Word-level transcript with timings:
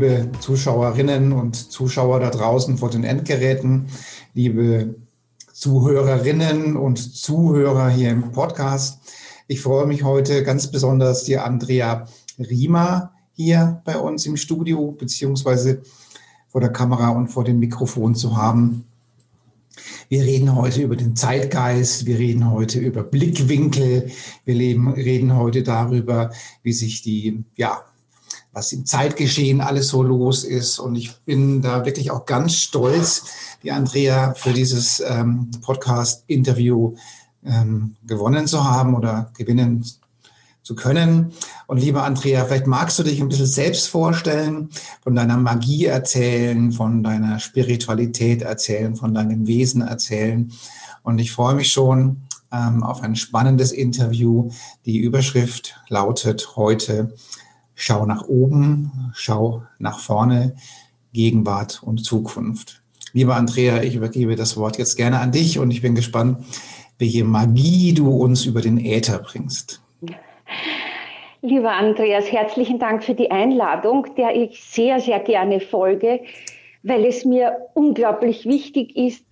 Liebe 0.00 0.30
Zuschauerinnen 0.40 1.30
und 1.32 1.54
Zuschauer 1.54 2.20
da 2.20 2.30
draußen 2.30 2.78
vor 2.78 2.88
den 2.88 3.04
Endgeräten, 3.04 3.88
liebe 4.32 4.94
Zuhörerinnen 5.52 6.74
und 6.78 6.96
Zuhörer 6.96 7.90
hier 7.90 8.08
im 8.08 8.32
Podcast. 8.32 9.00
Ich 9.46 9.60
freue 9.60 9.86
mich 9.86 10.02
heute 10.02 10.42
ganz 10.42 10.70
besonders, 10.70 11.24
die 11.24 11.36
Andrea 11.36 12.06
Riemer 12.38 13.12
hier 13.34 13.82
bei 13.84 13.98
uns 13.98 14.24
im 14.24 14.38
Studio 14.38 14.92
beziehungsweise 14.92 15.82
vor 16.48 16.62
der 16.62 16.72
Kamera 16.72 17.10
und 17.10 17.28
vor 17.28 17.44
dem 17.44 17.58
Mikrofon 17.58 18.14
zu 18.14 18.38
haben. 18.38 18.86
Wir 20.08 20.22
reden 20.22 20.56
heute 20.56 20.80
über 20.80 20.96
den 20.96 21.14
Zeitgeist, 21.14 22.06
wir 22.06 22.18
reden 22.18 22.50
heute 22.50 22.78
über 22.78 23.02
Blickwinkel, 23.02 24.10
wir 24.46 24.54
reden 24.54 25.36
heute 25.36 25.62
darüber, 25.62 26.30
wie 26.62 26.72
sich 26.72 27.02
die 27.02 27.44
ja, 27.54 27.84
was 28.52 28.72
im 28.72 28.84
Zeitgeschehen 28.84 29.60
alles 29.60 29.88
so 29.88 30.02
los 30.02 30.44
ist. 30.44 30.78
Und 30.78 30.96
ich 30.96 31.12
bin 31.24 31.62
da 31.62 31.84
wirklich 31.84 32.10
auch 32.10 32.26
ganz 32.26 32.54
stolz, 32.54 33.24
die 33.62 33.72
Andrea 33.72 34.34
für 34.34 34.52
dieses 34.52 35.00
ähm, 35.00 35.50
Podcast-Interview 35.62 36.94
ähm, 37.44 37.96
gewonnen 38.06 38.46
zu 38.46 38.64
haben 38.64 38.94
oder 38.94 39.30
gewinnen 39.36 39.84
zu 40.62 40.74
können. 40.74 41.32
Und 41.66 41.78
liebe 41.78 42.02
Andrea, 42.02 42.44
vielleicht 42.44 42.66
magst 42.66 42.98
du 42.98 43.02
dich 43.02 43.20
ein 43.20 43.28
bisschen 43.28 43.46
selbst 43.46 43.88
vorstellen, 43.88 44.68
von 45.02 45.14
deiner 45.14 45.36
Magie 45.36 45.86
erzählen, 45.86 46.72
von 46.72 47.02
deiner 47.02 47.38
Spiritualität 47.38 48.42
erzählen, 48.42 48.94
von 48.94 49.14
deinem 49.14 49.46
Wesen 49.46 49.82
erzählen. 49.82 50.52
Und 51.02 51.18
ich 51.18 51.32
freue 51.32 51.54
mich 51.54 51.72
schon 51.72 52.22
ähm, 52.52 52.82
auf 52.82 53.02
ein 53.02 53.16
spannendes 53.16 53.72
Interview. 53.72 54.50
Die 54.84 54.98
Überschrift 54.98 55.76
lautet 55.88 56.56
heute 56.56 57.14
Schau 57.82 58.04
nach 58.04 58.28
oben, 58.28 58.92
schau 59.14 59.62
nach 59.78 60.00
vorne, 60.00 60.54
Gegenwart 61.14 61.82
und 61.82 62.04
Zukunft. 62.04 62.82
Lieber 63.14 63.36
Andrea, 63.36 63.82
ich 63.82 63.94
übergebe 63.94 64.36
das 64.36 64.58
Wort 64.58 64.76
jetzt 64.76 64.96
gerne 64.96 65.18
an 65.18 65.32
dich 65.32 65.58
und 65.58 65.70
ich 65.70 65.80
bin 65.80 65.94
gespannt, 65.94 66.44
welche 66.98 67.24
Magie 67.24 67.94
du 67.94 68.10
uns 68.10 68.44
über 68.44 68.60
den 68.60 68.76
Äther 68.76 69.18
bringst. 69.20 69.82
Lieber 71.40 71.72
Andreas, 71.72 72.30
herzlichen 72.30 72.78
Dank 72.78 73.02
für 73.02 73.14
die 73.14 73.30
Einladung, 73.30 74.14
der 74.14 74.36
ich 74.36 74.62
sehr, 74.62 75.00
sehr 75.00 75.20
gerne 75.20 75.60
folge, 75.60 76.20
weil 76.82 77.06
es 77.06 77.24
mir 77.24 77.56
unglaublich 77.72 78.44
wichtig 78.44 78.94
ist, 78.94 79.24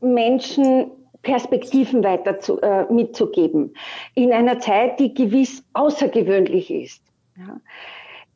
Menschen 0.00 0.92
Perspektiven 1.22 2.04
weiter 2.04 2.38
zu, 2.38 2.60
äh, 2.60 2.84
mitzugeben. 2.88 3.74
In 4.14 4.32
einer 4.32 4.60
Zeit, 4.60 5.00
die 5.00 5.12
gewiss 5.12 5.64
außergewöhnlich 5.72 6.70
ist. 6.70 7.02
Ja. 7.36 7.60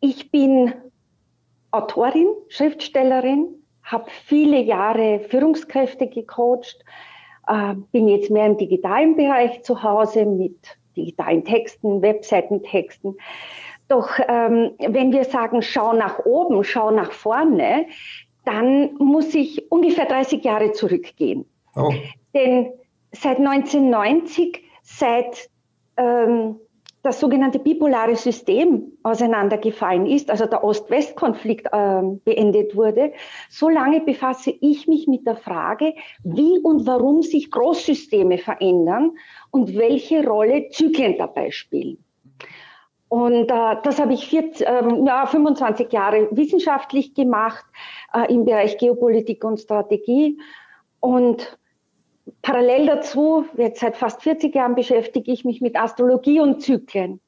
Ich 0.00 0.30
bin 0.30 0.72
Autorin, 1.70 2.28
Schriftstellerin, 2.48 3.46
habe 3.82 4.10
viele 4.26 4.60
Jahre 4.60 5.20
Führungskräfte 5.20 6.08
gecoacht, 6.08 6.84
äh, 7.46 7.74
bin 7.92 8.08
jetzt 8.08 8.30
mehr 8.30 8.46
im 8.46 8.56
digitalen 8.56 9.16
Bereich 9.16 9.62
zu 9.62 9.82
Hause 9.82 10.24
mit 10.24 10.56
digitalen 10.96 11.44
Texten, 11.44 12.02
Webseitentexten. 12.02 13.16
Doch 13.88 14.08
ähm, 14.28 14.72
wenn 14.78 15.12
wir 15.12 15.24
sagen, 15.24 15.62
schau 15.62 15.92
nach 15.92 16.20
oben, 16.24 16.62
schau 16.64 16.90
nach 16.90 17.12
vorne, 17.12 17.86
dann 18.44 18.94
muss 18.94 19.34
ich 19.34 19.70
ungefähr 19.70 20.06
30 20.06 20.44
Jahre 20.44 20.72
zurückgehen. 20.72 21.44
Oh. 21.76 21.92
Denn 22.34 22.72
seit 23.12 23.38
1990, 23.38 24.62
seit 24.82 25.50
ähm, 25.96 26.60
das 27.02 27.18
sogenannte 27.20 27.58
bipolare 27.58 28.16
System 28.16 28.92
auseinandergefallen 29.02 30.06
ist, 30.06 30.30
also 30.30 30.46
der 30.46 30.62
Ost-West-Konflikt 30.62 31.66
äh, 31.72 32.02
beendet 32.24 32.76
wurde, 32.76 33.12
so 33.48 33.68
lange 33.68 34.00
befasse 34.00 34.52
ich 34.60 34.86
mich 34.86 35.06
mit 35.06 35.26
der 35.26 35.36
Frage, 35.36 35.94
wie 36.24 36.58
und 36.58 36.86
warum 36.86 37.22
sich 37.22 37.50
Großsysteme 37.50 38.38
verändern 38.38 39.12
und 39.50 39.76
welche 39.76 40.26
Rolle 40.26 40.68
Zyklen 40.68 41.16
dabei 41.16 41.50
spielen. 41.50 42.04
Und 43.08 43.50
äh, 43.50 43.76
das 43.82 43.98
habe 43.98 44.12
ich 44.12 44.28
vier, 44.28 44.50
ähm, 44.60 45.04
ja, 45.04 45.26
25 45.26 45.92
Jahre 45.92 46.28
wissenschaftlich 46.30 47.12
gemacht 47.14 47.64
äh, 48.14 48.32
im 48.32 48.44
Bereich 48.44 48.78
Geopolitik 48.78 49.42
und 49.42 49.58
Strategie. 49.58 50.38
Und 51.00 51.58
Parallel 52.42 52.86
dazu, 52.86 53.44
jetzt 53.56 53.80
seit 53.80 53.96
fast 53.96 54.22
40 54.22 54.54
Jahren 54.54 54.74
beschäftige 54.74 55.30
ich 55.32 55.44
mich 55.44 55.60
mit 55.60 55.76
Astrologie 55.76 56.40
und 56.40 56.62
Zyklen. 56.62 57.20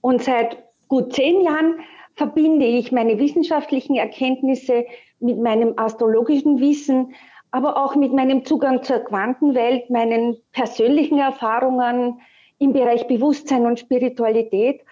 Und 0.00 0.22
seit 0.22 0.58
gut 0.88 1.12
zehn 1.12 1.42
Jahren 1.42 1.80
verbinde 2.14 2.66
ich 2.66 2.92
meine 2.92 3.18
wissenschaftlichen 3.18 3.96
Erkenntnisse 3.96 4.84
mit 5.20 5.38
meinem 5.38 5.74
astrologischen 5.76 6.60
Wissen, 6.60 7.14
aber 7.50 7.82
auch 7.82 7.96
mit 7.96 8.12
meinem 8.12 8.44
Zugang 8.44 8.82
zur 8.82 9.00
Quantenwelt, 9.00 9.88
meinen 9.90 10.36
persönlichen 10.52 11.18
Erfahrungen 11.18 12.20
im 12.58 12.72
Bereich 12.72 13.06
Bewusstsein 13.06 13.66
und 13.66 13.78
Spiritualität. 13.78 14.82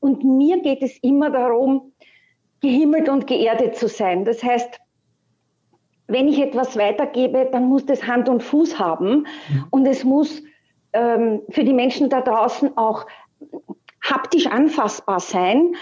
Und 0.00 0.24
mir 0.24 0.60
geht 0.60 0.82
es 0.82 0.98
immer 0.98 1.30
darum, 1.30 1.92
gehimmelt 2.60 3.08
und 3.08 3.26
geerdet 3.26 3.76
zu 3.76 3.88
sein. 3.88 4.24
Das 4.24 4.42
heißt, 4.42 4.80
wenn 6.06 6.28
ich 6.28 6.40
etwas 6.40 6.76
weitergebe, 6.76 7.48
dann 7.50 7.68
muss 7.68 7.86
das 7.86 8.06
Hand 8.06 8.28
und 8.28 8.42
Fuß 8.42 8.78
haben 8.78 9.26
mhm. 9.48 9.64
und 9.70 9.86
es 9.86 10.04
muss 10.04 10.42
ähm, 10.92 11.42
für 11.48 11.64
die 11.64 11.72
Menschen 11.72 12.10
da 12.10 12.20
draußen 12.20 12.76
auch 12.76 13.06
haptisch 14.02 14.46
anfassbar 14.46 15.20
sein 15.20 15.74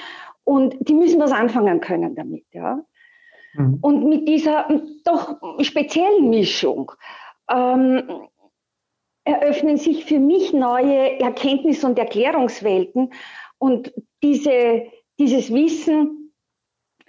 und 0.44 0.76
die 0.80 0.94
müssen 0.94 1.20
was 1.20 1.32
anfangen 1.32 1.80
können 1.80 2.14
damit, 2.14 2.44
ja. 2.53 2.84
Mhm. 3.54 3.78
Und 3.80 4.09
mit 4.09 4.28
dieser 4.28 4.69
doch 5.04 5.38
speziellen 5.60 6.30
Mischung 6.30 6.92
ähm, 7.50 8.28
eröffnen 9.25 9.76
sich 9.76 10.04
für 10.04 10.19
mich 10.19 10.53
neue 10.53 11.20
Erkenntnis- 11.20 11.84
und 11.84 11.98
Erklärungswelten 11.98 13.12
und 13.59 13.92
diese, 14.22 14.86
dieses 15.19 15.53
Wissen, 15.53 16.32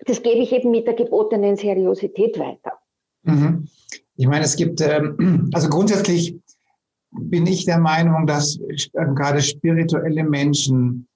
das 0.05 0.23
gebe 0.23 0.39
ich 0.39 0.51
eben 0.51 0.71
mit 0.71 0.88
der 0.88 0.95
gebotenen 0.95 1.56
Seriosität 1.56 2.39
weiter. 2.39 2.81
Mhm. 3.23 3.68
Ich 4.15 4.27
meine, 4.27 4.45
es 4.45 4.56
gibt, 4.56 4.81
ähm, 4.81 5.50
also 5.53 5.69
grundsätzlich 5.69 6.38
bin 7.12 7.45
ich 7.45 7.65
der 7.65 7.79
Meinung, 7.79 8.25
dass 8.25 8.59
äh, 8.59 9.06
gerade 9.15 9.41
spirituelle 9.41 10.23
Menschen 10.23 11.07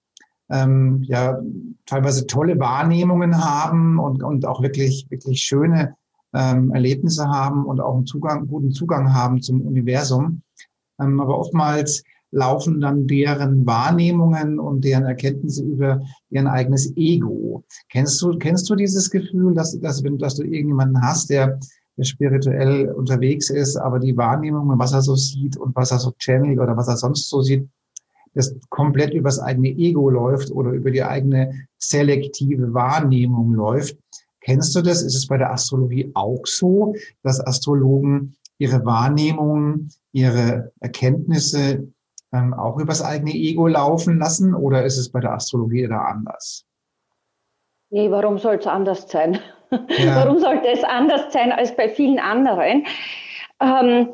ähm, 0.49 1.01
ja 1.03 1.39
teilweise 1.85 2.27
tolle 2.27 2.59
Wahrnehmungen 2.59 3.43
haben 3.43 3.99
und, 3.99 4.23
und 4.23 4.45
auch 4.45 4.61
wirklich, 4.61 5.07
wirklich 5.09 5.41
schöne 5.41 5.95
ähm, 6.33 6.71
Erlebnisse 6.71 7.27
haben 7.27 7.65
und 7.65 7.79
auch 7.79 7.95
einen 7.95 8.05
Zugang, 8.05 8.47
guten 8.47 8.71
Zugang 8.71 9.13
haben 9.13 9.41
zum 9.41 9.61
Universum. 9.61 10.41
Ähm, 10.99 11.19
aber 11.19 11.39
oftmals 11.39 12.03
laufen 12.31 12.81
dann 12.81 13.07
deren 13.07 13.65
Wahrnehmungen 13.65 14.59
und 14.59 14.83
deren 14.83 15.05
Erkenntnisse 15.05 15.63
über 15.63 16.01
deren 16.29 16.47
eigenes 16.47 16.95
Ego. 16.97 17.63
Kennst 17.89 18.21
du, 18.21 18.37
kennst 18.37 18.69
du 18.69 18.75
dieses 18.75 19.09
Gefühl, 19.09 19.53
dass, 19.53 19.79
dass, 19.79 20.03
dass 20.03 20.35
du 20.35 20.43
irgendjemanden 20.43 21.01
hast, 21.01 21.29
der 21.29 21.59
spirituell 22.01 22.89
unterwegs 22.89 23.49
ist, 23.49 23.77
aber 23.77 23.99
die 23.99 24.17
Wahrnehmung, 24.17 24.77
was 24.77 24.93
er 24.93 25.01
so 25.01 25.15
sieht 25.15 25.57
und 25.57 25.75
was 25.75 25.91
er 25.91 25.99
so 25.99 26.11
channelt 26.17 26.59
oder 26.59 26.75
was 26.75 26.87
er 26.87 26.97
sonst 26.97 27.29
so 27.29 27.41
sieht, 27.41 27.69
das 28.33 28.53
komplett 28.69 29.13
übers 29.13 29.39
eigene 29.39 29.69
Ego 29.69 30.09
läuft 30.09 30.51
oder 30.51 30.71
über 30.71 30.91
die 30.91 31.03
eigene 31.03 31.67
selektive 31.77 32.73
Wahrnehmung 32.73 33.53
läuft. 33.53 33.97
Kennst 34.41 34.75
du 34.75 34.81
das? 34.81 35.01
Ist 35.01 35.15
es 35.15 35.27
bei 35.27 35.37
der 35.37 35.51
Astrologie 35.51 36.11
auch 36.13 36.45
so, 36.45 36.93
dass 37.23 37.39
Astrologen 37.39 38.35
ihre 38.57 38.85
Wahrnehmungen, 38.85 39.89
ihre 40.11 40.71
Erkenntnisse 40.81 41.87
ähm, 42.31 42.53
auch 42.53 42.77
übers 42.77 43.01
eigene 43.01 43.33
Ego 43.33 43.67
laufen 43.67 44.19
lassen 44.19 44.53
oder 44.53 44.83
ist 44.85 44.97
es 44.97 45.09
bei 45.09 45.21
der 45.21 45.33
Astrologie 45.33 45.87
da 45.87 46.01
anders? 46.01 46.65
Nee, 47.89 48.11
warum 48.11 48.37
soll 48.37 48.55
es 48.55 48.67
anders 48.67 49.09
sein? 49.09 49.39
Ja. 49.97 50.15
Warum 50.25 50.39
sollte 50.39 50.67
es 50.67 50.83
anders 50.83 51.31
sein 51.31 51.51
als 51.51 51.75
bei 51.75 51.89
vielen 51.89 52.19
anderen? 52.19 52.85
Ähm, 53.59 54.13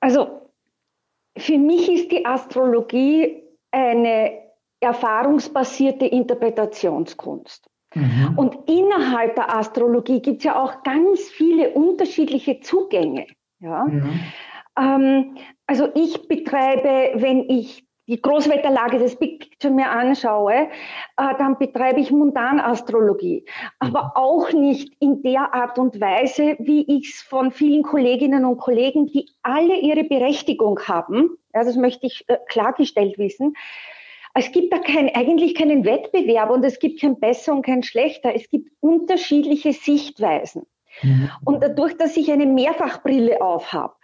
also 0.00 0.50
für 1.36 1.58
mich 1.58 1.90
ist 1.90 2.12
die 2.12 2.26
Astrologie 2.26 3.42
eine 3.70 4.42
erfahrungsbasierte 4.80 6.06
Interpretationskunst. 6.06 7.68
Mhm. 7.94 8.34
Und 8.36 8.68
innerhalb 8.68 9.36
der 9.36 9.54
Astrologie 9.54 10.20
gibt 10.20 10.38
es 10.38 10.44
ja 10.44 10.62
auch 10.62 10.82
ganz 10.82 11.20
viele 11.30 11.70
unterschiedliche 11.70 12.60
Zugänge. 12.60 13.26
Ja? 13.60 13.84
Mhm. 13.84 14.20
Ähm, 14.78 15.36
also 15.66 15.88
ich 15.94 16.26
betreibe, 16.28 17.20
wenn 17.20 17.48
ich 17.48 17.84
die 18.12 18.20
Großwetterlage 18.20 18.98
des 18.98 19.16
Big 19.16 19.40
Picture 19.40 19.72
mir 19.72 19.90
anschaue, 19.90 20.52
äh, 20.52 21.34
dann 21.38 21.56
betreibe 21.56 21.98
ich 21.98 22.10
Mundanastrologie. 22.10 23.46
Aber 23.78 24.04
mhm. 24.04 24.10
auch 24.14 24.52
nicht 24.52 24.94
in 25.00 25.22
der 25.22 25.54
Art 25.54 25.78
und 25.78 25.98
Weise, 25.98 26.56
wie 26.58 26.84
ich 26.94 27.14
es 27.14 27.22
von 27.22 27.52
vielen 27.52 27.82
Kolleginnen 27.82 28.44
und 28.44 28.58
Kollegen, 28.58 29.06
die 29.06 29.30
alle 29.42 29.78
ihre 29.78 30.04
Berechtigung 30.04 30.78
haben, 30.80 31.38
ja, 31.54 31.64
das 31.64 31.76
möchte 31.76 32.06
ich 32.06 32.24
äh, 32.28 32.36
klargestellt 32.48 33.16
wissen, 33.16 33.54
es 34.34 34.52
gibt 34.52 34.74
da 34.74 34.78
kein, 34.78 35.14
eigentlich 35.14 35.54
keinen 35.54 35.86
Wettbewerb 35.86 36.50
und 36.50 36.64
es 36.64 36.78
gibt 36.78 37.00
kein 37.00 37.18
besser 37.18 37.54
und 37.54 37.64
kein 37.64 37.82
schlechter. 37.82 38.34
Es 38.34 38.48
gibt 38.50 38.70
unterschiedliche 38.80 39.72
Sichtweisen. 39.72 40.66
Mhm. 41.02 41.30
Und 41.44 41.62
dadurch, 41.62 41.96
dass 41.96 42.16
ich 42.16 42.30
eine 42.30 42.46
Mehrfachbrille 42.46 43.40
aufhab, 43.40 43.96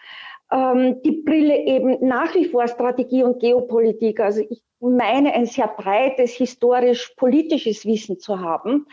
ähm, 0.50 1.02
die 1.02 1.22
Brille 1.22 1.56
eben 1.66 2.06
nach 2.06 2.34
wie 2.34 2.46
vor 2.46 2.66
Strategie 2.68 3.22
und 3.22 3.40
Geopolitik, 3.40 4.20
also 4.20 4.42
ich 4.48 4.62
meine 4.80 5.32
ein 5.34 5.46
sehr 5.46 5.68
breites 5.68 6.32
historisch-politisches 6.32 7.84
Wissen 7.84 8.18
zu 8.18 8.40
haben, 8.40 8.86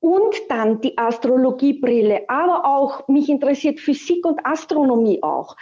und 0.00 0.34
dann 0.48 0.80
die 0.80 0.96
Astrologiebrille, 0.96 2.22
aber 2.28 2.64
auch 2.64 3.06
mich 3.08 3.28
interessiert 3.28 3.80
Physik 3.80 4.24
und 4.26 4.44
Astronomie 4.44 5.22
auch. 5.22 5.56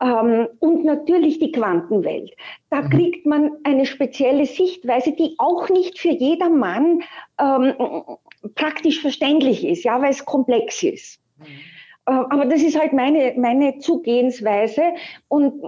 Ähm, 0.00 0.48
und 0.58 0.84
natürlich 0.84 1.38
die 1.38 1.52
Quantenwelt. 1.52 2.34
Da 2.68 2.82
mhm. 2.82 2.90
kriegt 2.90 3.26
man 3.26 3.52
eine 3.64 3.86
spezielle 3.86 4.46
Sichtweise, 4.46 5.12
die 5.12 5.36
auch 5.38 5.70
nicht 5.70 5.98
für 5.98 6.10
jedermann 6.10 7.02
ähm, 7.40 7.74
praktisch 8.54 9.00
verständlich 9.00 9.64
ist, 9.64 9.84
ja, 9.84 10.00
weil 10.02 10.10
es 10.10 10.24
komplex 10.24 10.82
ist. 10.82 11.20
Mhm. 11.38 11.46
Äh, 12.06 12.12
aber 12.12 12.46
das 12.46 12.62
ist 12.62 12.78
halt 12.78 12.92
meine, 12.92 13.34
meine 13.36 13.78
Zugehensweise 13.78 14.82
und 15.28 15.62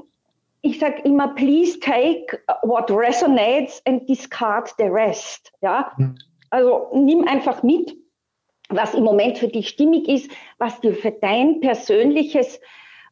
ich 0.63 0.79
sage 0.79 1.03
immer, 1.03 1.29
please 1.35 1.79
take 1.79 2.41
what 2.63 2.91
resonates 2.91 3.83
and 3.87 4.09
discard 4.09 4.73
the 4.79 4.85
rest. 4.85 5.53
Ja? 5.61 5.93
Mhm. 5.99 6.17
Also 6.49 6.89
nimm 6.95 7.29
einfach 7.29 7.63
mit, 7.63 7.95
was 8.71 8.95
im 8.95 9.05
Moment 9.05 9.37
für 9.37 9.49
dich 9.49 9.69
stimmig 9.69 10.09
ist, 10.09 10.31
was 10.59 10.81
dir 10.81 10.95
für 10.95 11.11
dein 11.11 11.61
persönliches 11.61 12.61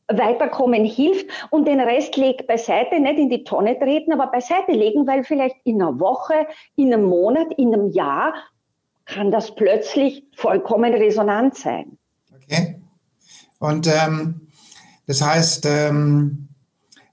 Weiterkommen 0.09 0.85
hilft 0.85 1.27
und 1.51 1.69
den 1.69 1.81
Rest 1.81 2.17
leg 2.17 2.47
beiseite, 2.47 2.99
nicht 3.01 3.19
in 3.19 3.29
die 3.29 3.45
Tonne 3.45 3.79
treten, 3.79 4.13
aber 4.13 4.31
beiseite 4.31 4.73
legen, 4.73 5.07
weil 5.07 5.23
vielleicht 5.23 5.57
in 5.65 5.81
einer 5.81 6.01
Woche, 6.01 6.47
in 6.77 6.93
einem 6.93 7.05
Monat, 7.05 7.53
in 7.59 7.75
einem 7.75 7.91
Jahr 7.91 8.35
kann 9.05 9.31
das 9.31 9.55
plötzlich 9.55 10.25
vollkommen 10.35 10.95
resonant 10.95 11.55
sein. 11.55 11.99
Okay. 12.35 12.82
Und 13.63 13.87
ähm, 13.87 14.49
das 15.07 15.23
heißt, 15.23 15.67
ähm, 15.67 16.49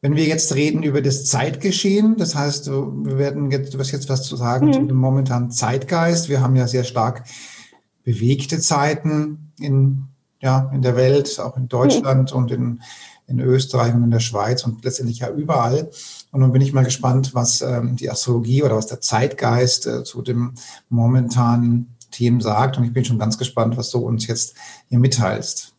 wenn 0.02 0.16
wir 0.16 0.26
jetzt 0.26 0.56
reden 0.56 0.82
über 0.82 1.02
das 1.02 1.26
Zeitgeschehen, 1.26 2.18
das 2.18 2.34
heißt, 2.34 2.72
wir 2.72 3.20
werden 3.20 3.52
jetzt, 3.52 3.74
du 3.74 3.78
hast 3.78 3.92
jetzt 3.92 4.10
was 4.10 4.24
zu 4.24 4.36
sagen 4.36 4.68
mhm. 4.68 4.74
zum 4.74 4.98
momentanen 4.98 5.52
Zeitgeist. 5.52 6.28
Wir 6.28 6.42
haben 6.42 6.56
ja 6.56 6.68
sehr 6.68 6.86
stark 6.86 7.24
bewegte 8.04 8.60
Zeiten 8.60 9.52
in 9.60 10.06
ja, 10.42 10.72
in 10.74 10.82
der 10.82 10.96
Welt, 10.96 11.40
auch 11.40 11.56
in 11.58 11.68
Deutschland 11.68 12.32
und 12.32 12.50
in, 12.50 12.82
in 13.28 13.40
Österreich 13.42 13.94
und 13.94 14.04
in 14.04 14.12
der 14.12 14.22
Schweiz 14.22 14.64
und 14.64 14.84
letztendlich 14.84 15.20
ja 15.20 15.30
überall. 15.30 15.92
Und 16.32 16.40
nun 16.40 16.52
bin 16.52 16.62
ich 16.62 16.74
mal 16.74 16.86
gespannt, 16.86 17.36
was 17.36 17.62
ähm, 17.62 17.96
die 17.96 18.10
Astrologie 18.10 18.64
oder 18.64 18.78
was 18.78 18.88
der 18.88 19.02
Zeitgeist 19.02 19.86
äh, 19.86 20.04
zu 20.04 20.22
dem 20.22 20.54
momentanen 20.88 21.96
Themen 22.10 22.42
sagt. 22.42 22.78
Und 22.78 22.86
ich 22.86 22.94
bin 22.94 23.06
schon 23.06 23.20
ganz 23.20 23.38
gespannt, 23.38 23.76
was 23.78 23.92
du 23.92 24.00
uns 24.00 24.28
jetzt 24.28 24.56
hier 24.88 25.00
mitteilst. 25.00 25.74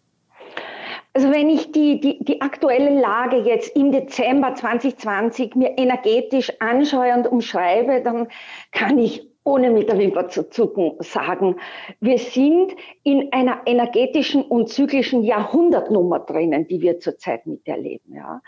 Also 1.12 1.30
wenn 1.32 1.50
ich 1.50 1.72
die, 1.72 2.00
die, 2.00 2.22
die 2.22 2.40
aktuelle 2.40 3.00
Lage 3.00 3.38
jetzt 3.38 3.74
im 3.76 3.90
Dezember 3.90 4.54
2020 4.54 5.56
mir 5.56 5.76
energetisch 5.76 6.52
anschaue 6.60 7.14
und 7.14 7.26
umschreibe, 7.26 8.00
dann 8.02 8.28
kann 8.70 8.98
ich 8.98 9.26
ohne 9.42 9.70
mit 9.70 9.88
der 9.88 9.98
Wimper 9.98 10.28
zu 10.28 10.48
zucken 10.50 10.92
sagen, 11.00 11.56
wir 11.98 12.18
sind 12.18 12.74
in 13.02 13.32
einer 13.32 13.62
energetischen 13.66 14.42
und 14.42 14.68
zyklischen 14.68 15.22
Jahrhundertnummer 15.22 16.20
drinnen, 16.20 16.68
die 16.68 16.82
wir 16.82 17.00
zurzeit 17.00 17.46
miterleben. 17.46 18.14
Ja. 18.14 18.42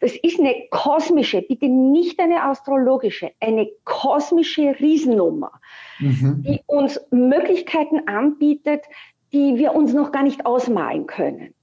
Das 0.00 0.16
ist 0.16 0.38
eine 0.38 0.54
kosmische, 0.70 1.42
bitte 1.42 1.68
nicht 1.68 2.20
eine 2.20 2.44
astrologische, 2.44 3.32
eine 3.40 3.68
kosmische 3.84 4.76
Riesennummer, 4.78 5.52
mhm. 5.98 6.44
die 6.46 6.60
uns 6.66 7.00
Möglichkeiten 7.10 8.06
anbietet, 8.06 8.84
die 9.32 9.56
wir 9.56 9.74
uns 9.74 9.92
noch 9.92 10.12
gar 10.12 10.22
nicht 10.22 10.46
ausmalen 10.46 11.06
können. 11.06 11.55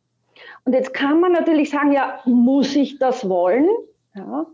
Und 0.66 0.74
jetzt 0.74 0.94
kann 0.94 1.20
man 1.20 1.32
natürlich 1.32 1.70
sagen, 1.70 1.92
ja, 1.92 2.20
muss 2.26 2.76
ich 2.76 3.00
das 3.00 3.28
wollen? 3.28 3.68
Ja. 4.16 4.46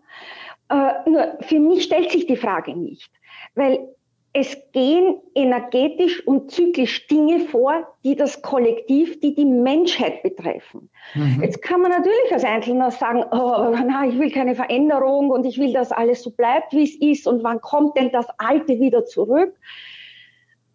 Äh, 0.69 1.09
nur 1.09 1.38
für 1.41 1.59
mich 1.59 1.83
stellt 1.83 2.12
sich 2.12 2.27
die 2.27 2.38
Frage 2.38 2.75
nicht, 2.75 3.12
weil 3.56 3.89
es 4.31 4.56
gehen 4.74 5.19
energetisch 5.33 6.25
und 6.27 6.51
zyklisch 6.51 7.07
Dinge 7.07 7.39
vor, 7.39 7.88
die 8.03 8.15
das 8.15 8.44
Kollektiv, 8.44 9.19
die 9.21 9.33
die 9.33 9.45
Menschheit 9.45 10.21
betreffen. 10.21 10.89
Mhm. 11.15 11.41
Jetzt 11.41 11.63
kann 11.63 11.81
man 11.81 11.92
natürlich 11.92 12.31
als 12.31 12.44
Einzelner 12.44 12.92
sagen, 12.92 13.24
oh, 13.31 13.75
na, 13.88 14.06
ich 14.06 14.19
will 14.19 14.31
keine 14.31 14.53
Veränderung 14.53 15.31
und 15.31 15.45
ich 15.45 15.57
will, 15.57 15.74
dass 15.74 15.92
alles 15.92 16.21
so 16.21 16.30
bleibt, 16.30 16.74
wie 16.74 16.83
es 16.83 16.95
ist 16.95 17.27
und 17.27 17.44
wann 17.44 17.59
kommt 17.59 17.97
denn 17.97 18.12
das 18.12 18.27
Alte 18.38 18.80
wieder 18.80 19.06
zurück? 19.06 19.56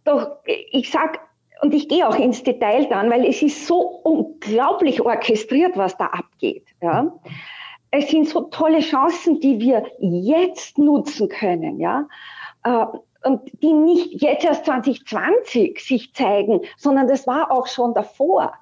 Doch 0.05 0.39
ich 0.45 0.91
sag, 0.91 1.21
und 1.65 1.73
ich 1.73 1.89
gehe 1.89 2.07
auch 2.07 2.19
ins 2.19 2.43
Detail 2.43 2.85
dann, 2.91 3.11
weil 3.11 3.25
es 3.25 3.41
ist 3.41 3.67
so 3.67 3.81
unglaublich 3.81 5.01
orchestriert, 5.01 5.79
was 5.79 5.97
da 5.97 6.09
abgeht. 6.09 6.67
Ja? 6.83 7.11
Es 7.91 8.11
sind 8.11 8.29
so 8.29 8.43
tolle 8.43 8.81
Chancen, 8.81 9.41
die 9.41 9.59
wir 9.61 9.83
jetzt 9.99 10.77
nutzen 10.77 11.31
können. 11.31 11.81
Ja? 11.81 12.07
Äh, 12.65 12.85
und 13.27 13.51
die 13.63 13.73
nicht 13.73 14.21
jetzt 14.21 14.45
erst 14.45 14.67
2020 14.67 15.81
sich 15.81 16.13
zeigen, 16.13 16.61
sondern 16.77 17.09
das 17.09 17.27
war 17.27 17.51
auch 17.51 17.67
schon 17.67 17.95
davor. 17.95 18.53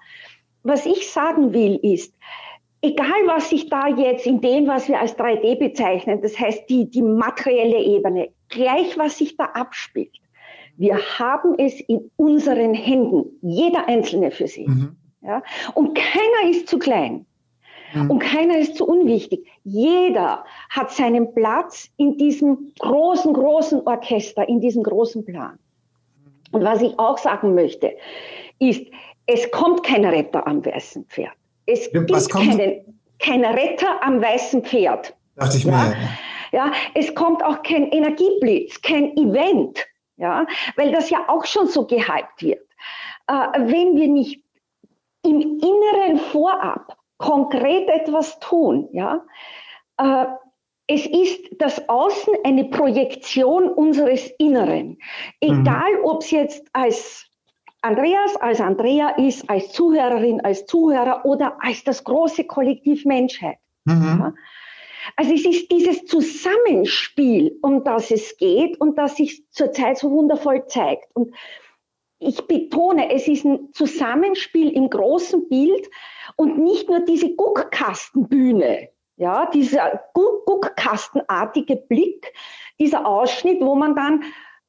Was 0.62 0.86
ich 0.86 1.10
sagen 1.10 1.52
will 1.52 1.80
ist, 1.82 2.14
egal 2.82 3.26
was 3.26 3.50
sich 3.50 3.68
da 3.68 3.88
jetzt 3.88 4.26
in 4.26 4.40
dem, 4.40 4.68
was 4.68 4.86
wir 4.86 5.00
als 5.00 5.18
3D 5.18 5.58
bezeichnen, 5.58 6.22
das 6.22 6.38
heißt 6.38 6.70
die, 6.70 6.88
die 6.88 7.02
materielle 7.02 7.80
Ebene, 7.80 8.28
gleich 8.48 8.96
was 8.96 9.18
sich 9.18 9.36
da 9.36 9.46
abspielt, 9.46 10.21
wir 10.76 10.96
haben 11.18 11.54
es 11.58 11.80
in 11.80 12.10
unseren 12.16 12.74
Händen, 12.74 13.24
jeder 13.42 13.86
Einzelne 13.88 14.30
für 14.30 14.46
sich. 14.46 14.66
Mhm. 14.66 14.96
Ja? 15.22 15.42
Und 15.74 15.94
keiner 15.94 16.50
ist 16.50 16.68
zu 16.68 16.78
klein. 16.78 17.26
Mhm. 17.94 18.10
Und 18.10 18.18
keiner 18.20 18.58
ist 18.58 18.76
zu 18.76 18.86
unwichtig. 18.86 19.46
Jeder 19.64 20.44
hat 20.70 20.90
seinen 20.90 21.34
Platz 21.34 21.88
in 21.96 22.16
diesem 22.16 22.72
großen, 22.78 23.32
großen 23.32 23.86
Orchester, 23.86 24.48
in 24.48 24.60
diesem 24.60 24.82
großen 24.82 25.24
Plan. 25.24 25.58
Und 26.52 26.64
was 26.64 26.82
ich 26.82 26.98
auch 26.98 27.18
sagen 27.18 27.54
möchte, 27.54 27.94
ist, 28.58 28.86
es 29.26 29.50
kommt 29.50 29.82
kein 29.84 30.04
Retter 30.04 30.46
am 30.46 30.64
weißen 30.64 31.04
Pferd. 31.06 31.32
Es 31.66 31.90
ja, 31.92 32.02
gibt 32.02 32.30
keinen, 32.30 32.98
kein 33.18 33.44
Retter 33.44 34.02
am 34.02 34.20
weißen 34.20 34.62
Pferd. 34.64 35.14
Dachte 35.36 35.56
ich 35.56 35.64
ja? 35.64 35.72
mir. 35.72 35.96
Ja, 36.52 36.72
es 36.94 37.14
kommt 37.14 37.42
auch 37.42 37.62
kein 37.62 37.90
Energieblitz, 37.90 38.82
kein 38.82 39.16
Event, 39.16 39.86
ja, 40.16 40.46
weil 40.76 40.92
das 40.92 41.10
ja 41.10 41.28
auch 41.28 41.44
schon 41.44 41.66
so 41.66 41.86
gehypt 41.86 42.42
wird. 42.42 42.66
Äh, 43.26 43.34
wenn 43.58 43.96
wir 43.96 44.08
nicht 44.08 44.42
im 45.22 45.40
Inneren 45.40 46.18
vorab 46.18 46.96
konkret 47.18 47.88
etwas 47.88 48.38
tun. 48.40 48.88
Ja? 48.92 49.24
Äh, 49.96 50.26
es 50.88 51.06
ist 51.06 51.48
das 51.58 51.88
Außen 51.88 52.34
eine 52.44 52.64
Projektion 52.64 53.68
unseres 53.68 54.28
Inneren. 54.38 54.98
Egal, 55.40 55.92
mhm. 55.98 56.04
ob 56.04 56.22
es 56.22 56.30
jetzt 56.32 56.66
als 56.72 57.26
Andreas, 57.80 58.36
als 58.36 58.60
Andrea 58.60 59.10
ist, 59.10 59.48
als 59.48 59.72
Zuhörerin, 59.72 60.40
als 60.40 60.66
Zuhörer 60.66 61.24
oder 61.24 61.56
als 61.60 61.84
das 61.84 62.04
große 62.04 62.44
Kollektiv 62.44 63.04
Menschheit. 63.04 63.58
Mhm. 63.84 64.18
Ja? 64.20 64.34
Also 65.16 65.34
es 65.34 65.44
ist 65.44 65.70
dieses 65.70 66.04
Zusammenspiel, 66.06 67.58
um 67.62 67.84
das 67.84 68.10
es 68.10 68.36
geht 68.36 68.80
und 68.80 68.96
das 68.98 69.16
sich 69.16 69.48
zurzeit 69.50 69.98
so 69.98 70.10
wundervoll 70.10 70.66
zeigt. 70.66 71.14
Und 71.14 71.34
ich 72.18 72.46
betone, 72.46 73.12
es 73.12 73.26
ist 73.26 73.44
ein 73.44 73.72
Zusammenspiel 73.72 74.70
im 74.70 74.90
großen 74.90 75.48
Bild 75.48 75.88
und 76.36 76.58
nicht 76.58 76.88
nur 76.88 77.00
diese 77.00 77.34
Guckkastenbühne, 77.34 78.90
ja, 79.16 79.46
dieser 79.46 80.04
Guckkastenartige 80.14 81.76
Blick, 81.76 82.32
dieser 82.78 83.06
Ausschnitt, 83.06 83.60
wo 83.60 83.74
man 83.74 83.96
dann 83.96 84.22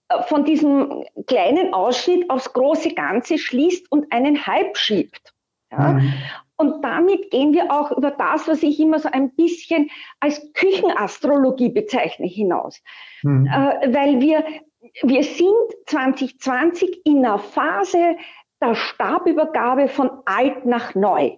äh, 0.10 0.24
von 0.24 0.46
diesem 0.46 1.06
kleinen 1.28 1.74
Ausschnitt 1.74 2.30
aufs 2.30 2.52
große 2.54 2.94
Ganze 2.94 3.38
schließt 3.38 3.92
und 3.92 4.12
einen 4.12 4.48
Hype 4.48 4.78
schiebt. 4.78 5.34
Ja. 5.72 5.94
Mhm. 5.94 6.14
Und 6.56 6.84
damit 6.84 7.32
gehen 7.32 7.54
wir 7.54 7.72
auch 7.72 7.92
über 7.92 8.12
das, 8.12 8.48
was 8.48 8.62
ich 8.64 8.80
immer 8.80 9.00
so 9.00 9.10
ein 9.12 9.34
bisschen 9.36 9.90
als 10.20 10.54
Küchenastrologie 10.54 11.70
bezeichne, 11.70 12.28
hinaus. 12.28 12.82
Mhm. 13.24 13.48
Äh, 13.48 13.94
weil 13.94 14.22
wir, 14.22 14.44
wir 15.02 15.24
sind 15.24 15.88
2020 15.88 17.06
in 17.06 17.26
einer 17.26 17.40
Phase 17.40 18.16
der 18.62 18.76
Stabübergabe 18.76 19.88
von 19.88 20.10
alt 20.26 20.66
nach 20.66 20.96
neu. 20.96 21.38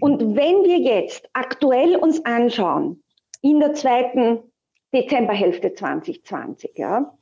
Und 0.00 0.36
wenn 0.36 0.64
wir 0.64 0.78
jetzt 0.78 1.28
aktuell 1.32 1.96
uns 1.96 2.24
anschauen, 2.24 3.02
in 3.40 3.60
der 3.60 3.72
zweiten 3.72 4.40
Dezemberhälfte 4.92 5.74
2020, 5.74 6.72
ja, 6.76 7.16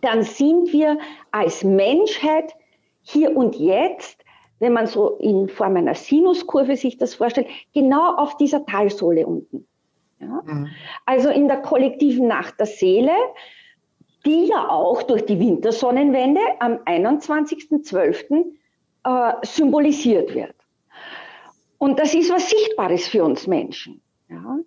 dann 0.00 0.22
sind 0.22 0.72
wir 0.72 0.98
als 1.30 1.62
Menschheit 1.62 2.54
hier 3.02 3.36
und 3.36 3.56
jetzt, 3.56 4.23
wenn 4.58 4.72
man 4.72 4.86
so 4.86 5.16
in 5.18 5.48
Form 5.48 5.76
einer 5.76 5.94
Sinuskurve 5.94 6.76
sich 6.76 6.96
das 6.96 7.14
vorstellt, 7.14 7.48
genau 7.72 8.14
auf 8.16 8.36
dieser 8.36 8.64
Talsohle 8.64 9.26
unten. 9.26 9.66
Ja? 10.20 10.42
Mhm. 10.44 10.68
Also 11.06 11.30
in 11.30 11.48
der 11.48 11.62
kollektiven 11.62 12.26
Nacht 12.28 12.58
der 12.58 12.66
Seele, 12.66 13.12
die 14.24 14.46
ja 14.46 14.68
auch 14.68 15.02
durch 15.02 15.26
die 15.26 15.38
Wintersonnenwende 15.38 16.40
am 16.60 16.74
21.12. 16.84 18.44
Äh, 19.04 19.34
symbolisiert 19.42 20.34
wird. 20.34 20.54
Und 21.76 21.98
das 21.98 22.14
ist 22.14 22.30
was 22.30 22.48
Sichtbares 22.48 23.06
für 23.06 23.22
uns 23.22 23.46
Menschen. 23.46 24.00
Ja? 24.30 24.58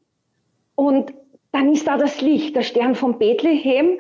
Und 0.76 1.12
dann 1.52 1.72
ist 1.72 1.88
da 1.88 1.98
das 1.98 2.22
Licht, 2.22 2.56
der 2.56 2.62
Stern 2.62 2.94
von 2.94 3.18
Bethlehem, 3.18 4.00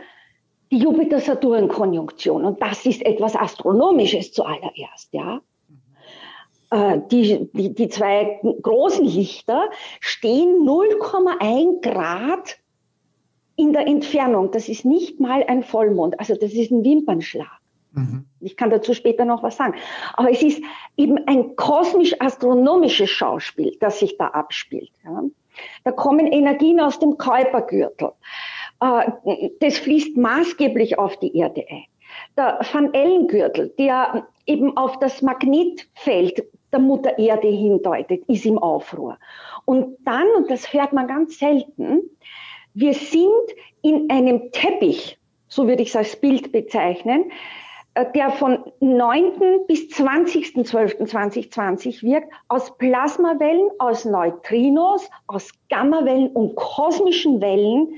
die 0.71 0.77
Jupiter-Saturn-Konjunktion. 0.77 2.45
Und 2.45 2.61
das 2.61 2.85
ist 2.85 3.03
etwas 3.03 3.35
Astronomisches 3.35 4.31
zuallererst, 4.31 5.11
ja. 5.11 5.41
Äh, 6.69 6.99
die, 7.11 7.49
die, 7.53 7.73
die 7.73 7.89
zwei 7.89 8.39
großen 8.61 9.05
Lichter 9.05 9.69
stehen 9.99 10.65
0,1 10.65 11.81
Grad 11.81 12.57
in 13.55 13.73
der 13.73 13.87
Entfernung. 13.87 14.51
Das 14.51 14.69
ist 14.69 14.85
nicht 14.85 15.19
mal 15.19 15.43
ein 15.47 15.63
Vollmond. 15.63 16.19
Also 16.19 16.35
das 16.35 16.53
ist 16.53 16.71
ein 16.71 16.83
Wimpernschlag. 16.83 17.59
Mhm. 17.93 18.25
Ich 18.39 18.57
kann 18.57 18.69
dazu 18.69 18.93
später 18.93 19.25
noch 19.25 19.43
was 19.43 19.57
sagen. 19.57 19.75
Aber 20.13 20.29
es 20.29 20.41
ist 20.41 20.61
eben 20.97 21.17
ein 21.27 21.55
kosmisch-astronomisches 21.55 23.09
Schauspiel, 23.09 23.75
das 23.79 23.99
sich 23.99 24.17
da 24.17 24.27
abspielt. 24.27 24.91
Ja. 25.03 25.23
Da 25.83 25.91
kommen 25.91 26.27
Energien 26.27 26.79
aus 26.79 26.99
dem 26.99 27.17
Kuipergürtel. 27.17 28.11
Äh, 28.81 29.49
das 29.59 29.77
fließt 29.77 30.17
maßgeblich 30.17 30.99
auf 30.99 31.17
die 31.17 31.35
Erde 31.35 31.65
ein. 31.69 31.85
Der 32.35 32.59
Van 32.71 32.93
Ellengürtel, 32.93 33.73
der 33.77 34.27
eben 34.45 34.77
auf 34.77 34.99
das 34.99 35.21
Magnetfeld 35.21 36.47
der 36.71 36.79
Mutter 36.79 37.17
Erde 37.17 37.47
hindeutet, 37.47 38.23
ist 38.27 38.45
im 38.45 38.57
Aufruhr. 38.57 39.17
Und 39.65 39.97
dann, 40.05 40.25
und 40.35 40.49
das 40.49 40.73
hört 40.73 40.93
man 40.93 41.07
ganz 41.07 41.39
selten, 41.39 42.01
wir 42.73 42.93
sind 42.93 43.27
in 43.81 44.09
einem 44.09 44.51
Teppich, 44.51 45.17
so 45.47 45.67
würde 45.67 45.81
ich 45.81 45.89
es 45.89 45.95
als 45.95 46.15
Bild 46.15 46.51
bezeichnen, 46.51 47.31
äh, 47.95 48.05
der 48.13 48.29
von 48.31 48.71
9. 48.79 49.65
bis 49.67 49.87
20.12.2020 49.89 52.03
wirkt, 52.03 52.31
aus 52.47 52.77
Plasmawellen, 52.77 53.69
aus 53.79 54.05
Neutrinos, 54.05 55.09
aus 55.25 55.51
Gammawellen 55.69 56.27
und 56.29 56.55
kosmischen 56.55 57.41
Wellen 57.41 57.95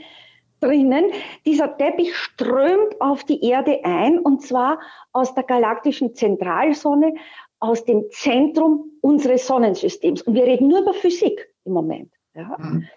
drinnen. 0.62 1.12
Dieser 1.46 1.78
Teppich 1.78 2.16
strömt 2.16 3.02
auf 3.02 3.26
die 3.26 3.44
Erde 3.44 3.82
ein 3.84 4.20
und 4.20 4.42
zwar 4.42 4.80
aus 5.12 5.36
der 5.36 5.44
galaktischen 5.44 6.16
Zentralsonne, 6.16 7.16
aus 7.60 7.86
dem 7.86 8.06
Zentrum 8.12 8.92
unseres 9.02 9.48
Sonnensystems. 9.48 10.22
Und 10.22 10.34
wir 10.34 10.44
reden 10.44 10.68
nur 10.68 10.82
über 10.82 10.94
Physik 10.94 11.54
im 11.66 11.74
Moment. 11.74 12.12
Ja? 12.34 12.56
Mhm. 12.58 12.88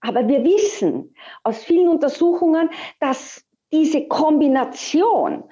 Aber 0.00 0.28
wir 0.28 0.44
wissen 0.44 1.14
aus 1.42 1.64
vielen 1.64 1.88
Untersuchungen, 1.88 2.70
dass 3.00 3.44
diese 3.72 4.06
Kombination 4.06 5.44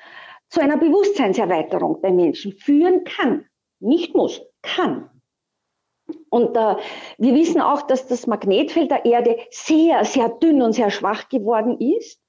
zu 0.49 0.61
einer 0.61 0.77
Bewusstseinserweiterung 0.77 2.01
bei 2.01 2.11
Menschen 2.13 2.53
führen 2.53 3.05
kann. 3.05 3.47
Nicht 3.81 4.15
muss, 4.15 4.41
kann. 4.63 5.11
Und 6.31 6.57
äh, 6.57 6.77
wir 7.19 7.35
wissen 7.35 7.61
auch, 7.61 7.83
dass 7.83 8.07
das 8.07 8.27
Magnetfeld 8.27 8.91
der 8.91 9.05
Erde 9.05 9.39
sehr, 9.51 10.05
sehr 10.05 10.29
dünn 10.29 10.63
und 10.63 10.73
sehr 10.73 10.91
schwach 10.91 11.29
geworden 11.29 11.79
ist. 11.81 12.23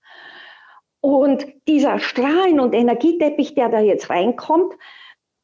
Und 1.00 1.46
dieser 1.67 2.00
Strahlen- 2.00 2.60
und 2.60 2.74
Energieteppich, 2.74 3.53
der 3.53 3.70
da 3.70 3.79
jetzt 3.79 4.10
reinkommt, 4.10 4.74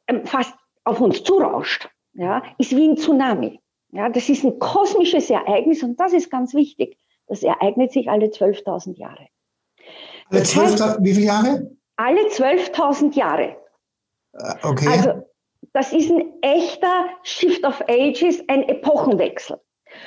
ähm, 0.08 0.26
fast 0.26 0.54
auf 0.84 1.00
uns 1.00 1.22
zurauscht, 1.22 1.88
ja, 2.12 2.42
ist 2.58 2.76
wie 2.76 2.88
ein 2.88 2.96
Tsunami. 2.96 3.60
Ja, 3.92 4.08
das 4.08 4.28
ist 4.28 4.44
ein 4.44 4.58
kosmisches 4.58 5.30
Ereignis 5.30 5.82
und 5.82 5.98
das 6.00 6.12
ist 6.12 6.30
ganz 6.30 6.54
wichtig. 6.54 6.98
Das 7.26 7.42
ereignet 7.42 7.92
sich 7.92 8.10
alle 8.10 8.26
12.000 8.26 8.98
Jahre. 8.98 9.28
Alle 10.30 10.42
12.000, 10.42 10.96
wie 11.00 11.14
viele 11.14 11.26
Jahre? 11.26 11.70
Alle 11.96 12.20
12.000 12.22 13.14
Jahre. 13.14 13.56
Äh, 14.32 14.54
okay. 14.62 14.88
Also 14.88 15.24
das 15.72 15.92
ist 15.92 16.10
ein 16.10 16.32
echter 16.42 17.06
Shift 17.22 17.64
of 17.64 17.82
Ages, 17.88 18.42
ein 18.48 18.68
Epochenwechsel. 18.68 19.60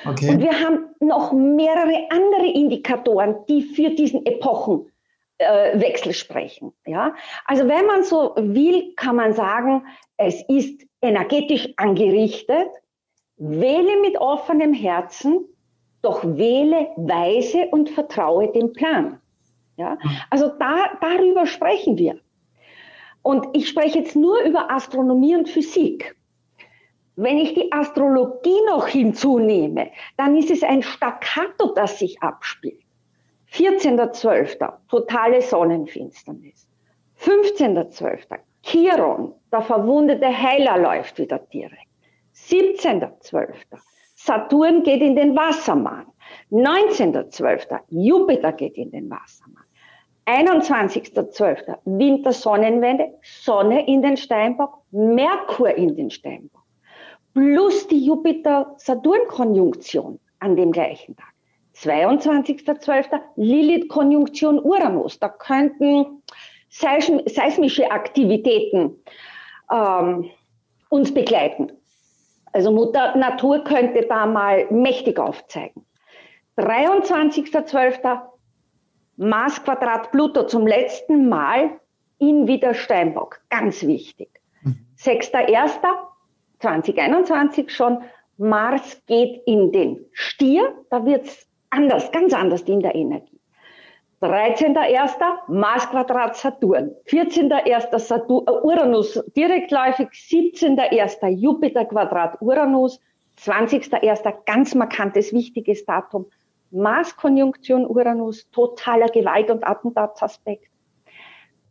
Okay. 0.05 0.29
Und 0.29 0.41
wir 0.41 0.51
haben 0.59 0.89
noch 0.99 1.31
mehrere 1.31 2.07
andere 2.09 2.47
Indikatoren, 2.47 3.37
die 3.47 3.61
für 3.61 3.89
diesen 3.91 4.25
Epochenwechsel 4.25 4.96
äh, 5.37 6.13
sprechen. 6.13 6.73
Ja? 6.85 7.15
Also 7.45 7.67
wenn 7.67 7.85
man 7.85 8.03
so 8.03 8.33
will, 8.37 8.93
kann 8.95 9.15
man 9.15 9.33
sagen, 9.33 9.85
es 10.17 10.43
ist 10.47 10.85
energetisch 11.01 11.69
angerichtet. 11.77 12.69
Wähle 13.37 14.01
mit 14.01 14.17
offenem 14.17 14.73
Herzen, 14.73 15.45
doch 16.01 16.23
wähle 16.23 16.87
weise 16.95 17.67
und 17.69 17.89
vertraue 17.89 18.51
dem 18.51 18.73
Plan. 18.73 19.21
Ja? 19.77 19.97
Hm. 19.99 20.11
Also 20.29 20.47
da, 20.59 20.97
darüber 21.01 21.45
sprechen 21.45 21.97
wir. 21.97 22.19
Und 23.21 23.47
ich 23.53 23.67
spreche 23.67 23.99
jetzt 23.99 24.15
nur 24.15 24.39
über 24.41 24.71
Astronomie 24.71 25.35
und 25.35 25.49
Physik. 25.49 26.15
Wenn 27.15 27.37
ich 27.39 27.53
die 27.53 27.71
Astrologie 27.71 28.61
noch 28.67 28.87
hinzunehme, 28.87 29.91
dann 30.17 30.37
ist 30.37 30.51
es 30.51 30.63
ein 30.63 30.83
Staccato, 30.83 31.73
das 31.73 31.99
sich 31.99 32.21
abspielt. 32.21 32.86
14.12. 33.57 34.71
totale 34.87 35.41
Sonnenfinsternis. 35.41 36.67
15.12. 37.19 38.37
Chiron, 38.61 39.33
der 39.51 39.61
verwundete 39.61 40.27
Heiler 40.27 40.77
läuft 40.77 41.17
wieder 41.17 41.39
direkt. 41.39 41.87
17.12. 42.35 43.55
Saturn 44.13 44.83
geht 44.83 45.01
in 45.01 45.15
den 45.15 45.35
Wassermann. 45.35 46.05
19.12. 46.51 47.79
Jupiter 47.89 48.51
geht 48.51 48.77
in 48.77 48.91
den 48.91 49.09
Wassermann. 49.09 49.63
21.12. 50.27 51.77
Wintersonnenwende, 51.85 53.11
Sonne 53.23 53.87
in 53.87 54.03
den 54.03 54.17
Steinbock, 54.17 54.83
Merkur 54.91 55.73
in 55.73 55.95
den 55.95 56.11
Steinbock. 56.11 56.61
Plus 57.33 57.87
die 57.87 58.05
Jupiter-Saturn-Konjunktion 58.05 60.19
an 60.39 60.55
dem 60.55 60.71
gleichen 60.71 61.15
Tag. 61.15 61.33
22.12. 61.81 63.19
Lilith-Konjunktion 63.35 64.59
Uranus. 64.59 65.19
Da 65.19 65.29
könnten 65.29 66.23
seismische 66.69 67.91
Aktivitäten 67.91 68.95
ähm, 69.71 70.29
uns 70.89 71.13
begleiten. 71.13 71.71
Also 72.53 72.71
Mutter 72.71 73.15
Natur 73.15 73.63
könnte 73.63 74.07
da 74.07 74.25
mal 74.25 74.65
mächtig 74.71 75.19
aufzeigen. 75.19 75.85
23.12. 76.57 78.21
Mars 79.17 79.63
Quadrat 79.63 80.11
Pluto 80.11 80.43
zum 80.43 80.65
letzten 80.65 81.29
Mal 81.29 81.79
in 82.19 82.47
wieder 82.47 82.73
Steinbock. 82.73 83.41
Ganz 83.49 83.85
wichtig. 83.85 84.29
Mhm. 84.63 84.79
6.1.2021 84.99 87.69
schon. 87.69 88.01
Mars 88.37 89.01
geht 89.07 89.41
in 89.45 89.71
den 89.71 90.05
Stier. 90.13 90.73
Da 90.89 91.05
wird's 91.05 91.46
anders, 91.69 92.11
ganz 92.11 92.33
anders 92.33 92.61
in 92.63 92.81
der 92.81 92.95
Energie. 92.95 93.39
13.1. 94.21 95.19
Mars 95.47 95.87
Quadrat 95.89 96.35
Saturn. 96.35 96.95
14.1. 97.05 97.99
Saturn, 97.99 98.45
äh, 98.47 98.51
Uranus 98.51 99.23
direktläufig. 99.35 100.07
17.1. 100.09 101.27
Jupiter 101.27 101.85
Quadrat 101.85 102.41
Uranus. 102.41 102.99
20.1. 103.37 104.33
ganz 104.45 104.73
markantes, 104.73 105.31
wichtiges 105.33 105.85
Datum. 105.85 106.25
Mars-Konjunktion 106.71 107.85
Uranus, 107.85 108.49
totaler 108.51 109.07
Gewalt- 109.07 109.51
und 109.51 109.65
Attentatsaspekt. 109.65 110.71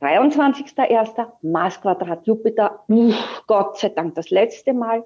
23.01. 0.00 1.26
Mars-Quadrat 1.42 2.26
Jupiter, 2.26 2.84
uff, 2.88 3.42
Gott 3.46 3.78
sei 3.78 3.88
Dank 3.88 4.14
das 4.14 4.30
letzte 4.30 4.72
Mal. 4.72 5.04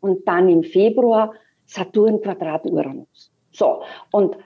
Und 0.00 0.26
dann 0.28 0.48
im 0.48 0.62
Februar 0.62 1.32
Saturn-Quadrat 1.64 2.66
Uranus. 2.66 3.32
So, 3.56 3.82
und 4.10 4.36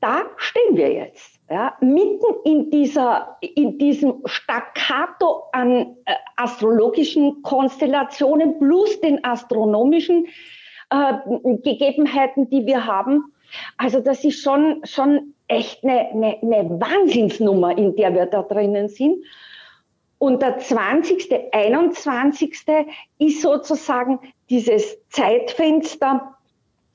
da 0.00 0.22
stehen 0.36 0.76
wir 0.76 0.92
jetzt. 0.92 1.38
ja, 1.48 1.76
mitten 1.80 2.34
in, 2.44 2.70
dieser, 2.70 3.36
in 3.40 3.78
diesem 3.78 4.22
Staccato 4.24 5.44
an 5.52 5.96
äh, 6.06 6.14
astrologischen 6.36 7.42
Konstellationen 7.42 8.58
plus 8.58 9.00
den 9.00 9.22
astronomischen 9.22 10.26
äh, 10.90 11.12
Gegebenheiten, 11.62 12.48
die 12.48 12.64
wir 12.64 12.86
haben. 12.86 13.32
Also 13.76 14.00
das 14.00 14.24
ist 14.24 14.42
schon, 14.42 14.80
schon 14.84 15.34
echt 15.46 15.84
eine, 15.84 16.08
eine, 16.08 16.38
eine 16.40 16.80
Wahnsinnsnummer, 16.80 17.76
in 17.76 17.94
der 17.96 18.14
wir 18.14 18.26
da 18.26 18.42
drinnen 18.42 18.88
sind. 18.88 19.22
Und 20.16 20.40
der 20.40 20.58
20., 20.58 21.52
21. 21.52 22.56
ist 23.18 23.42
sozusagen 23.42 24.20
dieses 24.48 24.96
Zeitfenster, 25.08 26.31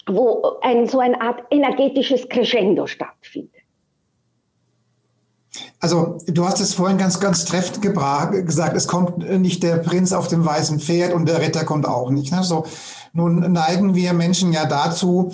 wo 0.07 0.57
ein, 0.61 0.87
so 0.87 0.99
eine 0.99 1.19
Art 1.21 1.41
energetisches 1.51 2.27
Crescendo 2.29 2.87
stattfindet. 2.87 3.51
Also 5.79 6.17
du 6.27 6.45
hast 6.45 6.59
es 6.59 6.73
vorhin 6.73 6.97
ganz, 6.97 7.19
ganz 7.19 7.45
treffend 7.45 7.81
gesagt, 7.81 8.75
es 8.75 8.87
kommt 8.87 9.17
nicht 9.17 9.63
der 9.63 9.77
Prinz 9.77 10.11
auf 10.11 10.27
dem 10.27 10.45
weißen 10.45 10.79
Pferd 10.79 11.13
und 11.13 11.27
der 11.27 11.41
Ritter 11.41 11.65
kommt 11.65 11.87
auch 11.87 12.09
nicht. 12.09 12.31
Ne? 12.31 12.43
So, 12.43 12.65
nun 13.13 13.51
neigen 13.51 13.95
wir 13.95 14.13
Menschen 14.13 14.53
ja 14.53 14.65
dazu, 14.65 15.31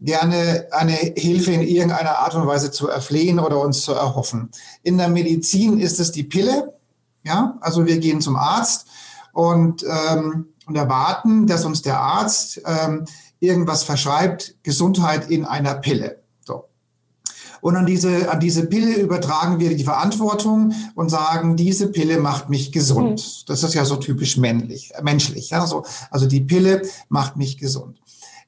gerne 0.00 0.66
eine 0.72 0.92
Hilfe 0.92 1.52
in 1.52 1.62
irgendeiner 1.62 2.18
Art 2.18 2.34
und 2.34 2.46
Weise 2.46 2.70
zu 2.70 2.88
erflehen 2.88 3.38
oder 3.38 3.60
uns 3.60 3.82
zu 3.82 3.92
erhoffen. 3.92 4.50
In 4.82 4.98
der 4.98 5.08
Medizin 5.08 5.78
ist 5.78 6.00
es 6.00 6.12
die 6.12 6.24
Pille. 6.24 6.74
Ja, 7.24 7.58
also 7.60 7.86
wir 7.86 7.98
gehen 7.98 8.20
zum 8.20 8.36
Arzt 8.36 8.86
und, 9.32 9.84
ähm, 9.84 10.48
und 10.66 10.76
erwarten, 10.76 11.46
dass 11.46 11.64
uns 11.64 11.82
der 11.82 11.98
Arzt 11.98 12.60
ähm, 12.64 13.04
irgendwas 13.40 13.84
verschreibt, 13.84 14.56
Gesundheit 14.62 15.30
in 15.30 15.44
einer 15.44 15.74
Pille. 15.74 16.22
Und 17.66 17.74
an 17.74 17.86
diese, 17.86 18.30
an 18.30 18.38
diese 18.38 18.66
Pille 18.66 18.94
übertragen 18.94 19.58
wir 19.58 19.76
die 19.76 19.82
Verantwortung 19.82 20.72
und 20.94 21.08
sagen, 21.08 21.56
diese 21.56 21.88
Pille 21.88 22.18
macht 22.18 22.48
mich 22.48 22.70
gesund. 22.70 23.20
Mhm. 23.20 23.46
Das 23.48 23.62
ist 23.64 23.74
ja 23.74 23.84
so 23.84 23.96
typisch 23.96 24.36
männlich, 24.36 24.92
äh, 24.94 25.02
menschlich. 25.02 25.50
Ja? 25.50 25.66
So, 25.66 25.84
also 26.10 26.26
die 26.26 26.42
Pille 26.42 26.82
macht 27.08 27.36
mich 27.36 27.58
gesund. 27.58 28.00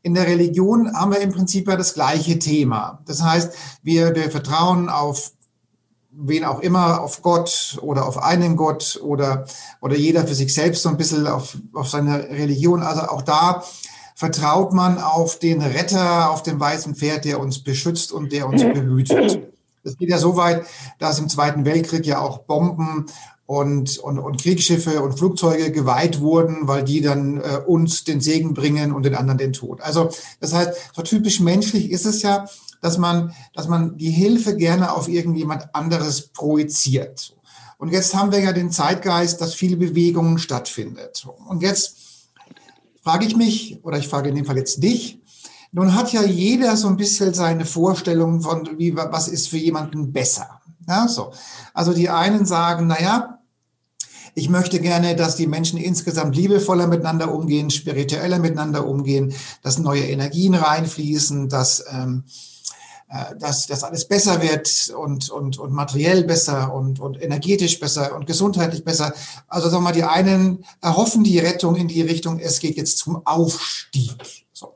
In 0.02 0.14
der 0.14 0.28
Religion 0.28 0.95
haben 0.95 1.11
wir 1.11 1.21
im 1.21 1.33
Prinzip 1.33 1.66
ja 1.66 1.76
das 1.76 1.95
gleiche 1.95 2.38
Thema. 2.38 3.02
Das 3.07 3.21
heißt, 3.21 3.52
wir, 3.83 4.14
wir 4.14 4.30
vertrauen 4.30 4.88
auf 4.88 5.33
wen 6.21 6.45
auch 6.45 6.61
immer, 6.61 7.00
auf 7.00 7.23
Gott 7.23 7.78
oder 7.80 8.07
auf 8.07 8.18
einen 8.18 8.57
Gott 8.57 9.00
oder, 9.02 9.47
oder 9.80 9.97
jeder 9.97 10.26
für 10.26 10.35
sich 10.35 10.52
selbst 10.52 10.83
so 10.83 10.88
ein 10.88 10.97
bisschen 10.97 11.26
auf, 11.26 11.57
auf 11.73 11.88
seine 11.88 12.28
Religion. 12.28 12.83
Also 12.83 13.02
auch 13.02 13.23
da 13.23 13.62
vertraut 14.19 14.73
man 14.73 14.99
auf 14.99 15.39
den 15.39 15.63
Retter 15.63 16.31
auf 16.31 16.43
dem 16.43 16.59
weißen 16.59 16.97
Pferd, 16.97 17.25
der 17.25 17.39
uns 17.39 17.63
beschützt 17.63 18.11
und 18.11 18.33
der 18.33 18.49
uns 18.49 18.63
behütet. 18.63 19.47
Es 19.85 19.97
geht 19.97 20.11
ja 20.11 20.19
so 20.19 20.37
weit, 20.37 20.67
dass 20.99 21.21
im 21.21 21.29
Zweiten 21.29 21.65
Weltkrieg 21.65 22.05
ja 22.05 22.19
auch 22.19 22.39
Bomben 22.39 23.07
und, 23.47 23.97
und, 23.99 24.19
und 24.19 24.43
Kriegsschiffe 24.43 25.03
und 25.03 25.17
Flugzeuge 25.17 25.71
geweiht 25.71 26.19
wurden, 26.19 26.67
weil 26.67 26.83
die 26.83 27.01
dann 27.01 27.41
äh, 27.41 27.61
uns 27.65 28.03
den 28.03 28.21
Segen 28.21 28.55
bringen 28.55 28.91
und 28.93 29.05
den 29.05 29.15
anderen 29.15 29.39
den 29.39 29.53
Tod. 29.53 29.81
Also 29.83 30.11
das 30.41 30.53
heißt, 30.53 30.73
so 30.97 31.03
typisch 31.03 31.39
menschlich 31.39 31.93
ist 31.93 32.05
es 32.05 32.23
ja, 32.23 32.47
dass 32.83 32.99
man, 32.99 33.33
dass 33.55 33.69
man 33.69 33.99
die 33.99 34.11
Hilfe 34.11 34.57
gerne 34.57 34.95
auf 34.95 35.07
irgendjemand 35.07 35.73
anderes 35.77 36.23
projiziert. 36.23 37.37
Und 37.77 37.93
jetzt 37.93 38.17
haben 38.17 38.33
wir 38.33 38.41
ja 38.41 38.53
den 38.53 38.73
Zeitgeist, 38.73 39.41
dass 39.41 39.55
viele 39.55 39.77
Bewegungen 39.77 40.39
stattfindet. 40.39 41.25
Und 41.49 41.63
jetzt 41.63 41.98
frage 43.09 43.25
ich 43.25 43.37
mich, 43.37 43.79
oder 43.85 43.97
ich 43.97 44.07
frage 44.07 44.29
in 44.29 44.35
dem 44.35 44.44
Fall 44.44 44.59
jetzt 44.59 44.83
dich, 44.83 45.18
nun 45.73 45.94
hat 45.94 46.12
ja 46.12 46.23
jeder 46.23 46.77
so 46.77 46.88
ein 46.88 46.99
bisschen 46.99 47.33
seine 47.33 47.64
Vorstellung 47.64 48.42
von, 48.42 48.68
wie, 48.77 48.94
was 48.94 49.29
ist 49.29 49.49
für 49.49 49.57
jemanden 49.57 50.12
besser. 50.12 50.61
Ja, 50.87 51.09
so. 51.09 51.33
Also 51.73 51.94
die 51.94 52.11
einen 52.11 52.44
sagen, 52.44 52.87
naja, 52.87 53.38
ich 54.35 54.51
möchte 54.51 54.79
gerne, 54.79 55.16
dass 55.16 55.37
die 55.37 55.47
Menschen 55.47 55.79
insgesamt 55.79 56.37
liebevoller 56.37 56.87
miteinander 56.87 57.33
umgehen, 57.33 57.71
spiritueller 57.71 58.40
miteinander 58.40 58.87
umgehen, 58.87 59.33
dass 59.62 59.79
neue 59.79 60.03
Energien 60.03 60.55
reinfließen, 60.55 61.49
dass 61.49 61.83
ähm, 61.90 62.25
äh, 62.27 62.31
dass 63.38 63.66
das 63.66 63.85
alles 63.85 64.07
besser 64.07 64.42
wird 64.42 64.92
und, 64.97 65.31
und, 65.31 65.59
und 65.59 65.73
materiell 65.73 66.25
besser 66.25 66.75
und, 66.75 67.01
und 67.01 67.21
energetisch 67.23 67.81
besser 67.81 68.14
und 68.14 68.27
gesundheitlich 68.27 68.85
besser. 68.85 69.14
Also 69.47 69.71
sagen 69.71 69.83
wir 69.83 69.88
mal, 69.88 69.92
die 69.92 70.05
einen 70.05 70.64
erhoffen 70.83 71.25
die 71.25 71.38
Rettung 71.38 71.77
in 71.77 71.88
die 71.88 72.03
Richtung, 72.03 72.38
es 72.38 72.61
geht 72.61 72.77
jetzt 72.77 72.99
zum 72.99 73.25
Aufstieg. 73.27 74.47
So. 74.53 74.75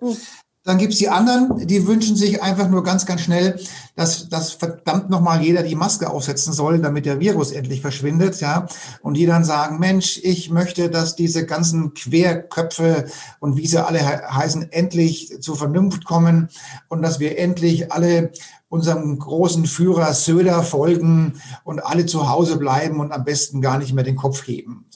Dann 0.64 0.79
gibt's 0.79 0.98
die 0.98 1.09
anderen, 1.09 1.66
die 1.66 1.88
wünschen 1.88 2.14
sich 2.14 2.40
einfach 2.40 2.68
nur 2.68 2.85
ganz, 2.85 3.05
ganz 3.05 3.22
schnell, 3.22 3.59
dass, 3.96 4.29
dass 4.29 4.53
verdammt 4.53 5.11
nochmal 5.11 5.42
jeder 5.42 5.64
die 5.64 5.75
Maske 5.75 6.09
aufsetzen 6.09 6.53
soll, 6.53 6.79
damit 6.79 7.05
der 7.05 7.18
Virus 7.18 7.51
endlich 7.51 7.81
verschwindet, 7.81 8.40
ja. 8.40 8.66
Und 9.03 9.14
die 9.14 9.27
dann 9.27 9.44
sagen, 9.44 9.81
Mensch, 9.81 10.20
ich 10.22 10.51
möchte, 10.51 10.88
dass 10.88 11.16
diese 11.16 11.46
ganzen 11.46 11.94
Querköpfe 11.94 13.07
und 13.40 13.57
wie 13.57 13.66
sie 13.66 13.85
alle 13.85 14.01
heißen, 14.01 14.70
endlich 14.70 15.40
zur 15.40 15.57
Vernunft 15.57 16.05
kommen 16.05 16.48
und 16.88 17.03
dass 17.03 17.18
wir 17.18 17.38
endlich 17.38 17.90
alle 17.90 18.31
unserem 18.68 19.18
großen 19.18 19.66
Führer 19.66 20.14
Söder 20.14 20.62
folgen 20.62 21.42
und 21.64 21.85
alle 21.85 22.07
zu 22.07 22.31
Hause 22.31 22.57
bleiben 22.57 23.01
und 23.01 23.11
am 23.11 23.25
besten 23.25 23.61
gar 23.61 23.79
nicht 23.79 23.94
mehr 23.94 24.05
den 24.05 24.16
Kopf 24.16 24.46
heben. 24.46 24.87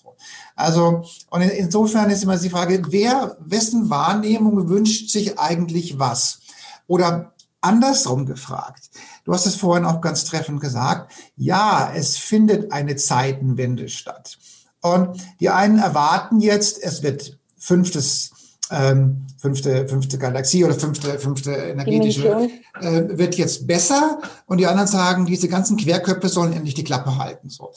Also, 0.56 1.04
und 1.30 1.42
insofern 1.42 2.10
ist 2.10 2.24
immer 2.24 2.38
die 2.38 2.50
Frage, 2.50 2.82
wer, 2.88 3.36
wessen 3.40 3.90
Wahrnehmung 3.90 4.68
wünscht 4.68 5.10
sich 5.10 5.38
eigentlich 5.38 5.98
was? 5.98 6.40
Oder 6.86 7.34
andersrum 7.60 8.26
gefragt. 8.26 8.90
Du 9.24 9.32
hast 9.32 9.46
es 9.46 9.56
vorhin 9.56 9.84
auch 9.84 10.00
ganz 10.00 10.24
treffend 10.24 10.60
gesagt. 10.60 11.12
Ja, 11.36 11.92
es 11.94 12.16
findet 12.16 12.72
eine 12.72 12.96
Zeitenwende 12.96 13.88
statt. 13.88 14.38
Und 14.80 15.20
die 15.40 15.50
einen 15.50 15.78
erwarten 15.78 16.40
jetzt, 16.40 16.82
es 16.82 17.02
wird 17.02 17.38
fünftes, 17.58 18.30
ähm, 18.70 19.26
fünfte, 19.38 19.88
fünfte 19.88 20.16
Galaxie 20.16 20.64
oder 20.64 20.74
fünfte, 20.74 21.18
fünfte 21.18 21.52
energetische, 21.52 22.48
äh, 22.80 23.18
wird 23.18 23.34
jetzt 23.34 23.66
besser. 23.66 24.20
Und 24.46 24.58
die 24.58 24.66
anderen 24.66 24.88
sagen, 24.88 25.26
diese 25.26 25.48
ganzen 25.48 25.76
Querköpfe 25.76 26.28
sollen 26.28 26.52
endlich 26.52 26.74
die 26.74 26.84
Klappe 26.84 27.18
halten. 27.18 27.50
So. 27.50 27.72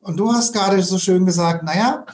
Und 0.00 0.16
du 0.16 0.32
hast 0.32 0.52
gerade 0.52 0.82
so 0.82 0.98
schön 0.98 1.26
gesagt, 1.26 1.62
naja, 1.62 2.06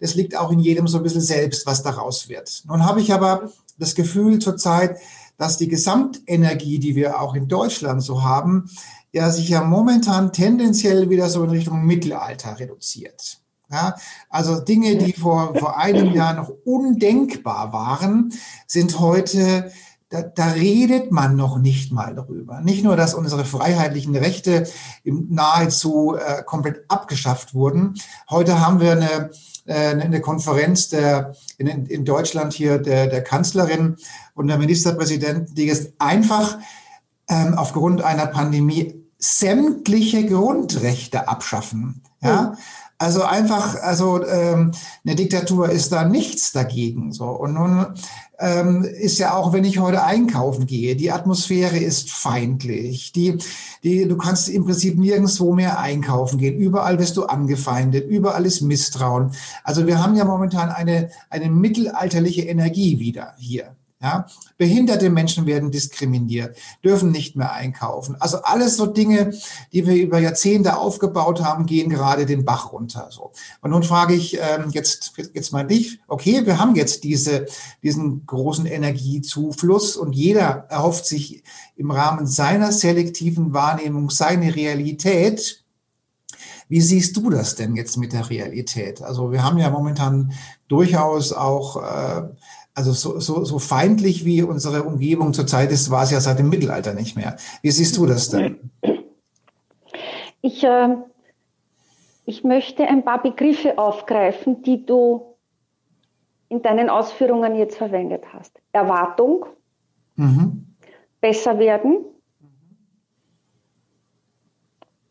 das 0.00 0.14
liegt 0.14 0.36
auch 0.36 0.50
in 0.50 0.60
jedem 0.60 0.88
so 0.88 0.98
ein 0.98 1.02
bisschen 1.02 1.20
selbst, 1.20 1.66
was 1.66 1.82
daraus 1.82 2.28
wird. 2.28 2.62
Nun 2.66 2.84
habe 2.84 3.00
ich 3.00 3.12
aber 3.12 3.50
das 3.78 3.94
Gefühl 3.94 4.38
zurzeit, 4.38 4.98
dass 5.36 5.58
die 5.58 5.68
Gesamtenergie, 5.68 6.78
die 6.78 6.94
wir 6.94 7.20
auch 7.20 7.34
in 7.34 7.48
Deutschland 7.48 8.02
so 8.02 8.22
haben, 8.22 8.70
ja 9.12 9.30
sich 9.30 9.48
ja 9.48 9.62
momentan 9.62 10.32
tendenziell 10.32 11.10
wieder 11.10 11.28
so 11.28 11.44
in 11.44 11.50
Richtung 11.50 11.84
Mittelalter 11.84 12.58
reduziert. 12.58 13.38
Ja, 13.70 13.96
also 14.28 14.60
Dinge, 14.60 14.96
die 14.96 15.12
vor, 15.12 15.54
vor 15.56 15.78
einem 15.78 16.12
Jahr 16.12 16.34
noch 16.34 16.52
undenkbar 16.64 17.72
waren, 17.72 18.32
sind 18.66 19.00
heute 19.00 19.72
da, 20.14 20.22
da 20.22 20.52
redet 20.52 21.10
man 21.10 21.34
noch 21.34 21.58
nicht 21.58 21.90
mal 21.90 22.14
darüber. 22.14 22.60
Nicht 22.60 22.84
nur, 22.84 22.96
dass 22.96 23.14
unsere 23.14 23.44
freiheitlichen 23.44 24.14
Rechte 24.14 24.68
nahezu 25.02 26.14
äh, 26.14 26.44
komplett 26.44 26.84
abgeschafft 26.88 27.52
wurden. 27.52 27.94
Heute 28.30 28.60
haben 28.60 28.80
wir 28.80 28.92
eine, 28.92 29.30
äh, 29.64 30.00
eine 30.00 30.20
Konferenz 30.20 30.88
der, 30.88 31.34
in, 31.58 31.66
in 31.66 32.04
Deutschland 32.04 32.52
hier 32.52 32.78
der, 32.78 33.08
der 33.08 33.24
Kanzlerin 33.24 33.96
und 34.34 34.46
der 34.46 34.58
Ministerpräsidenten, 34.58 35.54
die 35.56 35.66
jetzt 35.66 35.94
einfach 35.98 36.58
ähm, 37.28 37.54
aufgrund 37.54 38.02
einer 38.02 38.26
Pandemie 38.26 39.04
sämtliche 39.18 40.26
Grundrechte 40.26 41.26
abschaffen. 41.26 42.02
Ja, 42.22 42.42
mhm. 42.42 42.56
Also 42.98 43.22
einfach, 43.22 43.74
also 43.82 44.24
ähm, 44.24 44.70
eine 45.04 45.16
Diktatur 45.16 45.68
ist 45.68 45.90
da 45.90 46.04
nichts 46.04 46.52
dagegen. 46.52 47.12
So 47.12 47.26
und 47.26 47.54
nun 47.54 47.86
ähm, 48.38 48.84
ist 48.84 49.18
ja 49.18 49.34
auch, 49.34 49.52
wenn 49.52 49.64
ich 49.64 49.78
heute 49.78 50.04
einkaufen 50.04 50.66
gehe, 50.66 50.96
die 50.96 51.10
Atmosphäre 51.10 51.76
ist 51.76 52.10
feindlich. 52.10 53.12
Die, 53.12 53.38
die, 53.82 54.06
du 54.06 54.16
kannst 54.16 54.48
im 54.48 54.64
Prinzip 54.64 54.98
nirgendwo 54.98 55.54
mehr 55.54 55.78
einkaufen 55.78 56.38
gehen. 56.38 56.56
Überall 56.56 56.98
wirst 56.98 57.16
du 57.16 57.24
angefeindet. 57.24 58.08
Überall 58.08 58.46
ist 58.46 58.60
Misstrauen. 58.60 59.32
Also 59.64 59.86
wir 59.86 60.02
haben 60.02 60.16
ja 60.16 60.24
momentan 60.24 60.70
eine 60.70 61.10
eine 61.30 61.50
mittelalterliche 61.50 62.42
Energie 62.42 62.98
wieder 62.98 63.34
hier. 63.38 63.76
Ja, 64.04 64.26
behinderte 64.58 65.08
Menschen 65.08 65.46
werden 65.46 65.70
diskriminiert, 65.70 66.58
dürfen 66.84 67.10
nicht 67.10 67.36
mehr 67.36 67.52
einkaufen. 67.52 68.16
Also 68.20 68.42
alles 68.42 68.76
so 68.76 68.84
Dinge, 68.84 69.32
die 69.72 69.86
wir 69.86 69.94
über 69.94 70.18
Jahrzehnte 70.18 70.76
aufgebaut 70.76 71.42
haben, 71.42 71.64
gehen 71.64 71.88
gerade 71.88 72.26
den 72.26 72.44
Bach 72.44 72.70
runter. 72.70 73.06
So. 73.08 73.32
Und 73.62 73.70
nun 73.70 73.82
frage 73.82 74.12
ich 74.12 74.36
ähm, 74.36 74.68
jetzt, 74.72 75.14
jetzt 75.32 75.52
mal 75.54 75.66
dich, 75.66 76.00
okay, 76.06 76.44
wir 76.44 76.58
haben 76.58 76.76
jetzt 76.76 77.02
diese, 77.04 77.46
diesen 77.82 78.26
großen 78.26 78.66
Energiezufluss 78.66 79.96
und 79.96 80.12
jeder 80.12 80.66
erhofft 80.68 81.06
sich 81.06 81.42
im 81.74 81.90
Rahmen 81.90 82.26
seiner 82.26 82.72
selektiven 82.72 83.54
Wahrnehmung 83.54 84.10
seine 84.10 84.54
Realität. 84.54 85.64
Wie 86.68 86.82
siehst 86.82 87.16
du 87.16 87.30
das 87.30 87.54
denn 87.54 87.74
jetzt 87.74 87.96
mit 87.96 88.12
der 88.12 88.28
Realität? 88.28 89.00
Also 89.00 89.32
wir 89.32 89.42
haben 89.42 89.56
ja 89.56 89.70
momentan 89.70 90.34
durchaus 90.68 91.32
auch 91.32 91.82
äh, 91.82 92.22
also 92.74 92.92
so, 92.92 93.20
so, 93.20 93.44
so 93.44 93.58
feindlich 93.58 94.24
wie 94.24 94.42
unsere 94.42 94.82
Umgebung 94.82 95.32
zurzeit 95.32 95.70
ist, 95.70 95.90
war 95.90 96.02
es 96.02 96.10
ja 96.10 96.20
seit 96.20 96.38
dem 96.38 96.48
Mittelalter 96.48 96.92
nicht 96.92 97.16
mehr. 97.16 97.36
Wie 97.62 97.70
siehst 97.70 97.96
du 97.96 98.06
das 98.06 98.30
denn? 98.30 98.70
ich, 100.40 100.64
äh, 100.64 100.96
ich 102.24 102.42
möchte 102.42 102.84
ein 102.84 103.04
paar 103.04 103.22
Begriffe 103.22 103.78
aufgreifen, 103.78 104.62
die 104.62 104.84
du 104.84 105.36
in 106.48 106.62
deinen 106.62 106.90
Ausführungen 106.90 107.54
jetzt 107.54 107.78
verwendet 107.78 108.24
hast. 108.32 108.60
Erwartung, 108.72 109.46
mhm. 110.16 110.66
besser 111.20 111.58
werden, 111.58 112.04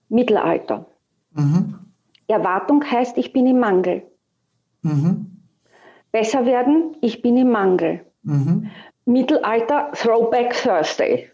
Mittelalter. 0.09 0.85
Mhm. 1.31 1.79
Erwartung 2.27 2.83
heißt, 2.83 3.17
ich 3.17 3.33
bin 3.33 3.47
im 3.47 3.59
Mangel. 3.59 4.03
Mhm. 4.81 5.32
Besser 6.13 6.45
werden, 6.45 6.95
ich 7.01 7.23
bin 7.23 7.35
im 7.37 7.49
Mangel. 7.49 8.05
Mhm. 8.21 8.69
Mittelalter, 9.05 9.91
Throwback 9.93 10.53
Thursday. 10.53 11.31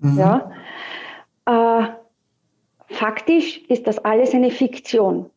Mhm. 0.00 0.18
Ja? 0.18 0.52
Äh, 1.46 1.88
faktisch 2.92 3.62
ist 3.68 3.86
das 3.86 3.98
alles 3.98 4.34
eine 4.34 4.50
Fiktion. 4.50 5.30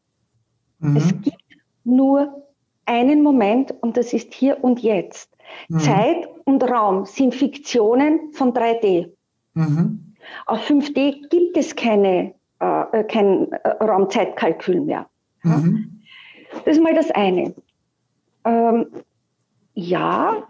Mhm. 0.80 0.98
Es 0.98 1.08
gibt 1.22 1.42
nur 1.86 2.44
einen 2.86 3.24
Moment 3.24 3.74
und 3.82 3.96
das 3.96 4.12
ist 4.12 4.34
hier 4.34 4.62
und 4.62 4.82
jetzt. 4.82 5.32
Mhm. 5.70 5.80
Zeit 5.80 6.30
und 6.44 6.62
Raum 6.70 7.06
sind 7.06 7.34
Fiktionen 7.34 8.34
von 8.34 8.52
3D. 8.54 9.10
Mhm. 9.54 10.16
Auf 10.48 10.70
5D 10.70 11.30
gibt 11.30 11.56
es 11.56 11.78
keine, 11.78 12.34
äh, 12.60 13.04
kein 13.06 13.54
äh, 13.54 13.70
Raumzeitkalkül 13.82 14.82
mehr. 14.82 15.08
Mhm. 15.44 16.02
Das 16.52 16.76
ist 16.76 16.84
mal 16.84 16.94
das 16.94 17.10
eine. 17.12 17.54
Ähm, 18.46 18.88
ja, 19.74 20.48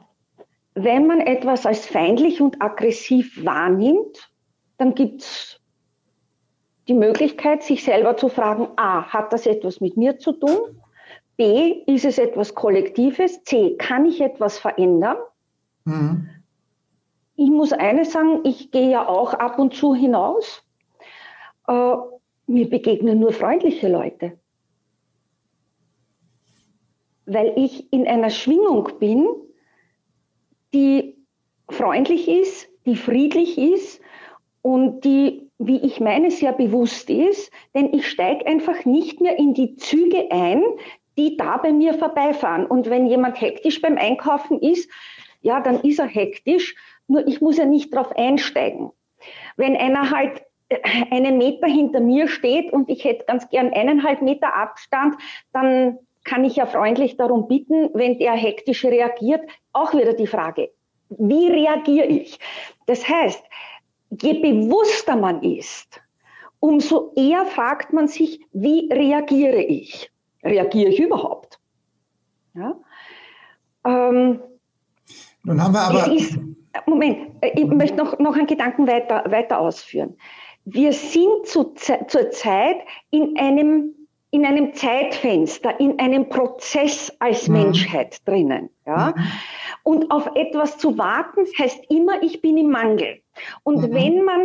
wenn 0.75 1.07
man 1.07 1.21
etwas 1.21 1.65
als 1.65 1.85
feindlich 1.85 2.41
und 2.41 2.61
aggressiv 2.61 3.43
wahrnimmt, 3.43 4.29
dann 4.77 4.93
gibt 4.93 5.21
es 5.21 5.59
die 6.87 6.93
Möglichkeit, 6.93 7.63
sich 7.63 7.83
selber 7.83 8.17
zu 8.17 8.29
fragen, 8.29 8.67
a, 8.75 9.03
hat 9.05 9.33
das 9.33 9.47
etwas 9.47 9.81
mit 9.81 9.97
mir 9.97 10.19
zu 10.19 10.33
tun? 10.33 10.81
B, 11.37 11.81
ist 11.87 12.05
es 12.05 12.17
etwas 12.17 12.53
Kollektives? 12.53 13.43
C, 13.43 13.75
kann 13.77 14.05
ich 14.05 14.21
etwas 14.21 14.57
verändern? 14.57 15.17
Mhm. 15.85 16.29
Ich 17.35 17.49
muss 17.49 17.73
eines 17.73 18.11
sagen, 18.11 18.41
ich 18.43 18.71
gehe 18.71 18.91
ja 18.91 19.07
auch 19.07 19.33
ab 19.33 19.59
und 19.59 19.73
zu 19.73 19.95
hinaus. 19.95 20.63
Äh, 21.67 21.95
mir 22.47 22.69
begegnen 22.69 23.19
nur 23.19 23.33
freundliche 23.33 23.89
Leute. 23.89 24.37
Weil 27.25 27.53
ich 27.55 27.91
in 27.91 28.07
einer 28.07 28.29
Schwingung 28.29 28.89
bin, 28.99 29.27
die 30.73 31.15
freundlich 31.69 32.27
ist, 32.27 32.69
die 32.85 32.95
friedlich 32.95 33.57
ist 33.57 34.01
und 34.61 35.01
die, 35.01 35.49
wie 35.57 35.77
ich 35.77 35.99
meine, 35.99 36.31
sehr 36.31 36.53
bewusst 36.53 37.09
ist, 37.09 37.51
denn 37.73 37.93
ich 37.93 38.07
steige 38.07 38.45
einfach 38.45 38.85
nicht 38.85 39.21
mehr 39.21 39.37
in 39.37 39.53
die 39.53 39.75
Züge 39.75 40.31
ein, 40.31 40.63
die 41.17 41.37
da 41.37 41.57
bei 41.57 41.71
mir 41.71 41.93
vorbeifahren. 41.93 42.65
Und 42.65 42.89
wenn 42.89 43.07
jemand 43.07 43.39
hektisch 43.39 43.81
beim 43.81 43.97
Einkaufen 43.97 44.59
ist, 44.59 44.89
ja, 45.41 45.61
dann 45.61 45.81
ist 45.81 45.99
er 45.99 46.07
hektisch, 46.07 46.75
nur 47.07 47.27
ich 47.27 47.41
muss 47.41 47.57
ja 47.57 47.65
nicht 47.65 47.93
drauf 47.93 48.11
einsteigen. 48.17 48.91
Wenn 49.57 49.77
einer 49.77 50.11
halt 50.11 50.43
äh, 50.69 50.79
einen 51.11 51.37
Meter 51.37 51.67
hinter 51.67 51.99
mir 51.99 52.27
steht 52.27 52.73
und 52.73 52.89
ich 52.89 53.03
hätte 53.05 53.25
ganz 53.25 53.49
gern 53.49 53.71
eineinhalb 53.73 54.21
Meter 54.21 54.55
Abstand, 54.55 55.15
dann 55.53 55.99
kann 56.25 56.43
ich 56.43 56.57
ja 56.57 56.65
freundlich 56.65 57.15
darum 57.15 57.47
bitten, 57.47 57.89
wenn 57.93 58.19
der 58.19 58.33
hektisch 58.33 58.83
reagiert, 58.83 59.41
auch 59.71 59.93
wieder 59.93 60.13
die 60.13 60.27
Frage, 60.27 60.71
wie 61.09 61.47
reagiere 61.47 62.07
ich? 62.07 62.39
Das 62.87 63.07
heißt, 63.07 63.43
je 64.21 64.33
bewusster 64.33 65.15
man 65.15 65.41
ist, 65.43 66.01
umso 66.59 67.13
eher 67.15 67.45
fragt 67.45 67.93
man 67.93 68.07
sich, 68.07 68.41
wie 68.51 68.89
reagiere 68.91 69.61
ich? 69.61 70.11
Reagiere 70.43 70.89
ich 70.89 70.99
überhaupt? 70.99 71.59
Ja? 72.55 72.75
Ähm, 73.85 74.39
Nun 75.43 75.63
haben 75.63 75.73
wir 75.73 75.81
aber. 75.81 76.11
Ist, 76.11 76.39
Moment, 76.87 77.31
ich 77.53 77.65
möchte 77.65 77.97
noch, 77.97 78.17
noch 78.19 78.35
einen 78.35 78.47
Gedanken 78.47 78.87
weiter, 78.87 79.23
weiter 79.27 79.59
ausführen. 79.59 80.17
Wir 80.65 80.91
sind 80.91 81.45
zu, 81.45 81.73
zur 81.75 82.31
Zeit 82.31 82.77
in 83.11 83.37
einem 83.37 84.04
in 84.35 84.45
einem 84.45 84.73
Zeitfenster, 84.73 85.79
in 85.79 85.97
einem 85.97 86.27
Prozess 86.27 87.09
als 87.19 87.47
mhm. 87.47 87.53
Menschheit 87.55 88.17
drinnen. 88.27 88.69
Ja? 88.85 89.13
Mhm. 89.15 89.23
Und 89.83 90.11
auf 90.11 90.29
etwas 90.35 90.77
zu 90.77 90.97
warten, 90.97 91.45
heißt 91.57 91.85
immer, 91.89 92.21
ich 92.21 92.41
bin 92.41 92.57
im 92.57 92.69
Mangel. 92.69 93.21
Und 93.63 93.77
mhm. 93.77 93.93
wenn 93.93 94.23
man, 94.25 94.41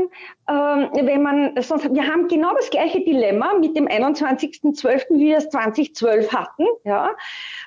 äh, 0.46 1.06
wenn 1.06 1.22
man, 1.24 1.60
sonst, 1.60 1.92
wir 1.92 2.06
haben 2.06 2.28
genau 2.28 2.54
das 2.54 2.70
gleiche 2.70 3.00
Dilemma 3.00 3.54
mit 3.54 3.76
dem 3.76 3.88
21.12., 3.88 5.06
wie 5.10 5.26
wir 5.26 5.38
es 5.38 5.48
2012 5.48 6.32
hatten. 6.32 6.66
Ja? 6.84 7.10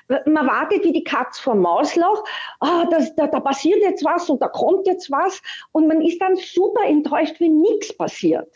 Man 0.08 0.46
wartet 0.46 0.82
wie 0.82 0.92
die 0.92 1.04
Katz 1.04 1.38
vor 1.38 1.56
Mauslauch, 1.56 2.24
ah, 2.60 2.86
das, 2.90 3.14
da, 3.16 3.26
da 3.26 3.40
passiert 3.40 3.82
jetzt 3.82 4.02
was 4.02 4.30
und 4.30 4.40
da 4.40 4.48
kommt 4.48 4.86
jetzt 4.86 5.10
was 5.10 5.42
und 5.72 5.88
man 5.88 6.00
ist 6.00 6.22
dann 6.22 6.36
super 6.36 6.86
enttäuscht, 6.86 7.38
wenn 7.38 7.60
nichts 7.60 7.94
passiert. 7.94 8.48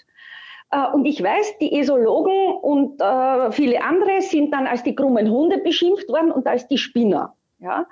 Äh, 0.70 0.86
und 0.92 1.04
ich 1.06 1.22
weiß, 1.22 1.58
die 1.60 1.78
Esologen 1.78 2.56
und 2.62 3.00
äh, 3.00 3.52
viele 3.52 3.82
andere 3.82 4.20
sind 4.20 4.52
dann 4.52 4.66
als 4.66 4.82
die 4.82 4.94
krummen 4.94 5.30
Hunde 5.30 5.58
beschimpft 5.58 6.08
worden 6.08 6.30
und 6.30 6.46
als 6.46 6.68
die 6.68 6.78
Spinner. 6.78 7.34
Ja? 7.58 7.86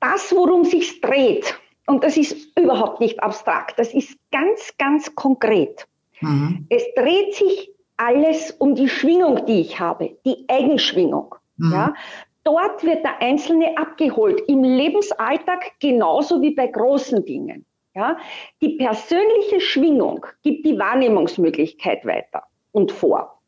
Das, 0.00 0.34
worum 0.34 0.64
sich 0.64 1.00
dreht, 1.00 1.58
und 1.86 2.04
das 2.04 2.16
ist 2.16 2.58
überhaupt 2.58 3.00
nicht 3.00 3.22
abstrakt, 3.22 3.78
das 3.78 3.94
ist 3.94 4.18
ganz, 4.30 4.76
ganz 4.78 5.14
konkret. 5.14 5.86
Mhm. 6.20 6.66
Es 6.70 6.82
dreht 6.94 7.34
sich 7.34 7.70
alles 7.96 8.50
um 8.52 8.74
die 8.74 8.88
Schwingung, 8.88 9.46
die 9.46 9.60
ich 9.60 9.78
habe, 9.78 10.16
die 10.24 10.44
Eigenschwingung. 10.48 11.36
Mhm. 11.56 11.72
Ja? 11.72 11.94
Dort 12.42 12.84
wird 12.84 13.04
der 13.04 13.22
Einzelne 13.22 13.78
abgeholt, 13.78 14.42
im 14.48 14.62
Lebensalltag 14.64 15.72
genauso 15.80 16.42
wie 16.42 16.50
bei 16.50 16.66
großen 16.66 17.24
Dingen. 17.24 17.64
Ja? 17.94 18.18
Die 18.60 18.76
persönliche 18.76 19.60
Schwingung 19.60 20.26
gibt 20.42 20.66
die 20.66 20.78
Wahrnehmungsmöglichkeit 20.78 22.04
weiter 22.04 22.44
und 22.72 22.90
vor. 22.90 23.40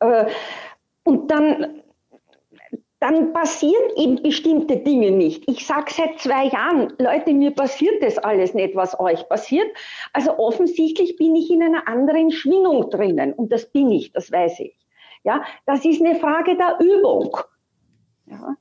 Äh, 0.00 0.26
und 1.04 1.30
dann, 1.30 1.82
dann 3.00 3.34
passieren 3.34 3.90
eben 3.96 4.22
bestimmte 4.22 4.78
Dinge 4.78 5.10
nicht. 5.10 5.44
Ich 5.46 5.66
sage 5.66 5.92
seit 5.92 6.18
zwei 6.18 6.46
Jahren, 6.46 6.94
Leute, 6.98 7.34
mir 7.34 7.50
passiert 7.50 8.02
das 8.02 8.16
alles 8.18 8.54
nicht, 8.54 8.74
was 8.74 8.98
euch 8.98 9.28
passiert. 9.28 9.70
Also 10.14 10.38
offensichtlich 10.38 11.16
bin 11.16 11.36
ich 11.36 11.50
in 11.50 11.62
einer 11.62 11.86
anderen 11.86 12.30
Schwingung 12.30 12.88
drinnen 12.88 13.34
und 13.34 13.52
das 13.52 13.70
bin 13.70 13.90
ich, 13.90 14.12
das 14.12 14.32
weiß 14.32 14.60
ich. 14.60 14.78
Ja, 15.22 15.42
das 15.66 15.84
ist 15.84 16.02
eine 16.02 16.18
Frage 16.18 16.56
der 16.56 16.78
Übung. 16.80 17.36
Ja, 18.26 18.56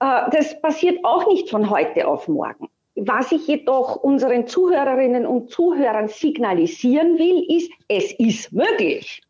äh, 0.00 0.30
das 0.30 0.60
passiert 0.60 1.02
auch 1.04 1.26
nicht 1.26 1.48
von 1.48 1.70
heute 1.70 2.06
auf 2.06 2.28
morgen. 2.28 2.68
Was 3.02 3.32
ich 3.32 3.46
jedoch 3.46 3.96
unseren 3.96 4.46
Zuhörerinnen 4.46 5.26
und 5.26 5.50
Zuhörern 5.50 6.08
signalisieren 6.08 7.18
will, 7.18 7.44
ist, 7.56 7.70
es 7.88 8.12
ist 8.12 8.52
möglich. 8.52 9.22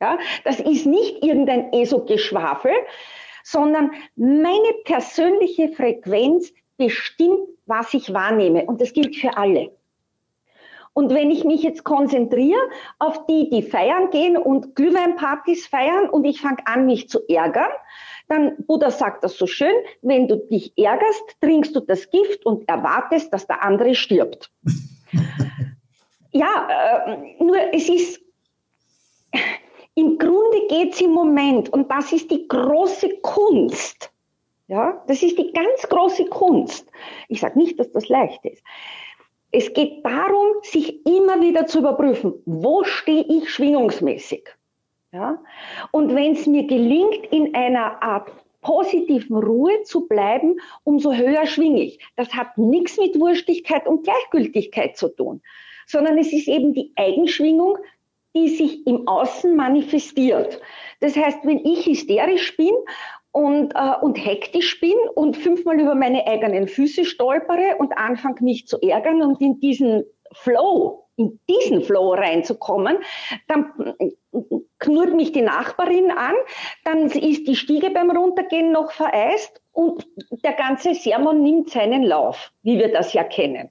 Ja, 0.00 0.18
das 0.44 0.60
ist 0.60 0.84
nicht 0.84 1.24
irgendein 1.24 1.72
ESO-Geschwafel, 1.72 2.72
sondern 3.42 3.92
meine 4.16 4.72
persönliche 4.84 5.68
Frequenz 5.68 6.52
bestimmt, 6.76 7.48
was 7.64 7.94
ich 7.94 8.12
wahrnehme. 8.12 8.66
Und 8.66 8.82
das 8.82 8.92
gilt 8.92 9.16
für 9.16 9.36
alle. 9.38 9.70
Und 10.92 11.12
wenn 11.14 11.30
ich 11.30 11.44
mich 11.44 11.62
jetzt 11.62 11.84
konzentriere 11.84 12.60
auf 12.98 13.26
die, 13.26 13.50
die 13.50 13.62
feiern 13.62 14.10
gehen 14.10 14.36
und 14.36 14.74
Glühweinpartys 14.74 15.66
feiern 15.66 16.08
und 16.08 16.24
ich 16.24 16.40
fange 16.40 16.66
an, 16.66 16.86
mich 16.86 17.08
zu 17.08 17.20
ärgern, 17.28 17.70
dann, 18.28 18.56
Buddha 18.66 18.90
sagt 18.90 19.24
das 19.24 19.36
so 19.36 19.46
schön, 19.46 19.74
wenn 20.02 20.28
du 20.28 20.36
dich 20.36 20.76
ärgerst, 20.76 21.36
trinkst 21.40 21.74
du 21.76 21.80
das 21.80 22.10
Gift 22.10 22.44
und 22.44 22.68
erwartest, 22.68 23.32
dass 23.32 23.46
der 23.46 23.62
andere 23.62 23.94
stirbt. 23.94 24.50
ja, 26.32 27.06
äh, 27.06 27.42
nur 27.42 27.56
es 27.72 27.88
ist, 27.88 28.20
im 29.94 30.18
Grunde 30.18 30.66
geht 30.68 30.94
es 30.94 31.00
im 31.00 31.12
Moment, 31.12 31.68
und 31.70 31.90
das 31.90 32.12
ist 32.12 32.30
die 32.30 32.46
große 32.48 33.20
Kunst. 33.22 34.12
Ja, 34.68 35.02
das 35.06 35.22
ist 35.22 35.38
die 35.38 35.52
ganz 35.52 35.82
große 35.88 36.26
Kunst. 36.26 36.90
Ich 37.28 37.40
sage 37.40 37.58
nicht, 37.58 37.78
dass 37.78 37.92
das 37.92 38.08
leicht 38.08 38.44
ist. 38.44 38.62
Es 39.52 39.72
geht 39.72 40.04
darum, 40.04 40.46
sich 40.62 41.06
immer 41.06 41.40
wieder 41.40 41.66
zu 41.66 41.78
überprüfen, 41.78 42.34
wo 42.46 42.82
stehe 42.82 43.24
ich 43.28 43.48
schwingungsmäßig? 43.48 44.48
Ja? 45.16 45.38
Und 45.92 46.14
wenn 46.14 46.32
es 46.32 46.46
mir 46.46 46.66
gelingt, 46.66 47.26
in 47.30 47.54
einer 47.54 48.02
Art 48.02 48.30
positiven 48.60 49.38
Ruhe 49.38 49.82
zu 49.84 50.06
bleiben, 50.06 50.60
umso 50.84 51.12
höher 51.12 51.46
schwinge 51.46 51.82
ich. 51.82 52.00
Das 52.16 52.34
hat 52.34 52.58
nichts 52.58 52.98
mit 52.98 53.18
Wurstigkeit 53.18 53.86
und 53.86 54.04
Gleichgültigkeit 54.04 54.96
zu 54.96 55.08
tun, 55.08 55.40
sondern 55.86 56.18
es 56.18 56.32
ist 56.32 56.48
eben 56.48 56.74
die 56.74 56.92
Eigenschwingung, 56.96 57.78
die 58.34 58.48
sich 58.48 58.86
im 58.86 59.08
Außen 59.08 59.56
manifestiert. 59.56 60.60
Das 61.00 61.16
heißt, 61.16 61.38
wenn 61.44 61.64
ich 61.64 61.86
hysterisch 61.86 62.56
bin 62.58 62.74
und, 63.32 63.72
äh, 63.74 63.94
und 64.02 64.16
hektisch 64.16 64.80
bin 64.80 64.96
und 65.14 65.36
fünfmal 65.36 65.80
über 65.80 65.94
meine 65.94 66.26
eigenen 66.26 66.68
Füße 66.68 67.06
stolpere 67.06 67.76
und 67.78 67.96
anfange 67.96 68.42
mich 68.42 68.66
zu 68.66 68.78
ärgern 68.82 69.22
und 69.22 69.40
in 69.40 69.60
diesen 69.60 70.04
Flow 70.32 71.06
in 71.16 71.40
diesen 71.48 71.82
Flow 71.82 72.12
reinzukommen, 72.12 72.98
dann 73.48 73.94
knurrt 74.78 75.14
mich 75.14 75.32
die 75.32 75.42
Nachbarin 75.42 76.10
an, 76.10 76.34
dann 76.84 77.06
ist 77.06 77.46
die 77.46 77.56
Stiege 77.56 77.90
beim 77.90 78.10
Runtergehen 78.10 78.72
noch 78.72 78.90
vereist 78.92 79.60
und 79.72 80.06
der 80.44 80.52
ganze 80.52 80.94
Sermon 80.94 81.42
nimmt 81.42 81.70
seinen 81.70 82.02
Lauf, 82.02 82.52
wie 82.62 82.78
wir 82.78 82.92
das 82.92 83.12
ja 83.12 83.24
kennen. 83.24 83.70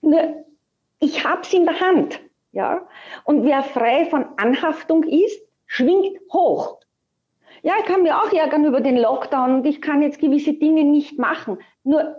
Nur, 0.00 0.44
ich 0.98 1.24
hab's 1.24 1.52
in 1.52 1.64
der 1.64 1.80
Hand, 1.80 2.20
ja. 2.52 2.86
Und 3.24 3.44
wer 3.44 3.62
frei 3.62 4.06
von 4.06 4.26
Anhaftung 4.36 5.04
ist, 5.04 5.40
schwingt 5.66 6.18
hoch. 6.32 6.78
Ja, 7.62 7.74
ich 7.78 7.86
kann 7.86 8.02
mir 8.02 8.20
auch 8.20 8.32
ärgern 8.32 8.64
über 8.64 8.80
den 8.80 8.96
Lockdown 8.96 9.54
und 9.56 9.66
ich 9.66 9.80
kann 9.80 10.02
jetzt 10.02 10.18
gewisse 10.18 10.54
Dinge 10.54 10.82
nicht 10.82 11.18
machen. 11.18 11.58
Nur 11.84 12.16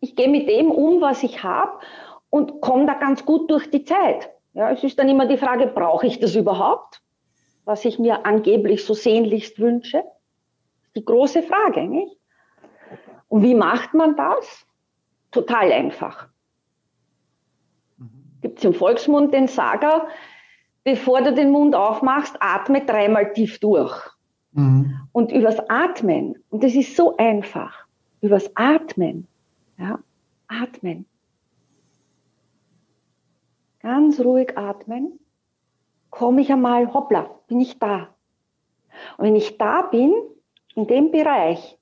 ich 0.00 0.14
gehe 0.14 0.28
mit 0.28 0.48
dem 0.48 0.70
um, 0.70 1.00
was 1.00 1.22
ich 1.22 1.42
habe 1.42 1.80
und 2.30 2.60
komme 2.60 2.86
da 2.86 2.94
ganz 2.94 3.24
gut 3.24 3.50
durch 3.50 3.70
die 3.70 3.84
Zeit. 3.84 4.30
Ja, 4.58 4.72
es 4.72 4.82
ist 4.82 4.98
dann 4.98 5.08
immer 5.08 5.26
die 5.26 5.36
Frage, 5.36 5.68
brauche 5.68 6.08
ich 6.08 6.18
das 6.18 6.34
überhaupt, 6.34 7.00
was 7.64 7.84
ich 7.84 8.00
mir 8.00 8.26
angeblich 8.26 8.84
so 8.84 8.92
sehnlichst 8.92 9.60
wünsche? 9.60 10.02
Die 10.96 11.04
große 11.04 11.44
Frage, 11.44 11.86
nicht? 11.86 12.16
Und 13.28 13.44
wie 13.44 13.54
macht 13.54 13.94
man 13.94 14.16
das? 14.16 14.66
Total 15.30 15.70
einfach. 15.70 16.26
Gibt 18.40 18.58
es 18.58 18.64
im 18.64 18.74
Volksmund 18.74 19.32
den 19.32 19.46
Sager, 19.46 20.08
bevor 20.82 21.22
du 21.22 21.32
den 21.32 21.52
Mund 21.52 21.76
aufmachst, 21.76 22.34
atme 22.40 22.84
dreimal 22.84 23.32
tief 23.32 23.60
durch. 23.60 24.10
Mhm. 24.50 24.98
Und 25.12 25.30
übers 25.30 25.60
Atmen, 25.68 26.34
und 26.50 26.64
das 26.64 26.74
ist 26.74 26.96
so 26.96 27.16
einfach, 27.16 27.86
übers 28.22 28.50
Atmen, 28.56 29.28
ja, 29.78 30.00
atmen. 30.48 31.06
Ganz 33.80 34.20
ruhig 34.20 34.56
atmen, 34.56 35.18
komme 36.10 36.40
ich 36.40 36.50
einmal, 36.50 36.92
hoppla, 36.92 37.30
bin 37.46 37.60
ich 37.60 37.78
da. 37.78 38.08
Und 39.16 39.26
wenn 39.26 39.36
ich 39.36 39.58
da 39.58 39.82
bin, 39.82 40.12
in 40.74 40.86
dem 40.86 41.10
Bereich, 41.10 41.78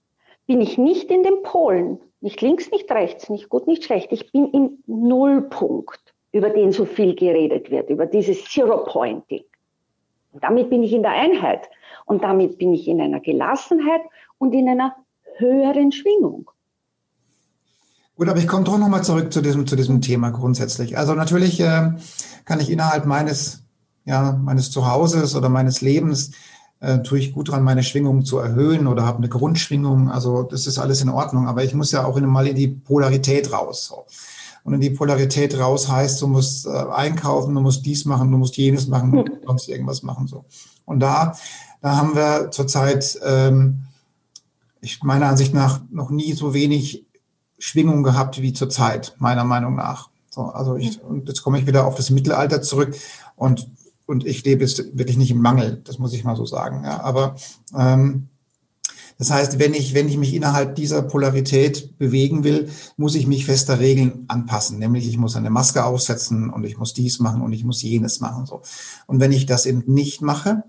bin 0.46 0.60
ich 0.60 0.78
nicht 0.78 1.10
in 1.10 1.22
den 1.22 1.42
Polen, 1.42 1.98
nicht 2.20 2.40
links, 2.40 2.70
nicht 2.70 2.90
rechts, 2.90 3.28
nicht 3.30 3.48
gut, 3.48 3.66
nicht 3.66 3.84
schlecht. 3.84 4.12
Ich 4.12 4.32
bin 4.32 4.50
im 4.52 4.82
Nullpunkt, 4.86 6.14
über 6.32 6.50
den 6.50 6.72
so 6.72 6.84
viel 6.84 7.14
geredet 7.14 7.70
wird, 7.70 7.90
über 7.90 8.06
dieses 8.06 8.44
Zero 8.44 8.84
Pointing. 8.84 9.44
Und 10.32 10.44
damit 10.44 10.70
bin 10.70 10.82
ich 10.82 10.92
in 10.92 11.02
der 11.02 11.12
Einheit. 11.12 11.68
Und 12.04 12.22
damit 12.22 12.58
bin 12.58 12.74
ich 12.74 12.88
in 12.88 13.00
einer 13.00 13.20
Gelassenheit 13.20 14.02
und 14.38 14.54
in 14.54 14.68
einer 14.68 14.94
höheren 15.36 15.92
Schwingung. 15.92 16.50
Gut, 18.16 18.28
aber 18.28 18.38
ich 18.38 18.48
komme 18.48 18.64
doch 18.64 18.78
nochmal 18.78 19.04
zurück 19.04 19.32
zu 19.32 19.42
diesem, 19.42 19.66
zu 19.66 19.76
diesem 19.76 20.00
Thema 20.00 20.30
grundsätzlich. 20.30 20.96
Also 20.96 21.14
natürlich 21.14 21.60
äh, 21.60 21.92
kann 22.44 22.60
ich 22.60 22.70
innerhalb 22.70 23.06
meines, 23.06 23.62
ja, 24.04 24.32
meines 24.32 24.70
Zuhauses 24.70 25.36
oder 25.36 25.48
meines 25.48 25.82
Lebens 25.82 26.32
äh, 26.80 26.98
tue 27.00 27.18
ich 27.18 27.32
gut 27.32 27.50
dran, 27.50 27.62
meine 27.62 27.82
Schwingung 27.82 28.24
zu 28.24 28.38
erhöhen 28.38 28.86
oder 28.86 29.04
habe 29.04 29.18
eine 29.18 29.28
Grundschwingung. 29.28 30.10
Also 30.10 30.42
das 30.42 30.66
ist 30.66 30.78
alles 30.78 31.02
in 31.02 31.10
Ordnung. 31.10 31.46
Aber 31.46 31.62
ich 31.62 31.74
muss 31.74 31.92
ja 31.92 32.04
auch 32.04 32.16
in, 32.16 32.26
mal 32.26 32.46
in 32.46 32.56
die 32.56 32.68
Polarität 32.68 33.52
raus. 33.52 33.86
So. 33.86 34.06
Und 34.64 34.74
in 34.74 34.80
die 34.80 34.90
Polarität 34.90 35.58
raus 35.58 35.90
heißt, 35.90 36.20
du 36.22 36.26
musst 36.26 36.66
äh, 36.66 36.70
einkaufen, 36.70 37.54
du 37.54 37.60
musst 37.60 37.84
dies 37.84 38.04
machen, 38.06 38.32
du 38.32 38.38
musst 38.38 38.56
jenes 38.56 38.88
machen, 38.88 39.12
du 39.12 39.18
musst 39.18 39.32
sonst 39.46 39.68
irgendwas 39.68 40.02
machen. 40.02 40.26
So. 40.26 40.44
Und 40.86 41.00
da 41.00 41.34
da 41.86 41.96
haben 41.96 42.16
wir 42.16 42.50
zurzeit, 42.50 43.16
ähm, 43.24 43.84
ich 44.80 45.04
meiner 45.04 45.26
Ansicht 45.26 45.54
nach, 45.54 45.80
noch 45.90 46.10
nie 46.10 46.32
so 46.32 46.52
wenig 46.52 47.05
Schwingung 47.58 48.02
gehabt 48.02 48.40
wie 48.42 48.52
zurzeit, 48.52 49.14
meiner 49.18 49.44
Meinung 49.44 49.76
nach. 49.76 50.10
So, 50.30 50.42
also 50.42 50.76
ich, 50.76 51.02
und 51.02 51.28
jetzt 51.28 51.42
komme 51.42 51.58
ich 51.58 51.66
wieder 51.66 51.86
auf 51.86 51.94
das 51.94 52.10
Mittelalter 52.10 52.60
zurück 52.60 52.94
und, 53.36 53.68
und 54.06 54.26
ich 54.26 54.44
lebe 54.44 54.62
jetzt 54.62 54.96
wirklich 54.96 55.16
nicht 55.16 55.30
im 55.30 55.40
Mangel, 55.40 55.80
das 55.84 55.98
muss 55.98 56.12
ich 56.12 56.24
mal 56.24 56.36
so 56.36 56.44
sagen. 56.44 56.84
Ja. 56.84 57.00
Aber 57.00 57.36
ähm, 57.74 58.28
das 59.18 59.30
heißt, 59.30 59.58
wenn 59.58 59.72
ich, 59.72 59.94
wenn 59.94 60.08
ich 60.08 60.18
mich 60.18 60.34
innerhalb 60.34 60.74
dieser 60.74 61.00
Polarität 61.00 61.96
bewegen 61.98 62.44
will, 62.44 62.68
muss 62.98 63.14
ich 63.14 63.26
mich 63.26 63.46
fester 63.46 63.80
Regeln 63.80 64.26
anpassen. 64.28 64.78
Nämlich 64.78 65.08
ich 65.08 65.16
muss 65.16 65.36
eine 65.36 65.48
Maske 65.48 65.84
aufsetzen 65.84 66.50
und 66.50 66.64
ich 66.64 66.76
muss 66.76 66.92
dies 66.92 67.18
machen 67.18 67.40
und 67.40 67.52
ich 67.52 67.64
muss 67.64 67.80
jenes 67.80 68.20
machen. 68.20 68.44
So. 68.44 68.60
Und 69.06 69.20
wenn 69.20 69.32
ich 69.32 69.46
das 69.46 69.64
eben 69.64 69.84
nicht 69.86 70.20
mache, 70.20 70.64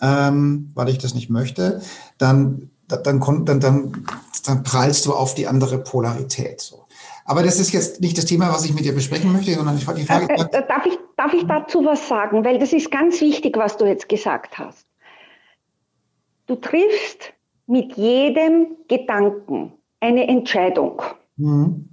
ähm, 0.00 0.70
weil 0.74 0.88
ich 0.88 0.98
das 0.98 1.14
nicht 1.14 1.28
möchte, 1.28 1.82
dann, 2.16 2.70
dann, 2.88 3.20
dann, 3.20 3.60
dann, 3.60 4.06
dann 4.44 4.62
prallst 4.62 5.06
du 5.06 5.12
auf 5.12 5.34
die 5.34 5.46
andere 5.46 5.78
Polarität. 5.78 6.60
So. 6.60 6.84
Aber 7.24 7.42
das 7.42 7.58
ist 7.58 7.72
jetzt 7.72 8.00
nicht 8.00 8.18
das 8.18 8.26
Thema, 8.26 8.50
was 8.52 8.64
ich 8.64 8.74
mit 8.74 8.84
dir 8.84 8.94
besprechen 8.94 9.32
möchte, 9.32 9.54
sondern 9.54 9.76
die 9.76 9.84
Frage. 9.84 10.02
Äh, 10.28 10.34
äh, 10.34 10.66
darf, 10.66 10.86
ich, 10.86 10.98
darf 11.16 11.32
ich 11.32 11.44
dazu 11.46 11.84
was 11.84 12.06
sagen? 12.08 12.44
Weil 12.44 12.58
das 12.58 12.72
ist 12.72 12.90
ganz 12.90 13.20
wichtig, 13.20 13.56
was 13.56 13.76
du 13.76 13.86
jetzt 13.86 14.08
gesagt 14.08 14.58
hast. 14.58 14.86
Du 16.46 16.56
triffst 16.56 17.32
mit 17.66 17.96
jedem 17.96 18.76
Gedanken 18.88 19.72
eine 20.00 20.28
Entscheidung. 20.28 21.00
Mhm. 21.36 21.88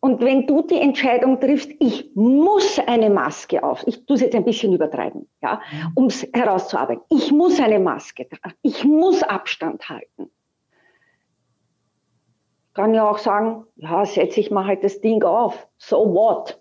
Und 0.00 0.20
wenn 0.20 0.46
du 0.48 0.62
die 0.62 0.80
Entscheidung 0.80 1.38
triffst, 1.38 1.70
ich 1.78 2.10
muss 2.14 2.80
eine 2.86 3.08
Maske 3.08 3.62
auf, 3.62 3.84
ich 3.86 4.04
tue 4.04 4.16
es 4.16 4.22
jetzt 4.22 4.34
ein 4.34 4.44
bisschen 4.44 4.72
übertreiben, 4.72 5.28
ja, 5.42 5.60
mhm. 5.70 5.92
um 5.94 6.06
es 6.06 6.26
herauszuarbeiten. 6.32 7.04
Ich 7.10 7.30
muss 7.30 7.60
eine 7.60 7.78
Maske 7.78 8.28
tragen, 8.28 8.56
ich 8.62 8.82
muss 8.82 9.22
Abstand 9.22 9.88
halten. 9.88 10.30
Kann 12.74 12.94
ja 12.94 13.08
auch 13.08 13.18
sagen, 13.18 13.64
ja, 13.76 14.04
setze 14.04 14.40
ich 14.40 14.50
mal 14.50 14.66
halt 14.66 14.82
das 14.82 15.00
Ding 15.00 15.22
auf. 15.22 15.66
So 15.78 16.14
what? 16.14 16.58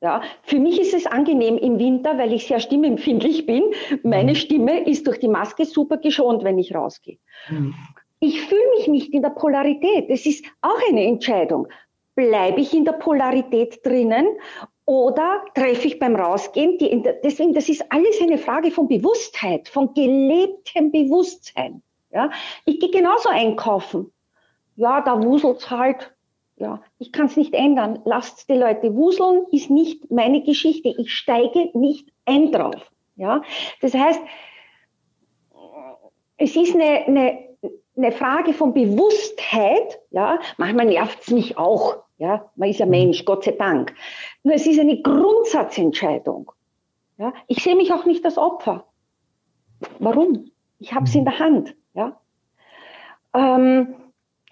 Ja, 0.00 0.22
für 0.42 0.58
mich 0.58 0.80
ist 0.80 0.94
es 0.94 1.06
angenehm 1.06 1.56
im 1.58 1.78
Winter, 1.78 2.18
weil 2.18 2.32
ich 2.32 2.48
sehr 2.48 2.58
stimmempfindlich 2.58 3.46
bin. 3.46 3.62
Meine 4.02 4.32
mhm. 4.32 4.36
Stimme 4.36 4.88
ist 4.88 5.06
durch 5.06 5.20
die 5.20 5.28
Maske 5.28 5.64
super 5.64 5.98
geschont, 5.98 6.42
wenn 6.42 6.58
ich 6.58 6.74
rausgehe. 6.74 7.18
Mhm. 7.48 7.74
Ich 8.18 8.40
fühle 8.42 8.70
mich 8.76 8.88
nicht 8.88 9.14
in 9.14 9.22
der 9.22 9.30
Polarität. 9.30 10.06
Es 10.08 10.26
ist 10.26 10.44
auch 10.60 10.78
eine 10.88 11.04
Entscheidung 11.04 11.68
bleibe 12.14 12.60
ich 12.60 12.74
in 12.74 12.84
der 12.84 12.92
Polarität 12.92 13.84
drinnen 13.84 14.26
oder 14.84 15.42
treffe 15.54 15.86
ich 15.86 15.98
beim 15.98 16.16
Rausgehen 16.16 16.78
die, 16.78 17.02
deswegen, 17.24 17.54
das 17.54 17.68
ist 17.68 17.84
alles 17.90 18.20
eine 18.20 18.38
Frage 18.38 18.70
von 18.70 18.88
Bewusstheit, 18.88 19.68
von 19.68 19.94
gelebtem 19.94 20.90
Bewusstsein. 20.90 21.82
Ja, 22.10 22.30
ich 22.66 22.78
gehe 22.78 22.90
genauso 22.90 23.30
einkaufen. 23.30 24.12
Ja, 24.76 25.00
da 25.00 25.22
wuselt's 25.22 25.70
halt. 25.70 26.14
Ja, 26.56 26.82
ich 26.98 27.12
kann 27.12 27.26
es 27.26 27.36
nicht 27.36 27.54
ändern. 27.54 28.00
Lasst 28.04 28.48
die 28.48 28.54
Leute 28.54 28.94
wuseln, 28.94 29.46
ist 29.50 29.70
nicht 29.70 30.10
meine 30.10 30.42
Geschichte. 30.42 30.94
Ich 30.96 31.12
steige 31.12 31.70
nicht 31.76 32.12
ein 32.24 32.52
drauf. 32.52 32.90
Ja, 33.16 33.42
das 33.80 33.94
heißt, 33.94 34.20
es 36.36 36.56
ist 36.56 36.74
eine, 36.74 37.06
eine 37.06 37.52
eine 37.96 38.12
Frage 38.12 38.52
von 38.54 38.72
Bewusstheit, 38.72 40.00
ja, 40.10 40.38
manchmal 40.56 40.86
nervt 40.86 41.20
es 41.20 41.30
mich 41.30 41.58
auch, 41.58 41.98
ja, 42.18 42.50
man 42.56 42.70
ist 42.70 42.78
ja 42.78 42.86
mhm. 42.86 42.92
Mensch, 42.92 43.24
Gott 43.24 43.44
sei 43.44 43.52
Dank. 43.52 43.94
Nur 44.42 44.54
es 44.54 44.66
ist 44.66 44.80
eine 44.80 45.00
Grundsatzentscheidung. 45.02 46.50
Ja, 47.18 47.32
ich 47.46 47.62
sehe 47.62 47.76
mich 47.76 47.92
auch 47.92 48.06
nicht 48.06 48.24
als 48.24 48.38
Opfer. 48.38 48.86
Warum? 49.98 50.50
Ich 50.78 50.94
habe 50.94 51.04
es 51.04 51.14
in 51.14 51.22
mhm. 51.22 51.24
der 51.24 51.38
Hand, 51.38 51.76
ja. 51.94 52.20
Ähm, 53.34 53.94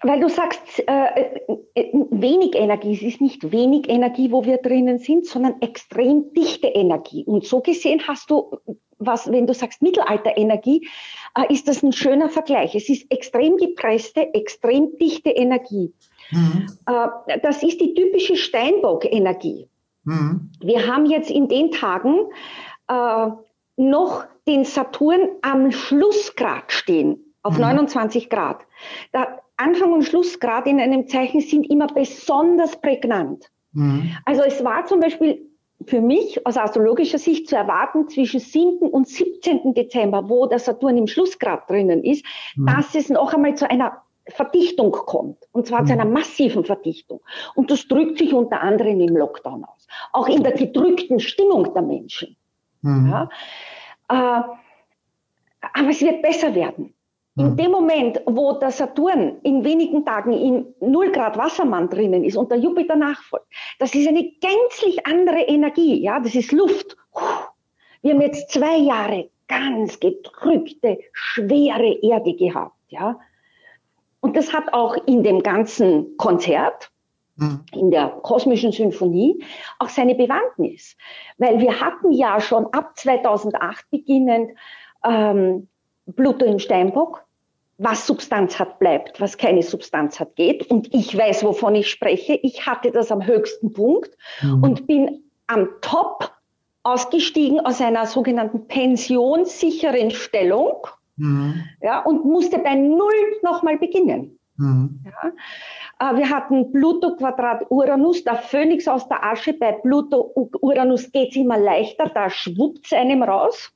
weil 0.03 0.19
du 0.19 0.29
sagst, 0.29 0.61
äh, 0.87 1.41
äh, 1.75 1.93
wenig 2.09 2.55
Energie, 2.55 2.93
es 2.93 3.01
ist 3.01 3.21
nicht 3.21 3.51
wenig 3.51 3.89
Energie, 3.89 4.31
wo 4.31 4.45
wir 4.45 4.57
drinnen 4.57 4.99
sind, 4.99 5.25
sondern 5.25 5.61
extrem 5.61 6.33
dichte 6.33 6.67
Energie. 6.67 7.23
Und 7.25 7.45
so 7.45 7.61
gesehen 7.61 8.01
hast 8.07 8.29
du 8.31 8.57
was, 9.01 9.31
wenn 9.31 9.47
du 9.47 9.53
sagst 9.53 9.81
Mittelalterenergie, 9.81 10.87
äh, 11.35 11.51
ist 11.53 11.67
das 11.67 11.83
ein 11.83 11.91
schöner 11.91 12.29
Vergleich. 12.29 12.75
Es 12.75 12.87
ist 12.89 13.11
extrem 13.11 13.57
gepresste, 13.57 14.33
extrem 14.33 14.97
dichte 14.97 15.31
Energie. 15.31 15.93
Mhm. 16.31 16.67
Äh, 16.85 17.39
das 17.41 17.63
ist 17.63 17.81
die 17.81 17.93
typische 17.93 18.35
Steinbock-Energie. 18.35 19.67
Mhm. 20.03 20.51
Wir 20.61 20.87
haben 20.87 21.05
jetzt 21.05 21.29
in 21.29 21.47
den 21.47 21.71
Tagen 21.71 22.27
äh, 22.87 23.27
noch 23.77 24.25
den 24.47 24.63
Saturn 24.65 25.29
am 25.41 25.71
Schlussgrad 25.71 26.71
stehen, 26.71 27.33
auf 27.43 27.55
mhm. 27.55 27.61
29 27.61 28.29
Grad. 28.29 28.65
Der 29.13 29.41
Anfang 29.61 29.93
und 29.93 30.03
Schlussgrad 30.03 30.67
in 30.67 30.79
einem 30.79 31.07
Zeichen 31.07 31.41
sind 31.41 31.69
immer 31.69 31.87
besonders 31.87 32.75
prägnant. 32.79 33.49
Mhm. 33.73 34.15
Also 34.25 34.41
es 34.43 34.63
war 34.63 34.85
zum 34.85 34.99
Beispiel 34.99 35.47
für 35.85 36.01
mich 36.01 36.45
aus 36.45 36.57
astrologischer 36.57 37.17
Sicht 37.17 37.47
zu 37.47 37.55
erwarten 37.55 38.07
zwischen 38.07 38.39
7. 38.39 38.89
und 38.89 39.07
17. 39.07 39.73
Dezember, 39.73 40.29
wo 40.29 40.45
der 40.45 40.59
Saturn 40.59 40.97
im 40.97 41.07
Schlussgrad 41.07 41.69
drinnen 41.69 42.03
ist, 42.03 42.25
mhm. 42.55 42.67
dass 42.67 42.95
es 42.95 43.09
noch 43.09 43.33
einmal 43.33 43.55
zu 43.55 43.69
einer 43.69 44.01
Verdichtung 44.27 44.91
kommt. 44.91 45.37
Und 45.51 45.67
zwar 45.67 45.81
mhm. 45.81 45.87
zu 45.87 45.93
einer 45.93 46.05
massiven 46.05 46.63
Verdichtung. 46.63 47.21
Und 47.55 47.71
das 47.71 47.87
drückt 47.87 48.19
sich 48.19 48.33
unter 48.33 48.61
anderem 48.61 48.99
im 48.99 49.15
Lockdown 49.15 49.65
aus. 49.65 49.87
Auch 50.11 50.27
in 50.27 50.43
der 50.43 50.53
gedrückten 50.53 51.19
Stimmung 51.19 51.73
der 51.73 51.81
Menschen. 51.81 52.35
Mhm. 52.81 53.09
Ja? 53.09 53.29
Äh, 54.09 54.43
aber 55.73 55.89
es 55.89 56.01
wird 56.01 56.21
besser 56.21 56.53
werden. 56.55 56.93
In 57.37 57.51
mhm. 57.51 57.57
dem 57.57 57.71
Moment, 57.71 58.21
wo 58.25 58.53
der 58.53 58.71
Saturn 58.71 59.37
in 59.43 59.63
wenigen 59.63 60.05
Tagen 60.05 60.33
in 60.33 60.75
0 60.81 61.11
Grad 61.11 61.37
Wassermann 61.37 61.89
drinnen 61.89 62.25
ist 62.25 62.35
und 62.35 62.51
der 62.51 62.57
Jupiter 62.57 62.97
nachfolgt, 62.97 63.45
das 63.79 63.95
ist 63.95 64.07
eine 64.07 64.23
gänzlich 64.23 65.05
andere 65.07 65.41
Energie. 65.41 66.01
Ja, 66.01 66.19
das 66.19 66.35
ist 66.35 66.51
Luft. 66.51 66.97
Wir 68.01 68.13
haben 68.13 68.21
jetzt 68.21 68.51
zwei 68.51 68.77
Jahre 68.77 69.29
ganz 69.47 69.99
gedrückte, 69.99 70.99
schwere 71.13 71.99
Erde 72.01 72.35
gehabt. 72.35 72.75
Ja, 72.89 73.17
und 74.19 74.35
das 74.35 74.53
hat 74.53 74.73
auch 74.73 74.95
in 75.07 75.23
dem 75.23 75.41
ganzen 75.41 76.17
Konzert, 76.17 76.91
mhm. 77.37 77.61
in 77.73 77.91
der 77.91 78.09
kosmischen 78.09 78.73
Symphonie, 78.73 79.43
auch 79.79 79.89
seine 79.89 80.15
Bewandtnis. 80.15 80.97
Weil 81.37 81.59
wir 81.59 81.79
hatten 81.79 82.11
ja 82.11 82.41
schon 82.41 82.67
ab 82.67 82.97
2008 82.97 83.89
beginnend 83.89 84.51
ähm, 85.03 85.69
Pluto 86.13 86.45
im 86.45 86.59
Steinbock, 86.59 87.25
was 87.77 88.05
Substanz 88.05 88.59
hat, 88.59 88.79
bleibt, 88.79 89.19
was 89.19 89.37
keine 89.37 89.63
Substanz 89.63 90.19
hat, 90.19 90.35
geht. 90.35 90.69
Und 90.69 90.93
ich 90.93 91.17
weiß, 91.17 91.43
wovon 91.43 91.75
ich 91.75 91.89
spreche. 91.89 92.39
Ich 92.43 92.65
hatte 92.65 92.91
das 92.91 93.11
am 93.11 93.25
höchsten 93.25 93.73
Punkt 93.73 94.11
mhm. 94.41 94.63
und 94.63 94.87
bin 94.87 95.23
am 95.47 95.67
Top 95.81 96.31
ausgestiegen 96.83 97.59
aus 97.59 97.81
einer 97.81 98.05
sogenannten 98.05 98.67
pensionssicheren 98.67 100.11
Stellung 100.11 100.87
mhm. 101.17 101.63
ja, 101.81 101.99
und 102.03 102.25
musste 102.25 102.59
bei 102.59 102.75
Null 102.75 103.39
nochmal 103.43 103.77
beginnen. 103.77 104.37
Mhm. 104.57 105.03
Ja. 105.05 106.11
Äh, 106.11 106.17
wir 106.17 106.29
hatten 106.29 106.71
Pluto 106.71 107.15
Quadrat 107.15 107.65
Uranus, 107.69 108.23
der 108.23 108.35
Phönix 108.35 108.87
aus 108.87 109.07
der 109.07 109.23
Asche. 109.23 109.53
Bei 109.53 109.73
Pluto 109.73 110.31
Uranus 110.61 111.11
geht 111.11 111.31
es 111.31 111.35
immer 111.35 111.57
leichter, 111.57 112.09
da 112.09 112.29
schwuppt 112.29 112.85
es 112.85 112.93
einem 112.93 113.23
raus. 113.23 113.71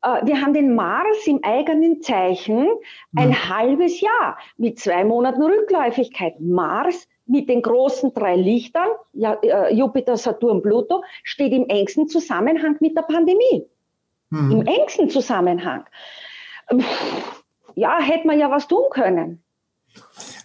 wir 0.00 0.40
haben 0.40 0.54
den 0.54 0.74
Mars 0.74 1.26
im 1.26 1.40
eigenen 1.42 2.02
Zeichen 2.02 2.68
ein 3.16 3.30
mhm. 3.30 3.48
halbes 3.48 4.00
Jahr 4.00 4.38
mit 4.56 4.78
zwei 4.78 5.04
Monaten 5.04 5.42
Rückläufigkeit. 5.42 6.40
Mars 6.40 7.08
mit 7.26 7.48
den 7.48 7.62
großen 7.62 8.14
drei 8.14 8.36
Lichtern, 8.36 8.88
äh, 9.14 9.74
Jupiter, 9.74 10.16
Saturn, 10.16 10.62
Pluto, 10.62 11.02
steht 11.22 11.52
im 11.52 11.66
engsten 11.68 12.08
Zusammenhang 12.08 12.76
mit 12.80 12.96
der 12.96 13.02
Pandemie. 13.02 13.66
Mhm. 14.30 14.52
Im 14.52 14.66
engsten 14.66 15.10
Zusammenhang. 15.10 15.84
Ja, 17.74 18.00
hätte 18.00 18.26
man 18.26 18.38
ja 18.38 18.50
was 18.50 18.66
tun 18.66 18.84
können. 18.90 19.42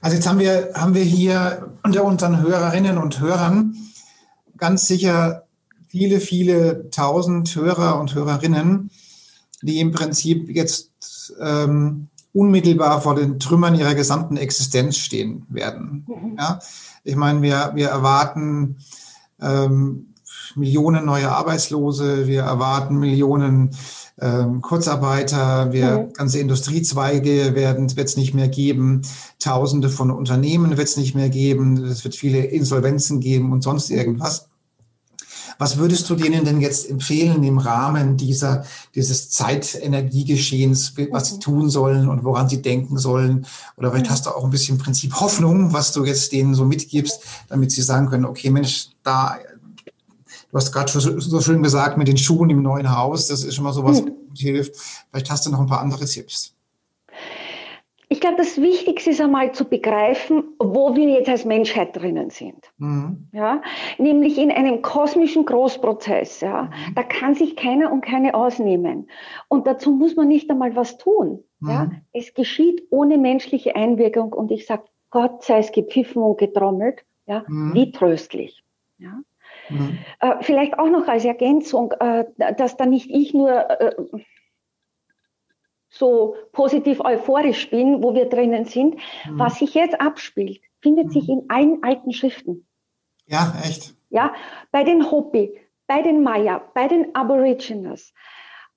Also 0.02 0.16
jetzt 0.16 0.28
haben 0.28 0.39
wir, 0.39 0.72
haben 0.76 0.94
wir 0.94 1.04
hier 1.04 1.74
unter 1.84 2.04
unseren 2.04 2.42
Hörerinnen 2.42 2.98
und 2.98 3.20
Hörern 3.20 3.76
ganz 4.58 4.88
sicher 4.88 5.48
viele, 5.88 6.20
viele 6.20 6.89
tausend 6.89 7.56
Hörer 7.56 8.00
und 8.00 8.13
Hörerinnen, 8.16 8.89
die 9.63 9.80
im 9.80 9.91
Prinzip 9.91 10.49
jetzt 10.49 11.34
ähm, 11.39 12.10
unmittelbar 12.34 13.02
vor 13.02 13.15
den 13.15 13.39
Trümmern 13.39 13.76
ihrer 13.76 13.95
gesamten 13.95 14.38
Existenz 14.38 14.97
stehen 14.97 15.45
werden. 15.49 16.06
Mhm. 16.08 16.38
Ja? 16.38 16.60
Ich 17.04 17.15
meine, 17.15 17.41
wir, 17.41 17.71
wir 17.76 17.89
erwarten 17.89 18.78
ähm, 19.41 20.13
Millionen 20.56 21.06
neue 21.06 21.30
Arbeitslose, 21.30 22.28
wir 22.28 22.43
erwarten 22.43 22.97
Millionen 22.97 23.71
ähm, 24.19 24.62
Kurzarbeiter, 24.62 25.71
wir 25.71 25.99
mhm. 25.99 26.13
ganze 26.13 26.39
Industriezweige 26.39 27.56
werden 27.56 27.95
wird 27.95 28.08
es 28.08 28.17
nicht 28.17 28.34
mehr 28.34 28.47
geben, 28.47 29.02
Tausende 29.39 29.89
von 29.89 30.12
Unternehmen 30.12 30.78
wird 30.78 30.88
es 30.88 30.97
nicht 30.97 31.15
mehr 31.15 31.30
geben, 31.30 31.84
es 31.86 32.04
wird 32.04 32.15
viele 32.15 32.43
Insolvenzen 32.45 33.19
geben 33.19 33.52
und 33.52 33.62
sonst 33.62 33.89
irgendwas. 33.89 34.47
Was 35.60 35.78
würdest 35.78 36.10
du 36.10 36.16
denen 36.16 36.46
denn 36.46 36.62
jetzt 36.62 36.89
empfehlen 36.89 37.44
im 37.44 37.58
Rahmen 37.58 38.18
dieser, 38.18 38.66
dieses 38.96 39.30
Zeitenergiegeschehens, 39.30 40.94
was 41.12 41.28
sie 41.28 41.36
mhm. 41.36 41.39
tun 41.39 41.70
sollen 41.70 42.10
und 42.10 42.24
woran 42.24 42.50
sie 42.50 42.62
denken 42.62 42.98
sollen? 42.98 43.46
Oder 43.78 43.92
vielleicht 43.92 44.08
mhm. 44.08 44.12
hast 44.12 44.26
du 44.26 44.32
auch 44.32 44.44
ein 44.44 44.50
bisschen 44.50 44.78
Prinzip 44.78 45.20
Hoffnung, 45.20 45.74
was 45.74 45.92
du 45.92 46.06
jetzt 46.06 46.32
denen 46.32 46.56
so 46.56 46.66
mitgibst, 46.66 47.22
damit 47.50 47.72
sie 47.72 47.82
sagen 47.82 48.10
können, 48.10 48.26
okay, 48.26 48.50
Mensch, 48.50 48.89
da, 49.04 49.38
du 50.52 50.58
hast 50.58 50.72
gerade 50.72 50.92
so 50.92 51.42
schön 51.42 51.63
gesagt 51.63 51.98
mit 51.98 52.08
den 52.08 52.18
Schuhen 52.18 52.50
im 52.50 52.62
neuen 52.62 52.96
Haus, 52.96 53.28
das 53.28 53.44
ist 53.44 53.56
schon 53.56 53.63
mal 53.63 53.74
sowas, 53.74 53.98
was 53.98 54.06
mhm. 54.06 54.13
hilft. 54.36 54.76
Vielleicht 55.10 55.30
hast 55.30 55.46
du 55.46 55.50
noch 55.50 55.60
ein 55.60 55.68
paar 55.68 55.82
andere 55.82 56.06
Tipps. 56.06 56.54
Ich 58.13 58.19
glaube, 58.19 58.36
das 58.38 58.62
Wichtigste 58.62 59.10
ist 59.10 59.21
einmal 59.21 59.54
zu 59.54 59.65
begreifen, 59.65 60.43
wo 60.60 60.95
wir 60.95 61.10
jetzt 61.10 61.30
als 61.30 61.45
Menschheit 61.45 61.95
drinnen 61.95 62.30
sind. 62.30 62.71
Mhm. 62.78 63.28
Ja, 63.32 63.63
nämlich 63.97 64.38
in 64.38 64.52
einem 64.52 64.84
kosmischen 64.84 65.47
Großprozess. 65.47 66.41
Ja, 66.41 66.66
mhm. 66.66 66.93
da 66.93 67.01
kann 67.01 67.34
sich 67.34 67.55
keiner 67.55 67.91
und 67.91 68.01
keine 68.01 68.36
ausnehmen. 68.36 69.09
Und 69.47 69.66
dazu 69.66 69.93
muss 69.93 70.16
man 70.16 70.28
nicht 70.28 70.47
einmal 70.51 70.76
was 70.76 70.99
tun. 70.99 71.43
Mhm. 71.59 71.70
Ja, 71.70 71.89
es 72.11 72.36
geschieht 72.36 72.84
ohne 72.91 73.18
menschliche 73.18 73.76
Einwirkung. 73.76 74.32
Und 74.32 74.51
ich 74.51 74.68
sage, 74.68 74.84
Gott 75.09 75.43
sei 75.43 75.57
es 75.57 75.72
gepfiffen 75.72 76.22
und 76.22 76.38
getrommelt. 76.38 77.03
Ja, 77.26 77.43
mhm. 77.47 77.74
wie 77.74 77.91
tröstlich. 77.91 78.64
Ja. 78.99 79.22
Mhm. 79.70 79.97
Äh, 80.20 80.36
vielleicht 80.41 80.78
auch 80.78 80.89
noch 80.89 81.07
als 81.07 81.26
Ergänzung, 81.26 81.93
äh, 81.99 82.26
dass 82.57 82.78
da 82.78 82.86
nicht 82.86 83.09
ich 83.09 83.34
nur 83.34 83.49
äh, 83.49 83.95
so 85.94 86.36
positiv 86.52 87.00
euphorisch 87.00 87.70
bin, 87.70 88.02
wo 88.04 88.14
wir 88.14 88.26
drinnen 88.26 88.66
sind. 88.66 88.96
Mhm. 88.96 89.39
Was 89.39 89.60
sich 89.60 89.74
jetzt 89.76 90.00
abspielt, 90.02 90.60
findet 90.82 91.08
mhm. 91.08 91.12
sich 91.12 91.30
in 91.30 91.44
allen 91.50 91.84
alten 91.84 92.12
Schriften. 92.12 92.66
Ja, 93.28 93.54
echt. 93.64 93.96
Ja, 94.10 94.34
bei 94.72 94.84
den 94.84 95.10
Hopi, 95.10 95.58
bei 95.88 96.02
den 96.02 96.24
Maya, 96.24 96.62
bei 96.74 96.88
den 96.88 97.16
Aborigines, 97.16 98.14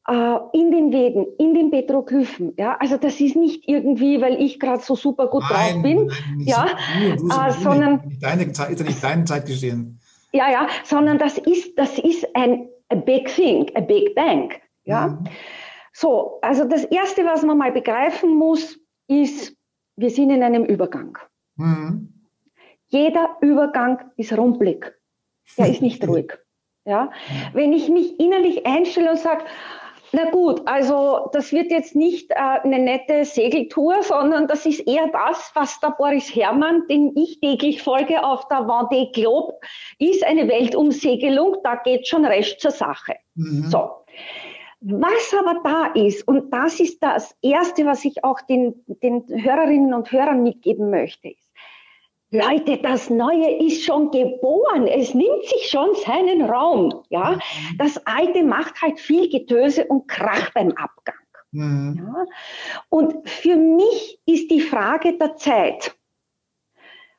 äh, 0.08 0.38
in 0.52 0.70
den 0.70 0.92
Veden, 0.92 1.26
in 1.38 1.54
den 1.54 1.70
Petroglyphen. 1.70 2.52
Ja, 2.56 2.76
also 2.78 2.96
das 2.96 3.20
ist 3.20 3.34
nicht 3.34 3.66
irgendwie, 3.66 4.20
weil 4.20 4.40
ich 4.40 4.60
gerade 4.60 4.82
so 4.82 4.94
super 4.94 5.26
gut 5.28 5.42
nein, 5.50 5.74
drauf 5.74 5.82
bin, 5.82 6.06
nein, 6.06 6.40
ja, 6.40 6.66
so, 7.16 7.28
äh, 7.28 7.50
sondern 7.52 8.06
nicht 8.06 8.22
deine 8.22 8.52
Zeit, 8.52 8.70
ist 8.70 8.80
ja 8.80 8.86
nicht 8.86 9.02
deine 9.02 9.24
Zeit 9.24 9.46
geschehen. 9.46 10.00
Ja, 10.32 10.50
ja, 10.50 10.68
sondern 10.84 11.18
das 11.18 11.38
ist, 11.38 11.78
das 11.78 11.98
ist 11.98 12.26
ein 12.34 12.68
a 12.90 12.94
big 12.94 13.26
thing, 13.26 13.70
a 13.74 13.80
big 13.80 14.14
bang. 14.14 14.52
Ja. 14.84 15.08
Mhm. 15.08 15.24
So, 15.98 16.40
also 16.42 16.66
das 16.66 16.84
Erste, 16.84 17.24
was 17.24 17.42
man 17.42 17.56
mal 17.56 17.72
begreifen 17.72 18.34
muss, 18.34 18.78
ist, 19.08 19.56
wir 19.96 20.10
sind 20.10 20.28
in 20.28 20.42
einem 20.42 20.66
Übergang. 20.66 21.16
Mhm. 21.54 22.12
Jeder 22.88 23.38
Übergang 23.40 24.10
ist 24.18 24.36
rumpelig. 24.36 24.92
Der 25.56 25.70
ist 25.70 25.80
nicht 25.80 26.06
ruhig. 26.08 26.34
Ja? 26.84 27.10
Wenn 27.54 27.72
ich 27.72 27.88
mich 27.88 28.20
innerlich 28.20 28.66
einstelle 28.66 29.12
und 29.12 29.18
sage, 29.18 29.46
na 30.12 30.28
gut, 30.28 30.60
also 30.66 31.30
das 31.32 31.50
wird 31.52 31.70
jetzt 31.70 31.96
nicht 31.96 32.30
äh, 32.30 32.34
eine 32.34 32.78
nette 32.78 33.24
Segeltour, 33.24 34.02
sondern 34.02 34.48
das 34.48 34.66
ist 34.66 34.86
eher 34.86 35.08
das, 35.08 35.50
was 35.54 35.80
der 35.80 35.94
Boris 35.96 36.28
Herrmann, 36.34 36.86
den 36.90 37.16
ich 37.16 37.40
täglich 37.40 37.82
folge 37.82 38.22
auf 38.22 38.46
der 38.48 38.58
Vendée 38.58 39.10
Globe, 39.14 39.54
ist 39.98 40.22
eine 40.26 40.46
Weltumsegelung, 40.46 41.56
da 41.64 41.76
geht 41.76 42.06
schon 42.06 42.26
recht 42.26 42.60
zur 42.60 42.70
Sache. 42.70 43.14
Mhm. 43.34 43.64
So. 43.70 43.90
Was 44.80 45.34
aber 45.38 45.60
da 45.64 45.86
ist, 45.94 46.28
und 46.28 46.52
das 46.52 46.80
ist 46.80 47.02
das 47.02 47.34
Erste, 47.42 47.86
was 47.86 48.04
ich 48.04 48.22
auch 48.24 48.40
den, 48.42 48.84
den 48.86 49.24
Hörerinnen 49.28 49.94
und 49.94 50.12
Hörern 50.12 50.42
mitgeben 50.42 50.90
möchte, 50.90 51.28
ist, 51.28 51.46
Leute, 52.30 52.78
das 52.78 53.08
Neue 53.08 53.64
ist 53.64 53.84
schon 53.84 54.10
geboren. 54.10 54.86
Es 54.88 55.14
nimmt 55.14 55.44
sich 55.44 55.70
schon 55.70 55.94
seinen 55.94 56.42
Raum. 56.42 57.02
Ja, 57.08 57.32
mhm. 57.32 57.78
das 57.78 58.04
Alte 58.06 58.42
macht 58.42 58.82
halt 58.82 58.98
viel 58.98 59.30
Getöse 59.30 59.86
und 59.86 60.08
Krach 60.08 60.50
beim 60.52 60.72
Abgang. 60.72 61.16
Mhm. 61.52 61.96
Ja? 61.98 62.24
Und 62.88 63.28
für 63.28 63.56
mich 63.56 64.20
ist 64.26 64.50
die 64.50 64.60
Frage 64.60 65.16
der 65.16 65.36
Zeit. 65.36 65.96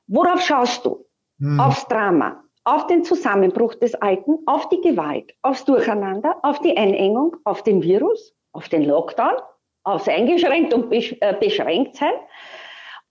Worauf 0.08 0.42
schaust 0.42 0.86
du? 0.86 1.06
Mhm. 1.38 1.60
Aufs 1.60 1.88
Drama, 1.88 2.44
auf 2.68 2.86
den 2.88 3.06
Zusammenbruch 3.06 3.76
des 3.76 3.96
Alten, 3.96 4.40
auf 4.46 4.68
die 4.68 4.82
Gewalt, 4.82 5.34
aufs 5.42 5.64
Durcheinander, 5.64 6.36
auf 6.44 6.60
die 6.60 6.76
Einengung, 6.76 7.38
auf 7.46 7.64
den 7.64 7.82
Virus, 7.82 8.36
auf 8.52 8.68
den 8.68 8.84
Lockdown, 8.84 9.36
aufs 9.86 10.10
Eingeschränkt 10.10 10.74
und 10.74 10.92
äh, 10.92 11.34
beschränkt 11.40 11.96
sein 11.96 12.12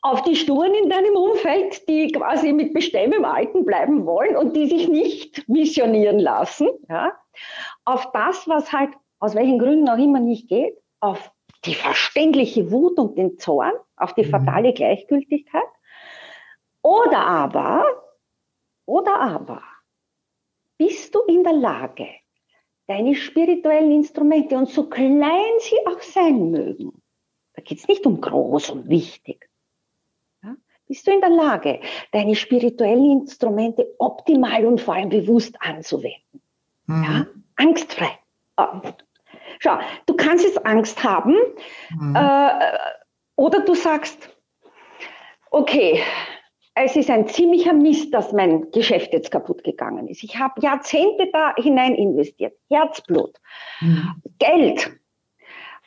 auf 0.03 0.23
die 0.23 0.37
Sturen 0.37 0.75
in 0.75 0.91
deinem 0.91 1.17
Umfeld, 1.17 1.89
die 1.89 2.13
quasi 2.13 2.53
mit 2.53 2.75
Bestemm 2.75 3.13
im 3.13 3.25
Alten 3.25 3.65
bleiben 3.65 4.07
wollen 4.07 4.37
und 4.37 4.55
die 4.55 4.67
sich 4.67 4.89
nicht 4.89 5.49
missionieren 5.49 6.19
lassen, 6.19 6.69
ja, 6.89 7.13
auf 7.85 8.13
das, 8.13 8.47
was 8.47 8.73
halt 8.73 8.91
aus 9.19 9.35
welchen 9.35 9.59
Gründen 9.59 9.89
auch 9.89 9.99
immer 9.99 10.21
nicht 10.21 10.49
geht, 10.49 10.77
auf 11.01 11.33
die 11.65 11.75
verständliche 11.75 12.71
Wut 12.71 12.99
und 12.99 13.17
den 13.17 13.39
Zorn, 13.39 13.73
auf 13.97 14.13
die 14.13 14.25
mhm. 14.25 14.31
fatale 14.31 14.75
Gleichgültigkeit, 14.75 15.63
oder 16.83 17.27
aber, 17.27 17.85
oder 18.87 19.21
aber, 19.21 19.63
bist 20.79 21.15
du 21.15 21.21
in 21.29 21.45
der 21.45 21.53
Lage, 21.53 22.09
deine 22.87 23.15
spirituellen 23.15 23.93
Instrumente, 23.93 24.57
und 24.57 24.69
so 24.69 24.89
klein 24.89 25.53
sie 25.61 25.87
auch 25.87 26.01
sein 26.01 26.51
mögen, 26.51 27.03
da 27.55 27.63
geht 27.63 27.79
es 27.79 27.89
nicht 27.89 28.07
um 28.07 28.21
groß 28.21 28.71
und 28.71 28.89
wichtig, 28.89 29.49
bist 30.87 31.07
du 31.07 31.11
in 31.11 31.21
der 31.21 31.31
Lage, 31.31 31.81
deine 32.13 32.35
spirituellen 32.35 33.23
Instrumente 33.23 33.95
optimal 33.99 34.65
und 34.67 34.81
vor 34.81 34.95
allem 34.95 35.09
bewusst 35.09 35.57
anzuwenden. 35.61 36.43
Mhm. 36.87 37.03
Ja? 37.03 37.27
Angstfrei. 37.57 38.19
Ah. 38.57 38.81
Schau, 39.59 39.79
du 40.07 40.15
kannst 40.15 40.45
jetzt 40.45 40.65
Angst 40.65 41.03
haben 41.03 41.35
mhm. 41.91 42.15
äh, 42.15 42.79
oder 43.37 43.61
du 43.61 43.75
sagst, 43.75 44.31
okay, 45.51 46.03
es 46.79 46.95
ist 46.95 47.09
ein 47.11 47.27
ziemlicher 47.27 47.73
Mist, 47.73 48.13
dass 48.13 48.33
mein 48.33 48.71
Geschäft 48.71 49.15
jetzt 49.15 49.31
kaputt 49.31 49.65
gegangen 49.65 50.09
ist. 50.09 50.23
Ich 50.23 50.39
habe 50.39 50.61
Jahrzehnte 50.61 51.29
da 51.33 51.55
hinein 51.57 51.95
investiert. 51.95 52.55
Herzblut, 52.69 53.35
mhm. 53.81 54.23
Geld, 54.39 54.91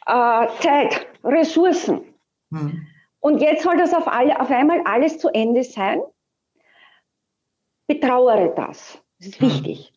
äh, 0.07 0.47
Zeit, 0.59 1.07
Ressourcen. 1.23 2.01
Mhm. 2.49 2.87
Und 3.19 3.39
jetzt 3.39 3.63
soll 3.63 3.77
das 3.77 3.93
auf, 3.93 4.07
alle, 4.07 4.39
auf 4.41 4.49
einmal 4.49 4.81
alles 4.85 5.19
zu 5.19 5.29
Ende 5.29 5.63
sein. 5.63 6.01
Betrauere 7.85 8.53
das. 8.55 8.99
Das 9.19 9.27
ist 9.27 9.41
mhm. 9.41 9.45
wichtig. 9.45 9.93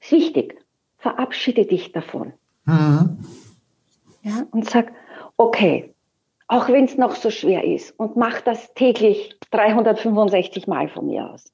Das 0.00 0.06
ist 0.06 0.12
wichtig. 0.12 0.64
Verabschiede 0.96 1.66
dich 1.66 1.92
davon. 1.92 2.32
Mhm. 2.64 3.18
Ja, 4.22 4.46
und 4.52 4.70
sag, 4.70 4.90
okay, 5.36 5.94
auch 6.52 6.68
wenn 6.68 6.84
es 6.84 6.98
noch 6.98 7.14
so 7.14 7.30
schwer 7.30 7.64
ist 7.64 7.98
und 7.98 8.14
mach 8.14 8.42
das 8.42 8.74
täglich 8.74 9.34
365 9.52 10.66
Mal 10.66 10.88
von 10.90 11.06
mir 11.06 11.30
aus. 11.30 11.50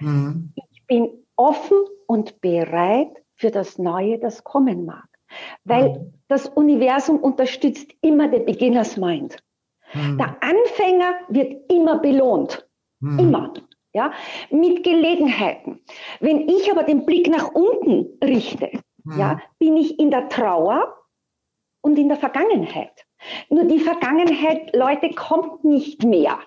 Mhm. 0.00 0.54
Ich 0.72 0.86
bin 0.86 1.10
offen 1.36 1.76
und 2.06 2.40
bereit 2.40 3.10
für 3.34 3.50
das 3.50 3.76
Neue, 3.76 4.18
das 4.18 4.44
kommen 4.44 4.86
mag. 4.86 5.06
Weil 5.64 5.90
mhm. 5.90 6.14
das 6.28 6.48
Universum 6.48 7.18
unterstützt 7.18 7.92
immer 8.00 8.28
den 8.28 8.46
Beginners 8.46 8.96
Mind. 8.96 9.36
Mhm. 9.92 10.16
Der 10.16 10.42
Anfänger 10.42 11.12
wird 11.28 11.70
immer 11.70 11.98
belohnt. 11.98 12.66
Mhm. 13.00 13.18
Immer. 13.18 13.52
Ja, 13.92 14.12
mit 14.50 14.82
Gelegenheiten. 14.82 15.80
Wenn 16.20 16.48
ich 16.48 16.70
aber 16.70 16.84
den 16.84 17.04
Blick 17.04 17.28
nach 17.28 17.50
unten 17.52 18.18
richte, 18.24 18.70
mhm. 19.04 19.18
ja, 19.18 19.40
bin 19.58 19.76
ich 19.76 19.98
in 19.98 20.10
der 20.10 20.30
Trauer 20.30 20.96
und 21.82 21.98
in 21.98 22.08
der 22.08 22.16
Vergangenheit. 22.16 23.07
Nur 23.48 23.64
die 23.64 23.80
Vergangenheit, 23.80 24.74
Leute, 24.74 25.10
kommt 25.10 25.64
nicht 25.64 26.04
mehr. 26.04 26.38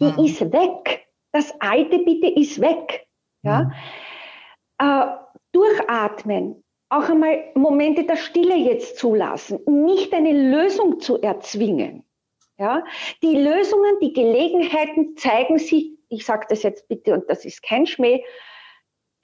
Die 0.00 0.12
mhm. 0.12 0.24
ist 0.24 0.52
weg. 0.52 1.06
Das 1.32 1.52
Alte 1.60 1.98
bitte 1.98 2.28
ist 2.28 2.60
weg. 2.60 3.06
Ja? 3.42 3.64
Mhm. 3.64 3.72
Äh, 4.78 5.24
durchatmen, 5.52 6.64
auch 6.88 7.08
einmal 7.08 7.44
Momente 7.54 8.04
der 8.04 8.16
Stille 8.16 8.56
jetzt 8.56 8.98
zulassen, 8.98 9.60
nicht 9.66 10.12
eine 10.12 10.32
Lösung 10.32 11.00
zu 11.00 11.20
erzwingen. 11.20 12.04
Ja, 12.56 12.84
die 13.22 13.36
Lösungen, 13.36 13.98
die 14.00 14.12
Gelegenheiten 14.12 15.16
zeigen 15.16 15.58
sich, 15.58 15.98
ich 16.08 16.24
sage 16.24 16.46
das 16.48 16.62
jetzt 16.62 16.86
bitte 16.86 17.12
und 17.12 17.28
das 17.28 17.44
ist 17.44 17.62
kein 17.62 17.86
Schmäh, 17.86 18.22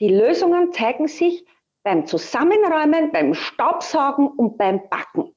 die 0.00 0.08
Lösungen 0.08 0.72
zeigen 0.72 1.06
sich 1.06 1.44
beim 1.84 2.06
Zusammenräumen, 2.06 3.12
beim 3.12 3.34
Staubsaugen 3.34 4.26
und 4.26 4.58
beim 4.58 4.88
Backen. 4.88 5.34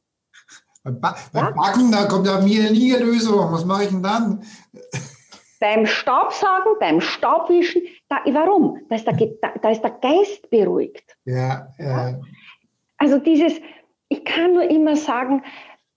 Beim, 0.83 0.99
ba 0.99 1.15
beim 1.31 1.53
Backen, 1.55 1.91
da 1.91 2.05
kommt 2.05 2.27
ja 2.27 2.41
mir 2.41 2.69
nie 2.71 2.93
eine 2.93 3.05
Lösung. 3.05 3.51
Was 3.51 3.65
mache 3.65 3.83
ich 3.83 3.89
denn 3.89 4.03
dann? 4.03 4.43
Beim 5.59 5.85
Staubsaugen, 5.85 6.73
beim 6.79 6.99
Staubwischen, 6.99 7.83
da, 8.09 8.17
warum? 8.33 8.79
Da 8.89 8.97
ist, 8.97 9.07
der, 9.07 9.15
da 9.61 9.69
ist 9.69 9.81
der 9.81 9.91
Geist 9.91 10.49
beruhigt. 10.49 11.15
Ja, 11.23 11.67
ja. 11.79 12.19
Also 12.97 13.19
dieses, 13.19 13.53
ich 14.09 14.25
kann 14.25 14.53
nur 14.53 14.69
immer 14.69 14.97
sagen, 14.97 15.41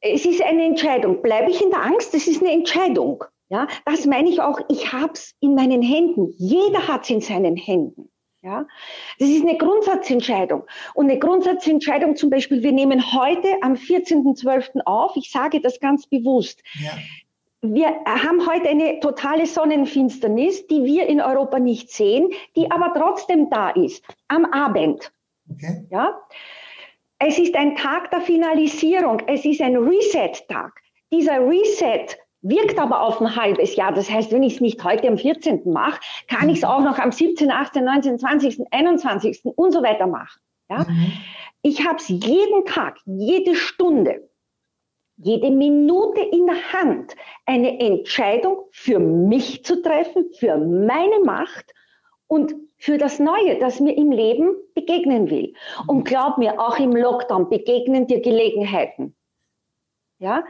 es 0.00 0.24
ist 0.24 0.40
eine 0.40 0.64
Entscheidung. 0.64 1.20
Bleibe 1.20 1.50
ich 1.50 1.60
in 1.60 1.70
der 1.70 1.82
Angst? 1.82 2.14
Das 2.14 2.28
ist 2.28 2.40
eine 2.40 2.52
Entscheidung. 2.52 3.24
Ja, 3.48 3.66
das 3.84 4.06
meine 4.06 4.28
ich 4.28 4.40
auch. 4.40 4.60
Ich 4.68 4.92
habe 4.92 5.12
es 5.14 5.34
in 5.40 5.54
meinen 5.54 5.82
Händen. 5.82 6.32
Jeder 6.36 6.86
hat 6.86 7.04
es 7.04 7.10
in 7.10 7.20
seinen 7.20 7.56
Händen. 7.56 8.08
Ja, 8.46 8.64
das 9.18 9.28
ist 9.28 9.42
eine 9.42 9.58
Grundsatzentscheidung. 9.58 10.62
Und 10.94 11.10
eine 11.10 11.18
Grundsatzentscheidung 11.18 12.14
zum 12.14 12.30
Beispiel, 12.30 12.62
wir 12.62 12.70
nehmen 12.70 13.12
heute 13.12 13.48
am 13.60 13.72
14.12. 13.72 14.82
auf. 14.84 15.16
Ich 15.16 15.32
sage 15.32 15.60
das 15.60 15.80
ganz 15.80 16.06
bewusst. 16.06 16.62
Ja. 16.80 16.92
Wir 17.62 17.88
haben 18.04 18.46
heute 18.46 18.68
eine 18.68 19.00
totale 19.00 19.46
Sonnenfinsternis, 19.46 20.64
die 20.68 20.84
wir 20.84 21.08
in 21.08 21.20
Europa 21.20 21.58
nicht 21.58 21.90
sehen, 21.90 22.28
die 22.54 22.70
aber 22.70 22.94
trotzdem 22.96 23.50
da 23.50 23.70
ist, 23.70 24.04
am 24.28 24.44
Abend. 24.44 25.10
Okay. 25.50 25.84
Ja? 25.90 26.16
Es 27.18 27.40
ist 27.40 27.56
ein 27.56 27.74
Tag 27.74 28.12
der 28.12 28.20
Finalisierung. 28.20 29.22
Es 29.26 29.44
ist 29.44 29.60
ein 29.60 29.76
Reset-Tag. 29.76 30.82
Dieser 31.10 31.40
Reset 31.40 32.16
wirkt 32.48 32.78
aber 32.78 33.02
auf 33.02 33.20
ein 33.20 33.36
halbes 33.36 33.76
Jahr. 33.76 33.92
Das 33.92 34.10
heißt, 34.10 34.32
wenn 34.32 34.42
ich 34.42 34.54
es 34.54 34.60
nicht 34.60 34.82
heute 34.84 35.08
am 35.08 35.18
14. 35.18 35.62
mache, 35.70 36.00
kann 36.28 36.48
ich 36.48 36.58
es 36.58 36.64
auch 36.64 36.80
noch 36.80 36.98
am 36.98 37.12
17., 37.12 37.50
18., 37.50 37.84
19., 37.84 38.18
20., 38.18 38.72
21. 38.72 39.44
und 39.44 39.72
so 39.72 39.82
weiter 39.82 40.06
machen. 40.06 40.40
Ja? 40.68 40.84
Mhm. 40.88 41.12
Ich 41.62 41.86
habe 41.86 41.96
es 41.96 42.08
jeden 42.08 42.64
Tag, 42.66 42.98
jede 43.04 43.54
Stunde, 43.54 44.28
jede 45.16 45.50
Minute 45.50 46.20
in 46.20 46.46
der 46.46 46.72
Hand, 46.72 47.16
eine 47.46 47.80
Entscheidung 47.80 48.66
für 48.70 48.98
mich 48.98 49.64
zu 49.64 49.82
treffen, 49.82 50.26
für 50.38 50.58
meine 50.58 51.20
Macht 51.24 51.72
und 52.26 52.54
für 52.78 52.98
das 52.98 53.18
Neue, 53.18 53.58
das 53.58 53.80
mir 53.80 53.96
im 53.96 54.12
Leben 54.12 54.54
begegnen 54.74 55.30
will. 55.30 55.54
Und 55.86 56.04
glaub 56.04 56.38
mir, 56.38 56.60
auch 56.60 56.78
im 56.78 56.92
Lockdown 56.92 57.48
begegnen 57.48 58.06
dir 58.06 58.20
Gelegenheiten. 58.20 59.16
Ja? 60.18 60.44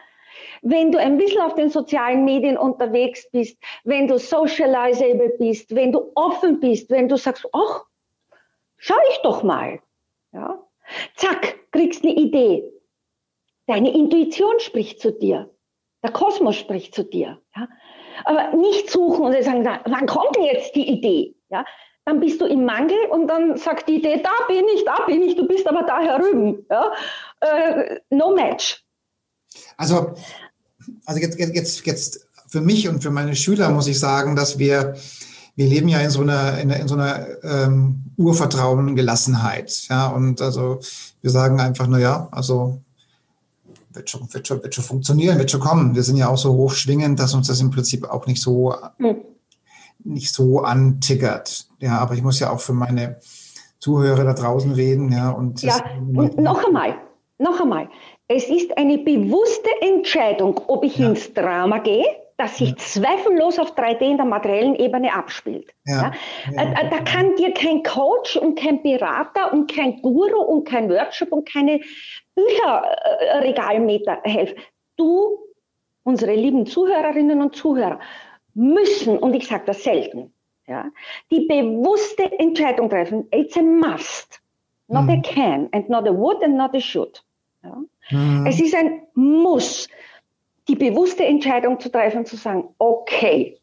Wenn 0.62 0.92
du 0.92 0.98
ein 0.98 1.18
bisschen 1.18 1.40
auf 1.40 1.54
den 1.54 1.70
sozialen 1.70 2.24
Medien 2.24 2.56
unterwegs 2.56 3.30
bist, 3.30 3.58
wenn 3.84 4.08
du 4.08 4.18
socializable 4.18 5.34
bist, 5.38 5.74
wenn 5.74 5.92
du 5.92 6.10
offen 6.14 6.60
bist, 6.60 6.90
wenn 6.90 7.08
du 7.08 7.16
sagst, 7.16 7.46
ach, 7.52 7.84
schau 8.76 8.96
ich 9.10 9.18
doch 9.22 9.42
mal. 9.42 9.80
Ja? 10.32 10.58
Zack, 11.16 11.70
kriegst 11.72 12.04
eine 12.04 12.14
Idee. 12.14 12.72
Deine 13.66 13.92
Intuition 13.92 14.58
spricht 14.60 15.00
zu 15.00 15.12
dir. 15.12 15.50
Der 16.02 16.12
Kosmos 16.12 16.56
spricht 16.56 16.94
zu 16.94 17.04
dir. 17.04 17.40
Ja? 17.56 17.68
Aber 18.24 18.56
nicht 18.56 18.90
suchen 18.90 19.26
und 19.26 19.42
sagen, 19.42 19.64
wann 19.64 20.06
kommt 20.06 20.36
denn 20.36 20.44
jetzt 20.44 20.74
die 20.74 20.88
Idee? 20.88 21.34
Ja? 21.48 21.64
Dann 22.04 22.20
bist 22.20 22.40
du 22.40 22.46
im 22.46 22.64
Mangel 22.64 22.98
und 23.10 23.26
dann 23.26 23.56
sagt 23.56 23.88
die 23.88 23.96
Idee, 23.96 24.22
da 24.22 24.46
bin 24.46 24.64
ich, 24.74 24.84
da 24.84 25.04
bin 25.06 25.22
ich, 25.22 25.34
du 25.34 25.46
bist 25.48 25.66
aber 25.66 25.82
da 25.82 25.98
herüben. 26.00 26.64
Ja? 26.70 26.92
Äh, 27.40 28.00
no 28.10 28.32
match. 28.32 28.85
Also, 29.76 30.14
also 31.04 31.20
jetzt, 31.20 31.38
jetzt, 31.38 31.86
jetzt 31.86 32.26
für 32.48 32.60
mich 32.60 32.88
und 32.88 33.02
für 33.02 33.10
meine 33.10 33.34
Schüler 33.36 33.70
muss 33.70 33.86
ich 33.86 33.98
sagen, 33.98 34.36
dass 34.36 34.58
wir, 34.58 34.96
wir 35.56 35.66
leben 35.66 35.88
ja 35.88 36.00
in 36.00 36.10
so 36.10 36.20
einer, 36.20 36.58
in, 36.58 36.70
in 36.70 36.88
so 36.88 36.94
einer 36.94 37.26
ähm, 37.42 38.04
Urvertrauen 38.16 38.88
und 38.88 38.96
Gelassenheit. 38.96 39.86
Ja, 39.88 40.08
und 40.08 40.40
also 40.40 40.80
wir 41.22 41.30
sagen 41.30 41.60
einfach, 41.60 41.86
na 41.88 41.98
ja, 41.98 42.28
also 42.30 42.80
wird 43.96 44.10
schon, 44.10 44.32
wird, 44.32 44.46
schon, 44.46 44.62
wird 44.62 44.74
schon 44.74 44.84
funktionieren, 44.84 45.38
wird 45.38 45.50
schon 45.50 45.60
kommen. 45.60 45.94
Wir 45.94 46.02
sind 46.02 46.16
ja 46.16 46.28
auch 46.28 46.38
so 46.38 46.52
hochschwingend, 46.52 47.18
dass 47.18 47.34
uns 47.34 47.48
das 47.48 47.60
im 47.60 47.70
Prinzip 47.70 48.08
auch 48.08 48.26
nicht 48.26 48.40
so, 48.40 48.74
mhm. 48.98 49.16
nicht 50.04 50.32
so 50.32 50.60
antickert. 50.60 51.66
Ja, 51.80 51.98
aber 51.98 52.14
ich 52.14 52.22
muss 52.22 52.38
ja 52.38 52.50
auch 52.50 52.60
für 52.60 52.74
meine 52.74 53.18
Zuhörer 53.80 54.24
da 54.24 54.34
draußen 54.34 54.72
reden. 54.72 55.10
Ja, 55.10 55.30
und 55.30 55.62
ja, 55.62 55.82
und 55.98 56.38
noch 56.38 56.64
einmal, 56.64 56.96
noch 57.38 57.60
einmal. 57.60 57.88
Es 58.28 58.48
ist 58.48 58.76
eine 58.76 58.98
bewusste 58.98 59.70
Entscheidung, 59.80 60.60
ob 60.66 60.84
ich 60.84 60.98
ja. 60.98 61.08
ins 61.08 61.32
Drama 61.32 61.78
gehe, 61.78 62.04
das 62.36 62.58
sich 62.58 62.70
ja. 62.70 62.76
zweifellos 62.76 63.58
auf 63.58 63.76
3D 63.76 64.00
in 64.00 64.16
der 64.16 64.26
materiellen 64.26 64.74
Ebene 64.74 65.14
abspielt. 65.14 65.72
Ja. 65.86 66.12
ja. 66.52 66.62
Äh, 66.62 66.90
da 66.90 66.98
kann 66.98 67.36
dir 67.36 67.52
kein 67.52 67.82
Coach 67.82 68.36
und 68.36 68.58
kein 68.58 68.82
Berater 68.82 69.52
und 69.52 69.72
kein 69.72 70.02
Guru 70.02 70.40
und 70.40 70.64
kein 70.64 70.90
Workshop 70.90 71.32
und 71.32 71.48
keine 71.48 71.80
Bücherregalmeter 72.34 74.20
helfen. 74.24 74.56
Du, 74.96 75.38
unsere 76.02 76.34
lieben 76.34 76.66
Zuhörerinnen 76.66 77.40
und 77.40 77.54
Zuhörer, 77.54 78.00
müssen, 78.54 79.18
und 79.18 79.34
ich 79.34 79.46
sage 79.46 79.64
das 79.66 79.84
selten, 79.84 80.32
ja, 80.66 80.90
die 81.30 81.46
bewusste 81.46 82.24
Entscheidung 82.38 82.90
treffen. 82.90 83.28
It's 83.30 83.56
a 83.56 83.62
must, 83.62 84.40
not 84.88 85.04
mhm. 85.04 85.10
a 85.10 85.22
can 85.22 85.68
and 85.72 85.88
not 85.88 86.08
a 86.08 86.12
would 86.12 86.42
and 86.42 86.56
not 86.56 86.74
a 86.74 86.80
should. 86.80 87.22
Ja. 87.66 88.18
Mhm. 88.18 88.46
Es 88.46 88.60
ist 88.60 88.74
ein 88.74 89.02
Muss, 89.14 89.88
die 90.68 90.76
bewusste 90.76 91.24
Entscheidung 91.24 91.80
zu 91.80 91.90
treffen, 91.90 92.24
zu 92.24 92.36
sagen, 92.36 92.68
okay, 92.78 93.58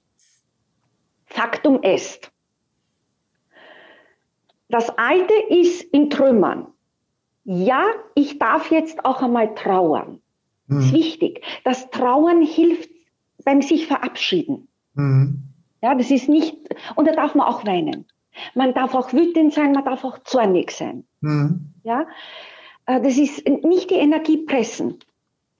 Faktum 1.26 1.82
ist, 1.82 2.32
das 4.70 4.90
Alte 4.98 5.34
ist 5.50 5.82
in 5.82 6.10
Trümmern. 6.10 6.68
Ja, 7.44 7.86
ich 8.16 8.40
darf 8.40 8.72
jetzt 8.72 9.06
auch 9.06 9.22
einmal 9.22 9.54
trauern. 9.56 10.22
Mhm. 10.68 10.76
Das 10.76 10.86
ist 10.86 10.94
wichtig. 10.94 11.44
Das 11.64 11.90
Trauern 11.92 12.42
hilft 12.42 12.90
beim 13.44 13.62
sich 13.62 13.88
verabschieden. 13.88 14.68
Mhm. 14.94 15.44
Ja, 15.82 15.96
das 15.96 16.12
ist 16.12 16.30
nicht, 16.30 16.56
und 16.96 17.08
da 17.08 17.12
darf 17.12 17.36
man 17.36 17.48
auch 17.48 17.66
weinen. 17.66 18.06
Man 18.56 18.74
darf 18.74 18.96
auch 18.96 19.14
wütend 19.14 19.54
sein, 19.54 19.74
man 19.74 19.86
darf 19.86 20.04
auch 20.04 20.20
zornig 20.24 20.72
sein. 20.72 21.06
Mhm. 21.22 21.74
Ja, 21.84 22.08
das 22.86 23.18
ist 23.18 23.48
nicht 23.48 23.90
die 23.90 23.96
Energie 23.96 24.38
pressen. 24.38 25.00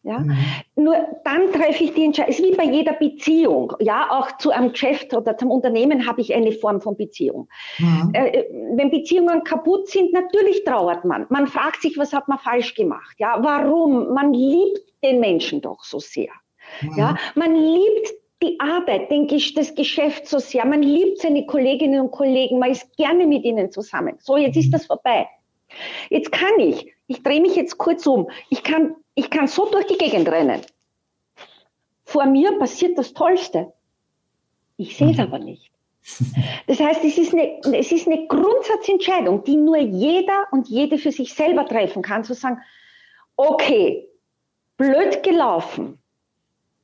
Ja? 0.04 0.20
Mhm. 0.20 0.36
Nur 0.76 0.96
dann 1.24 1.52
treffe 1.52 1.86
ich 1.86 1.94
die 1.94 2.04
Entscheidung. 2.04 2.32
Es 2.32 2.40
ist 2.40 2.46
wie 2.46 2.56
bei 2.56 2.66
jeder 2.66 2.94
Beziehung. 2.94 3.74
Ja, 3.80 4.08
auch 4.12 4.38
zu 4.38 4.52
einem 4.52 4.74
Geschäft 4.74 5.14
oder 5.14 5.38
zum 5.38 5.50
Unternehmen 5.50 6.06
habe 6.06 6.22
ich 6.22 6.36
eine 6.36 6.52
Form 6.52 6.82
von 6.82 6.98
Beziehung. 6.98 7.48
Mhm. 7.80 8.12
Äh, 8.14 8.28
äh, 8.28 8.46
wenn 8.76 8.92
Beziehungen 8.92 9.44
kaputt 9.44 9.88
sind, 9.88 10.12
natürlich 10.12 10.66
trauert 10.66 11.06
man. 11.06 11.26
Man 11.30 11.48
fragt 11.48 11.82
sich, 11.82 11.98
was 11.98 12.12
hat 12.14 12.28
man 12.28 12.38
falsch 12.38 12.76
gemacht? 12.76 13.16
Ja, 13.18 13.38
warum? 13.42 14.14
Man 14.14 14.34
liebt 14.34 14.82
den 15.04 15.20
Menschen 15.20 15.62
doch 15.62 15.84
so 15.84 16.00
sehr. 16.00 16.32
Mhm. 16.82 16.98
Ja, 16.98 17.18
man 17.36 17.56
liebt 17.56 18.14
die 18.42 18.60
Arbeit, 18.60 19.10
denke 19.10 19.36
ich, 19.36 19.54
das 19.54 19.74
Geschäft 19.74 20.28
so 20.28 20.38
sehr. 20.38 20.66
Man 20.66 20.82
liebt 20.82 21.20
seine 21.20 21.46
Kolleginnen 21.46 22.02
und 22.02 22.12
Kollegen. 22.12 22.60
Man 22.60 22.72
ist 22.72 22.98
gerne 22.98 23.26
mit 23.26 23.46
ihnen 23.46 23.72
zusammen. 23.72 24.18
So, 24.20 24.36
jetzt 24.36 24.58
ist 24.58 24.68
mhm. 24.68 24.72
das 24.72 24.86
vorbei. 24.86 25.28
Jetzt 26.10 26.32
kann 26.32 26.60
ich, 26.60 26.93
ich 27.08 27.24
drehe 27.24 27.42
mich 27.42 27.56
jetzt 27.56 27.78
kurz 27.78 28.06
um, 28.08 28.30
ich 28.50 28.64
kann, 28.64 28.96
ich 29.16 29.30
kann 29.30 29.48
so 29.48 29.70
durch 29.70 29.88
die 29.88 29.98
Gegend 29.98 30.30
rennen. 30.30 30.62
Vor 32.06 32.26
mir 32.26 32.58
passiert 32.60 32.98
das 32.98 33.14
Tollste. 33.14 33.74
Ich 34.78 34.98
sehe 34.98 35.12
es 35.12 35.18
mhm. 35.18 35.24
aber 35.24 35.40
nicht. 35.40 35.72
Das 36.68 36.80
heißt, 36.80 37.04
es 37.06 37.18
ist, 37.18 37.34
eine, 37.34 37.62
es 37.78 37.92
ist 37.92 38.08
eine 38.08 38.28
Grundsatzentscheidung, 38.28 39.44
die 39.46 39.56
nur 39.56 39.78
jeder 39.78 40.48
und 40.52 40.68
jede 40.68 40.98
für 40.98 41.12
sich 41.12 41.34
selber 41.34 41.66
treffen 41.66 42.02
kann, 42.02 42.26
zu 42.26 42.34
sagen, 42.34 42.60
okay, 43.38 44.10
blöd 44.78 45.24
gelaufen, 45.24 45.98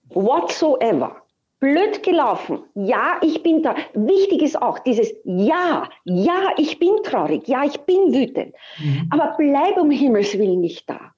whatsoever 0.09 1.21
blöd 1.59 2.03
gelaufen. 2.03 2.63
Ja, 2.75 3.19
ich 3.21 3.43
bin 3.43 3.63
da. 3.63 3.75
Wichtig 3.93 4.41
ist 4.41 4.61
auch 4.61 4.79
dieses 4.79 5.13
Ja, 5.23 5.89
ja, 6.05 6.53
ich 6.57 6.79
bin 6.79 7.03
traurig, 7.03 7.47
ja, 7.47 7.63
ich 7.63 7.79
bin 7.81 8.13
wütend. 8.13 8.55
Mhm. 8.79 9.09
Aber 9.11 9.35
bleib 9.37 9.77
um 9.77 9.91
Himmels 9.91 10.37
Willen 10.37 10.61
nicht 10.61 10.89
da. 10.89 11.13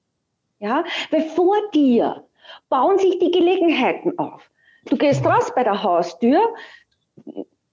Ja, 0.58 0.84
weil 1.10 1.22
vor 1.22 1.56
dir 1.74 2.24
bauen 2.68 2.98
sich 2.98 3.18
die 3.18 3.30
Gelegenheiten 3.30 4.18
auf. 4.18 4.48
Du 4.86 4.96
gehst 4.96 5.24
raus 5.24 5.52
bei 5.54 5.64
der 5.64 5.82
Haustür, 5.82 6.40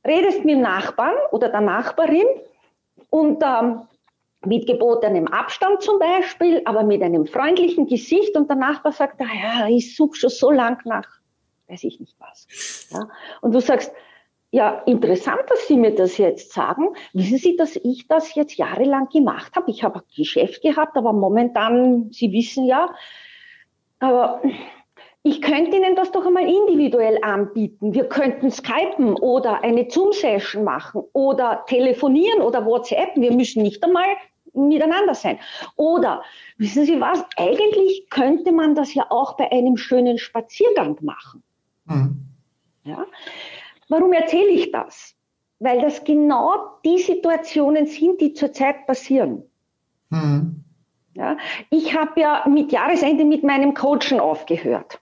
redest 0.06 0.46
mit 0.46 0.56
dem 0.56 0.62
Nachbarn 0.62 1.16
oder 1.32 1.50
der 1.50 1.62
Nachbarin 1.62 2.26
und 3.10 3.44
ähm, 3.44 3.82
mit 4.46 4.68
gebotenem 4.68 5.28
Abstand 5.28 5.82
zum 5.82 6.00
Beispiel, 6.00 6.62
aber 6.66 6.84
mit 6.84 7.02
einem 7.02 7.26
freundlichen 7.26 7.88
Gesicht 7.88 8.36
und 8.38 8.50
der 8.50 8.56
Nachbar 8.56 8.92
sagt, 8.92 9.22
ah 9.22 9.26
ja, 9.26 9.68
ich 9.68 9.96
suche 9.96 10.16
schon 10.16 10.30
so 10.30 10.52
lang 10.52 10.80
nach 10.86 11.19
weiß 11.70 11.84
ich 11.84 12.00
nicht 12.00 12.16
was. 12.20 12.48
Ja? 12.92 13.10
Und 13.42 13.54
du 13.54 13.62
sagst, 13.62 13.92
ja, 14.52 14.82
interessant, 14.86 15.42
dass 15.48 15.68
Sie 15.68 15.78
mir 15.78 15.94
das 15.94 16.18
jetzt 16.18 16.54
sagen. 16.54 16.90
Wissen 17.14 17.38
Sie, 17.38 17.56
dass 17.56 17.76
ich 17.76 18.08
das 18.08 18.34
jetzt 18.34 18.56
jahrelang 18.56 19.10
gemacht 19.10 19.56
habe? 19.56 19.70
Ich 19.70 19.84
habe 19.84 20.00
ein 20.00 20.06
Geschäft 20.16 20.64
gehabt, 20.64 20.98
aber 20.98 21.14
momentan, 21.14 22.12
Sie 22.12 22.32
wissen 22.32 22.66
ja, 22.66 22.90
aber 24.00 24.42
ich 25.22 25.42
könnte 25.42 25.78
Ihnen 25.78 25.96
das 25.96 26.12
doch 26.12 26.26
einmal 26.26 26.48
individuell 26.48 27.20
anbieten. 27.22 27.94
Wir 27.94 28.06
könnten 28.06 28.50
Skypen 28.50 29.16
oder 29.16 29.64
eine 29.64 29.88
Zoom-Session 29.90 30.64
machen 30.64 31.04
oder 31.14 31.66
telefonieren 31.68 32.42
oder 32.42 32.66
WhatsApp. 32.66 33.16
Wir 33.16 33.34
müssen 33.34 33.62
nicht 33.62 33.84
einmal 33.84 34.08
miteinander 34.54 35.14
sein. 35.14 35.38
Oder 35.76 36.24
wissen 36.58 36.86
Sie 36.86 37.00
was? 37.00 37.24
Eigentlich 37.38 38.10
könnte 38.10 38.52
man 38.52 38.76
das 38.76 38.94
ja 38.94 39.06
auch 39.10 39.38
bei 39.38 39.52
einem 39.52 39.78
schönen 39.78 40.18
Spaziergang 40.18 40.98
machen. 41.02 41.44
Mhm. 41.90 42.26
Ja? 42.84 43.06
Warum 43.90 44.14
erzähle 44.14 44.50
ich 44.50 44.72
das? 44.72 45.16
Weil 45.60 45.82
das 45.82 46.04
genau 46.04 46.80
die 46.86 47.00
Situationen 47.00 47.86
sind, 47.86 48.22
die 48.22 48.34
zurzeit 48.34 48.88
passieren. 48.88 49.44
Mhm. 50.10 50.64
Ja? 51.16 51.38
Ich 51.70 51.96
habe 51.98 52.20
ja 52.22 52.46
mit 52.48 52.72
Jahresende 52.72 53.26
mit 53.26 53.44
meinem 53.44 53.74
Coachen 53.74 54.20
aufgehört. 54.20 55.00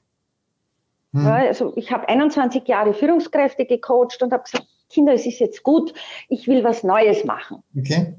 Mhm. 1.11 1.25
Ja, 1.25 1.35
also 1.35 1.73
ich 1.75 1.91
habe 1.91 2.09
21 2.09 2.67
Jahre 2.67 2.93
Führungskräfte 2.93 3.65
gecoacht 3.65 4.21
und 4.21 4.33
habe 4.33 4.43
gesagt, 4.43 4.67
Kinder, 4.89 5.13
es 5.13 5.25
ist 5.25 5.39
jetzt 5.39 5.63
gut, 5.63 5.93
ich 6.29 6.47
will 6.47 6.63
was 6.63 6.83
Neues 6.83 7.25
machen. 7.25 7.61
Okay. 7.77 8.15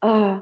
Äh, 0.00 0.40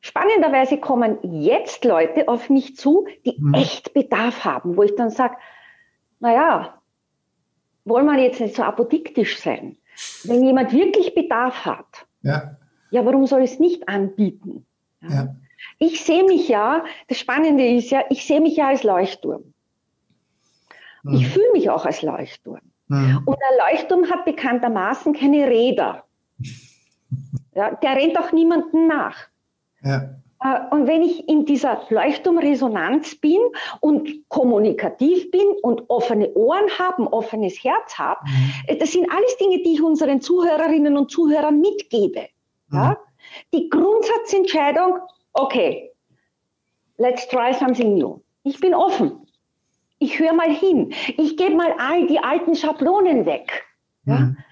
spannenderweise 0.00 0.78
kommen 0.78 1.18
jetzt 1.22 1.84
Leute 1.84 2.28
auf 2.28 2.50
mich 2.50 2.76
zu, 2.76 3.06
die 3.24 3.36
mhm. 3.38 3.54
echt 3.54 3.94
Bedarf 3.94 4.44
haben, 4.44 4.76
wo 4.76 4.82
ich 4.82 4.94
dann 4.94 5.10
sage, 5.10 5.36
naja, 6.20 6.80
wollen 7.84 8.06
wir 8.06 8.18
jetzt 8.18 8.40
nicht 8.40 8.54
so 8.54 8.62
apodiktisch 8.62 9.38
sein. 9.40 9.76
Wenn 10.24 10.44
jemand 10.44 10.72
wirklich 10.72 11.14
Bedarf 11.14 11.64
hat, 11.64 12.06
ja, 12.22 12.56
ja 12.90 13.04
warum 13.04 13.26
soll 13.26 13.42
es 13.42 13.58
nicht 13.58 13.88
anbieten? 13.88 14.66
Ja. 15.02 15.08
ja. 15.08 15.36
Ich 15.78 16.04
sehe 16.04 16.24
mich 16.24 16.48
ja, 16.48 16.84
das 17.08 17.18
Spannende 17.18 17.66
ist 17.66 17.90
ja, 17.90 18.04
ich 18.10 18.26
sehe 18.26 18.40
mich 18.40 18.56
ja 18.56 18.68
als 18.68 18.82
Leuchtturm. 18.82 19.52
Mhm. 21.02 21.14
Ich 21.14 21.28
fühle 21.28 21.52
mich 21.52 21.70
auch 21.70 21.84
als 21.84 22.02
Leuchtturm. 22.02 22.60
Mhm. 22.88 23.22
Und 23.24 23.36
ein 23.36 23.72
Leuchtturm 23.72 24.10
hat 24.10 24.24
bekanntermaßen 24.24 25.14
keine 25.14 25.48
Räder. 25.48 26.04
Ja, 27.52 27.74
der 27.74 27.96
rennt 27.96 28.16
auch 28.16 28.30
niemanden 28.30 28.86
nach. 28.86 29.26
Ja. 29.82 30.19
Äh, 30.40 30.60
und 30.70 30.86
wenn 30.86 31.02
ich 31.02 31.28
in 31.28 31.44
dieser 31.44 31.82
Leuchtturmresonanz 31.88 33.14
bin 33.16 33.40
und 33.80 34.28
kommunikativ 34.28 35.30
bin 35.30 35.46
und 35.62 35.88
offene 35.88 36.32
Ohren 36.34 36.68
habe, 36.78 37.02
ein 37.02 37.08
offenes 37.08 37.62
Herz 37.62 37.98
habe, 37.98 38.20
mhm. 38.24 38.78
das 38.78 38.92
sind 38.92 39.10
alles 39.10 39.36
Dinge, 39.36 39.62
die 39.62 39.74
ich 39.74 39.82
unseren 39.82 40.20
Zuhörerinnen 40.20 40.96
und 40.96 41.10
Zuhörern 41.10 41.60
mitgebe. 41.60 42.28
Mhm. 42.68 42.78
Ja? 42.78 42.98
Die 43.52 43.68
Grundsatzentscheidung, 43.68 44.98
okay, 45.34 45.92
let's 46.96 47.28
try 47.28 47.52
something 47.52 47.94
new. 47.94 48.20
Ich 48.42 48.58
bin 48.60 48.74
offen. 48.74 49.26
Ich 49.98 50.18
höre 50.18 50.32
mal 50.32 50.50
hin. 50.50 50.94
Ich 51.18 51.36
gebe 51.36 51.54
mal 51.54 51.74
all 51.78 52.06
die 52.06 52.18
alten 52.18 52.54
Schablonen 52.54 53.26
weg. 53.26 53.66
Ja? 54.06 54.18
Mhm 54.20 54.36
äh, 54.38 54.49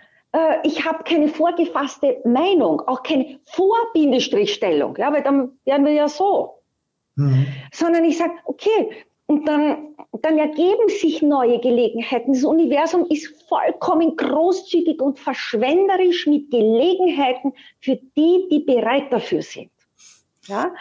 ich 0.62 0.84
habe 0.84 1.04
keine 1.04 1.28
vorgefasste 1.28 2.20
Meinung, 2.24 2.82
auch 2.82 3.02
keine 3.02 3.40
Vorbindestrichstellung, 3.46 4.96
ja, 4.96 5.12
weil 5.12 5.22
dann 5.22 5.58
wären 5.64 5.84
wir 5.84 5.92
ja 5.92 6.08
so. 6.08 6.60
Mhm. 7.16 7.46
Sondern 7.72 8.04
ich 8.04 8.18
sage, 8.18 8.34
okay, 8.44 8.90
und 9.28 9.46
dann, 9.46 9.94
dann 10.22 10.38
ergeben 10.38 10.88
sich 10.88 11.20
neue 11.20 11.60
Gelegenheiten. 11.60 12.32
Das 12.32 12.44
Universum 12.44 13.06
ist 13.10 13.44
vollkommen 13.46 14.16
großzügig 14.16 15.02
und 15.02 15.18
verschwenderisch 15.18 16.26
mit 16.26 16.50
Gelegenheiten 16.50 17.52
für 17.78 17.96
die, 18.16 18.48
die 18.50 18.60
bereit 18.60 19.12
dafür 19.12 19.42
sind. 19.42 19.70
Ja? 20.46 20.74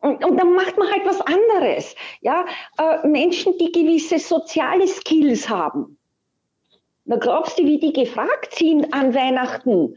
Und, 0.00 0.24
und, 0.24 0.38
dann 0.38 0.54
macht 0.54 0.78
man 0.78 0.90
halt 0.90 1.04
was 1.04 1.20
anderes. 1.20 1.94
Ja, 2.22 2.46
äh, 2.78 3.06
Menschen, 3.06 3.58
die 3.58 3.72
gewisse 3.72 4.18
soziale 4.18 4.86
Skills 4.86 5.48
haben. 5.50 5.95
Da 7.06 7.16
glaubst 7.16 7.58
du, 7.58 7.64
wie 7.64 7.78
die 7.78 7.92
gefragt 7.92 8.54
sind 8.54 8.92
an 8.92 9.14
Weihnachten? 9.14 9.96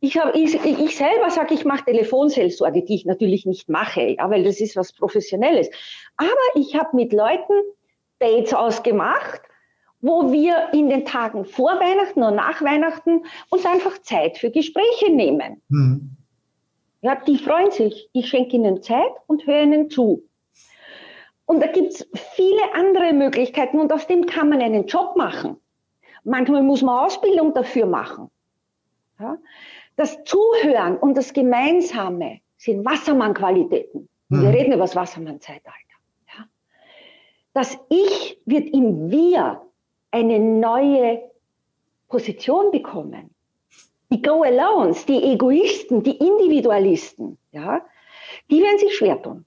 Ich, 0.00 0.18
hab, 0.18 0.34
ich, 0.34 0.54
ich 0.62 0.96
selber 0.96 1.30
sage, 1.30 1.54
ich 1.54 1.64
mache 1.64 1.84
Telefonseelsorge, 1.84 2.82
die 2.82 2.96
ich 2.96 3.06
natürlich 3.06 3.46
nicht 3.46 3.68
mache, 3.68 4.16
ja, 4.18 4.28
weil 4.28 4.44
das 4.44 4.60
ist 4.60 4.76
was 4.76 4.92
Professionelles. 4.92 5.70
Aber 6.16 6.28
ich 6.56 6.74
habe 6.74 6.94
mit 6.96 7.12
Leuten 7.12 7.54
Dates 8.18 8.52
ausgemacht, 8.52 9.40
wo 10.00 10.32
wir 10.32 10.68
in 10.72 10.90
den 10.90 11.06
Tagen 11.06 11.46
vor 11.46 11.80
Weihnachten 11.80 12.22
und 12.22 12.34
nach 12.34 12.60
Weihnachten 12.62 13.22
uns 13.48 13.64
einfach 13.64 13.98
Zeit 14.02 14.36
für 14.36 14.50
Gespräche 14.50 15.10
nehmen. 15.10 15.62
Mhm. 15.68 16.10
Ja, 17.00 17.16
die 17.16 17.38
freuen 17.38 17.70
sich. 17.70 18.10
Ich 18.12 18.28
schenke 18.28 18.56
ihnen 18.56 18.82
Zeit 18.82 19.12
und 19.26 19.46
höre 19.46 19.62
ihnen 19.62 19.88
zu. 19.88 20.24
Und 21.46 21.60
da 21.60 21.66
gibt's 21.66 22.06
viele 22.34 22.74
andere 22.74 23.12
Möglichkeiten 23.12 23.78
und 23.78 23.92
aus 23.92 24.06
dem 24.06 24.26
kann 24.26 24.48
man 24.48 24.60
einen 24.60 24.86
Job 24.86 25.16
machen. 25.16 25.56
Manchmal 26.24 26.62
muss 26.62 26.82
man 26.82 27.04
Ausbildung 27.04 27.54
dafür 27.54 27.86
machen. 27.86 28.30
Ja? 29.20 29.38
Das 29.96 30.24
Zuhören 30.24 30.96
und 30.96 31.16
das 31.16 31.32
Gemeinsame 31.32 32.40
sind 32.56 32.84
Wassermann-Qualitäten. 32.84 34.08
Mhm. 34.28 34.42
Wir 34.42 34.50
reden 34.50 34.72
über 34.72 34.82
das 34.82 34.96
Wassermann-Zeitalter. 34.96 35.78
Ja? 36.36 36.44
Das 37.52 37.78
Ich 37.90 38.40
wird 38.46 38.68
im 38.70 39.10
Wir 39.10 39.60
eine 40.10 40.38
neue 40.38 41.22
Position 42.08 42.70
bekommen. 42.70 43.34
Die 44.10 44.22
Go-Alones, 44.22 45.06
die 45.06 45.22
Egoisten, 45.32 46.02
die 46.02 46.16
Individualisten, 46.16 47.36
ja, 47.50 47.84
die 48.50 48.62
werden 48.62 48.78
sich 48.78 48.96
schwer 48.96 49.20
tun. 49.20 49.44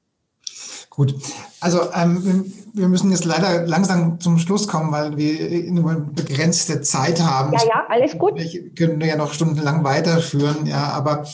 Gut, 0.97 1.13
also 1.59 1.93
ähm, 1.93 2.51
wir 2.73 2.87
müssen 2.87 3.11
jetzt 3.11 3.23
leider 3.23 3.67
langsam 3.67 4.19
zum 4.19 4.39
Schluss 4.39 4.67
kommen, 4.67 4.91
weil 4.91 5.15
wir 5.15 5.71
nur 5.71 5.93
begrenzte 5.93 6.81
Zeit 6.81 7.21
haben. 7.21 7.53
Ja, 7.53 7.59
ja, 7.67 7.85
alles 7.87 8.17
gut. 8.17 8.33
Wir 8.33 8.73
können 8.73 8.99
ja 9.01 9.15
noch 9.15 9.31
stundenlang 9.31 9.83
weiterführen, 9.83 10.65
ja, 10.65 10.85
aber, 10.89 11.27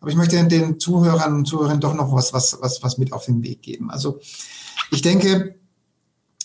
aber 0.00 0.10
ich 0.10 0.16
möchte 0.16 0.42
den 0.44 0.80
Zuhörern 0.80 1.34
und 1.34 1.44
Zuhörern 1.44 1.80
doch 1.80 1.92
noch 1.92 2.14
was, 2.14 2.32
was, 2.32 2.56
was, 2.62 2.82
was 2.82 2.96
mit 2.96 3.12
auf 3.12 3.26
den 3.26 3.42
Weg 3.42 3.60
geben. 3.60 3.90
Also 3.90 4.20
ich 4.90 5.02
denke, 5.02 5.59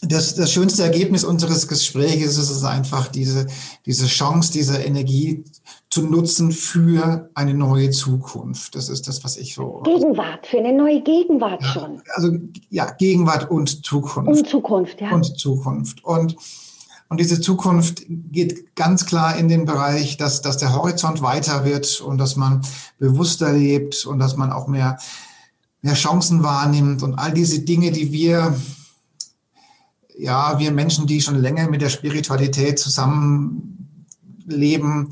das, 0.07 0.35
das 0.35 0.51
schönste 0.51 0.83
Ergebnis 0.83 1.23
unseres 1.23 1.67
Gesprächs 1.67 2.37
ist 2.37 2.49
es 2.49 2.63
einfach, 2.63 3.07
diese, 3.07 3.47
diese 3.85 4.07
Chance, 4.07 4.51
diese 4.51 4.77
Energie 4.77 5.43
zu 5.89 6.01
nutzen 6.03 6.51
für 6.51 7.29
eine 7.35 7.53
neue 7.53 7.89
Zukunft. 7.91 8.75
Das 8.75 8.89
ist 8.89 9.07
das, 9.07 9.23
was 9.23 9.37
ich 9.37 9.55
so. 9.55 9.81
Gegenwart, 9.83 10.47
für 10.47 10.57
eine 10.59 10.73
neue 10.73 11.01
Gegenwart 11.01 11.61
ja, 11.61 11.67
schon. 11.67 12.01
Also 12.13 12.31
ja, 12.69 12.91
Gegenwart 12.91 13.49
und 13.49 13.85
Zukunft. 13.85 14.27
Und 14.27 14.47
Zukunft, 14.47 15.01
ja. 15.01 15.11
Und 15.11 15.39
Zukunft. 15.39 16.03
Und, 16.03 16.35
und 17.09 17.19
diese 17.19 17.39
Zukunft 17.39 18.03
geht 18.07 18.75
ganz 18.75 19.05
klar 19.05 19.37
in 19.37 19.47
den 19.47 19.65
Bereich, 19.65 20.17
dass, 20.17 20.41
dass 20.41 20.57
der 20.57 20.73
Horizont 20.73 21.21
weiter 21.21 21.65
wird 21.65 22.01
und 22.01 22.17
dass 22.17 22.35
man 22.35 22.61
bewusster 22.99 23.53
lebt 23.53 24.05
und 24.05 24.19
dass 24.19 24.35
man 24.35 24.51
auch 24.51 24.67
mehr, 24.67 24.97
mehr 25.81 25.93
Chancen 25.93 26.43
wahrnimmt 26.43 27.03
und 27.03 27.15
all 27.15 27.31
diese 27.31 27.59
Dinge, 27.59 27.91
die 27.91 28.11
wir 28.11 28.55
ja, 30.17 30.59
wir 30.59 30.71
Menschen, 30.71 31.07
die 31.07 31.21
schon 31.21 31.41
länger 31.41 31.69
mit 31.69 31.81
der 31.81 31.89
Spiritualität 31.89 32.79
zusammenleben, 32.79 35.09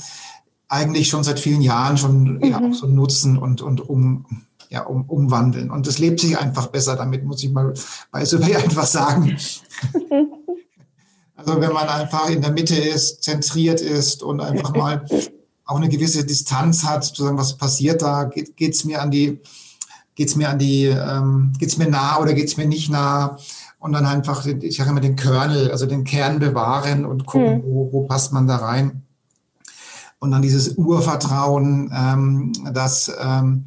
eigentlich 0.68 1.10
schon 1.10 1.24
seit 1.24 1.40
vielen 1.40 1.62
Jahren 1.62 1.98
schon 1.98 2.36
mhm. 2.36 2.44
ja, 2.44 2.60
auch 2.60 2.74
so 2.74 2.88
nutzen 2.88 3.38
und, 3.38 3.62
und 3.62 3.88
um, 3.88 4.26
ja, 4.70 4.84
um, 4.84 5.04
umwandeln. 5.04 5.70
Und 5.70 5.88
es 5.88 6.00
lebt 6.00 6.20
sich 6.20 6.38
einfach 6.38 6.68
besser 6.68 6.96
damit, 6.96 7.26
muss 7.26 7.44
ich 7.44 7.52
mal 7.52 7.74
bei 8.12 8.26
Survey 8.26 8.56
einfach 8.56 8.86
sagen. 8.86 9.38
also 11.36 11.62
wenn 11.62 11.74
man 11.74 11.88
einfach 11.88 12.30
in 12.30 12.42
der 12.42 12.52
Mitte 12.52 12.76
ist, 12.76 13.24
zentriert 13.24 13.82
ist 13.82 14.24
und 14.24 14.42
einfach 14.42 14.76
mal 14.76 15.06
auch 15.66 15.78
eine 15.78 15.90
gewisse 15.90 16.26
Distanz 16.26 16.84
hat, 16.84 17.06
sozusagen, 17.06 17.38
was 17.38 17.58
passiert 17.58 18.02
da, 18.02 18.26
geht 18.26 18.60
es 18.60 18.84
mir 18.84 19.02
an 19.02 19.12
die, 19.12 19.40
geht's 20.16 20.36
mir 20.36 20.50
an 20.50 20.60
die, 20.60 20.86
ähm, 20.86 21.54
geht's 21.58 21.78
mir 21.78 21.90
nah 21.90 22.20
oder 22.20 22.34
geht 22.34 22.48
es 22.48 22.58
mir 22.58 22.68
nicht 22.68 22.90
nah? 22.90 23.38
Und 23.84 23.92
dann 23.92 24.06
einfach, 24.06 24.46
ich 24.46 24.78
sage 24.78 24.92
immer, 24.92 25.02
den 25.02 25.18
Kernel, 25.18 25.70
also 25.70 25.86
den 25.86 26.06
Kern 26.06 26.40
bewahren 26.40 27.04
und 27.04 27.26
gucken, 27.26 27.58
mhm. 27.58 27.64
wo, 27.66 27.92
wo 27.92 28.08
passt 28.08 28.32
man 28.32 28.48
da 28.48 28.56
rein. 28.56 29.02
Und 30.20 30.32
dann 30.32 30.42
dieses 30.42 30.78
Urvertrauen, 30.78 31.92
ähm, 31.94 32.54
dass, 32.74 33.12
ähm, 33.22 33.66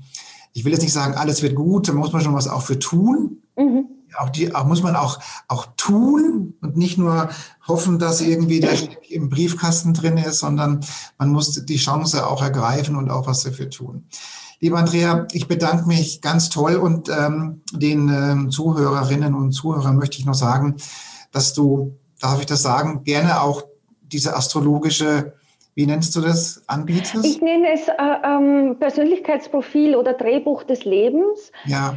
ich 0.54 0.64
will 0.64 0.72
jetzt 0.72 0.80
nicht 0.80 0.94
sagen, 0.94 1.16
alles 1.16 1.42
wird 1.42 1.54
gut, 1.54 1.88
da 1.88 1.92
muss 1.92 2.14
man 2.14 2.22
schon 2.22 2.32
was 2.32 2.48
auch 2.48 2.62
für 2.62 2.78
tun. 2.78 3.42
Mhm. 3.58 3.88
Auch 4.16 4.30
die, 4.30 4.54
auch 4.54 4.64
muss 4.64 4.82
man 4.82 4.96
auch, 4.96 5.18
auch 5.48 5.66
tun 5.76 6.54
und 6.62 6.78
nicht 6.78 6.96
nur 6.96 7.28
hoffen, 7.68 7.98
dass 7.98 8.22
irgendwie 8.22 8.60
der 8.60 8.72
im 9.10 9.28
Briefkasten 9.28 9.92
drin 9.92 10.16
ist, 10.16 10.38
sondern 10.38 10.80
man 11.18 11.28
muss 11.28 11.62
die 11.66 11.76
Chance 11.76 12.26
auch 12.26 12.40
ergreifen 12.40 12.96
und 12.96 13.10
auch 13.10 13.26
was 13.26 13.42
dafür 13.42 13.68
tun. 13.68 14.06
Lieber 14.58 14.78
Andrea, 14.78 15.26
ich 15.32 15.48
bedanke 15.48 15.86
mich 15.86 16.22
ganz 16.22 16.48
toll 16.48 16.76
und 16.76 17.10
ähm, 17.10 17.62
den 17.72 18.08
ähm, 18.08 18.50
Zuhörerinnen 18.50 19.34
und 19.34 19.52
Zuhörern 19.52 19.96
möchte 19.96 20.18
ich 20.18 20.24
noch 20.24 20.34
sagen, 20.34 20.76
dass 21.30 21.52
du, 21.52 21.98
darf 22.20 22.40
ich 22.40 22.46
das 22.46 22.62
sagen, 22.62 23.04
gerne 23.04 23.42
auch 23.42 23.62
diese 24.00 24.34
astrologische, 24.34 25.34
wie 25.74 25.86
nennst 25.86 26.16
du 26.16 26.22
das, 26.22 26.62
anbietest? 26.68 27.24
Ich 27.24 27.42
nenne 27.42 27.68
es 27.74 27.88
äh, 27.88 27.92
ähm, 28.24 28.76
Persönlichkeitsprofil 28.78 29.94
oder 29.94 30.14
Drehbuch 30.14 30.62
des 30.62 30.86
Lebens. 30.86 31.52
Ja. 31.66 31.96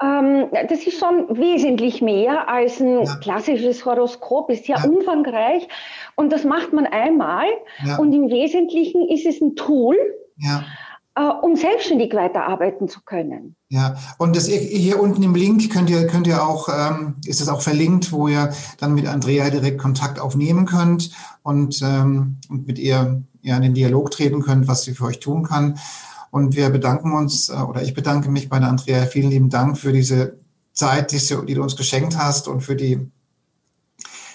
Ähm, 0.00 0.46
das 0.68 0.86
ist 0.86 1.00
schon 1.00 1.36
wesentlich 1.36 2.02
mehr 2.02 2.48
als 2.48 2.78
ein 2.78 3.02
ja. 3.02 3.16
klassisches 3.16 3.84
Horoskop, 3.84 4.48
ist 4.50 4.68
ja, 4.68 4.78
ja, 4.78 4.88
umfangreich 4.88 5.66
und 6.14 6.30
das 6.30 6.44
macht 6.44 6.72
man 6.72 6.86
einmal 6.86 7.46
ja. 7.84 7.96
und 7.96 8.12
im 8.12 8.30
Wesentlichen 8.30 9.08
ist 9.08 9.26
es 9.26 9.40
ein 9.40 9.56
Tool. 9.56 9.96
Ja 10.36 10.64
um 11.22 11.56
selbstständig 11.56 12.14
weiterarbeiten 12.14 12.88
zu 12.88 13.00
können. 13.02 13.56
Ja, 13.68 13.96
und 14.18 14.36
das 14.36 14.46
hier 14.46 15.00
unten 15.00 15.22
im 15.22 15.34
Link 15.34 15.72
könnt 15.72 15.88
ihr, 15.88 16.06
könnt 16.06 16.26
ihr 16.26 16.46
auch, 16.46 16.68
ähm, 16.68 17.16
ist 17.24 17.40
es 17.40 17.48
auch 17.48 17.62
verlinkt, 17.62 18.12
wo 18.12 18.28
ihr 18.28 18.52
dann 18.78 18.94
mit 18.94 19.06
Andrea 19.06 19.48
direkt 19.48 19.78
Kontakt 19.78 20.20
aufnehmen 20.20 20.66
könnt 20.66 21.10
und, 21.42 21.80
ähm, 21.82 22.36
und 22.50 22.66
mit 22.66 22.78
ihr 22.78 23.22
ja, 23.40 23.56
in 23.56 23.62
den 23.62 23.74
Dialog 23.74 24.10
treten 24.10 24.42
könnt, 24.42 24.68
was 24.68 24.82
sie 24.82 24.94
für 24.94 25.06
euch 25.06 25.20
tun 25.20 25.42
kann. 25.44 25.78
Und 26.30 26.54
wir 26.54 26.68
bedanken 26.68 27.12
uns, 27.12 27.48
äh, 27.48 27.54
oder 27.54 27.82
ich 27.82 27.94
bedanke 27.94 28.30
mich 28.30 28.48
bei 28.48 28.58
der 28.58 28.68
Andrea. 28.68 29.06
Vielen 29.06 29.30
lieben 29.30 29.48
Dank 29.48 29.78
für 29.78 29.92
diese 29.92 30.38
Zeit, 30.74 31.12
die, 31.12 31.18
die 31.46 31.54
du 31.54 31.62
uns 31.62 31.76
geschenkt 31.76 32.18
hast 32.18 32.46
und 32.46 32.60
für 32.60 32.76
die 32.76 33.10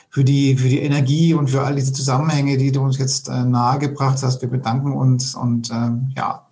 für 0.10 0.26
die, 0.26 0.58
für 0.58 0.68
die 0.68 0.80
Energie 0.80 1.34
und 1.34 1.50
für 1.50 1.62
all 1.62 1.76
diese 1.76 1.94
Zusammenhänge, 1.94 2.58
die 2.58 2.74
du 2.74 2.82
uns 2.82 2.98
jetzt 2.98 3.30
äh, 3.30 3.46
nahegebracht 3.46 4.22
hast. 4.22 4.42
Wir 4.42 4.50
bedanken 4.50 4.92
uns 4.92 5.36
und 5.36 5.72
ähm, 5.72 6.12
ja, 6.18 6.48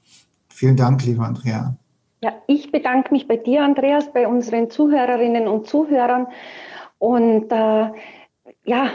Vielen 0.60 0.76
Dank, 0.76 1.05
liebe 1.05 1.24
Andrea. 1.24 1.74
Ja, 2.22 2.34
ich 2.47 2.70
bedanke 2.70 3.14
mich 3.14 3.30
bei 3.30 3.38
dir, 3.38 3.64
Andreas, 3.64 4.12
bei 4.12 4.28
unseren 4.28 4.70
Zuhörerinnen 4.70 5.47
und 5.47 5.68
Zuhörern 5.68 6.28
und 6.97 7.49
äh, 7.49 7.89
ja, 8.66 8.91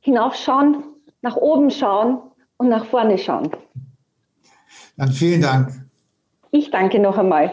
hinaufschauen, 0.00 0.84
nach 1.20 1.36
oben 1.36 1.70
schauen 1.70 2.16
und 2.56 2.70
nach 2.70 2.86
vorne 2.86 3.18
schauen. 3.18 3.50
Dann 4.96 5.12
vielen 5.12 5.42
Dank. 5.42 5.68
Ich 6.50 6.70
danke 6.70 6.98
noch 6.98 7.18
einmal. 7.18 7.52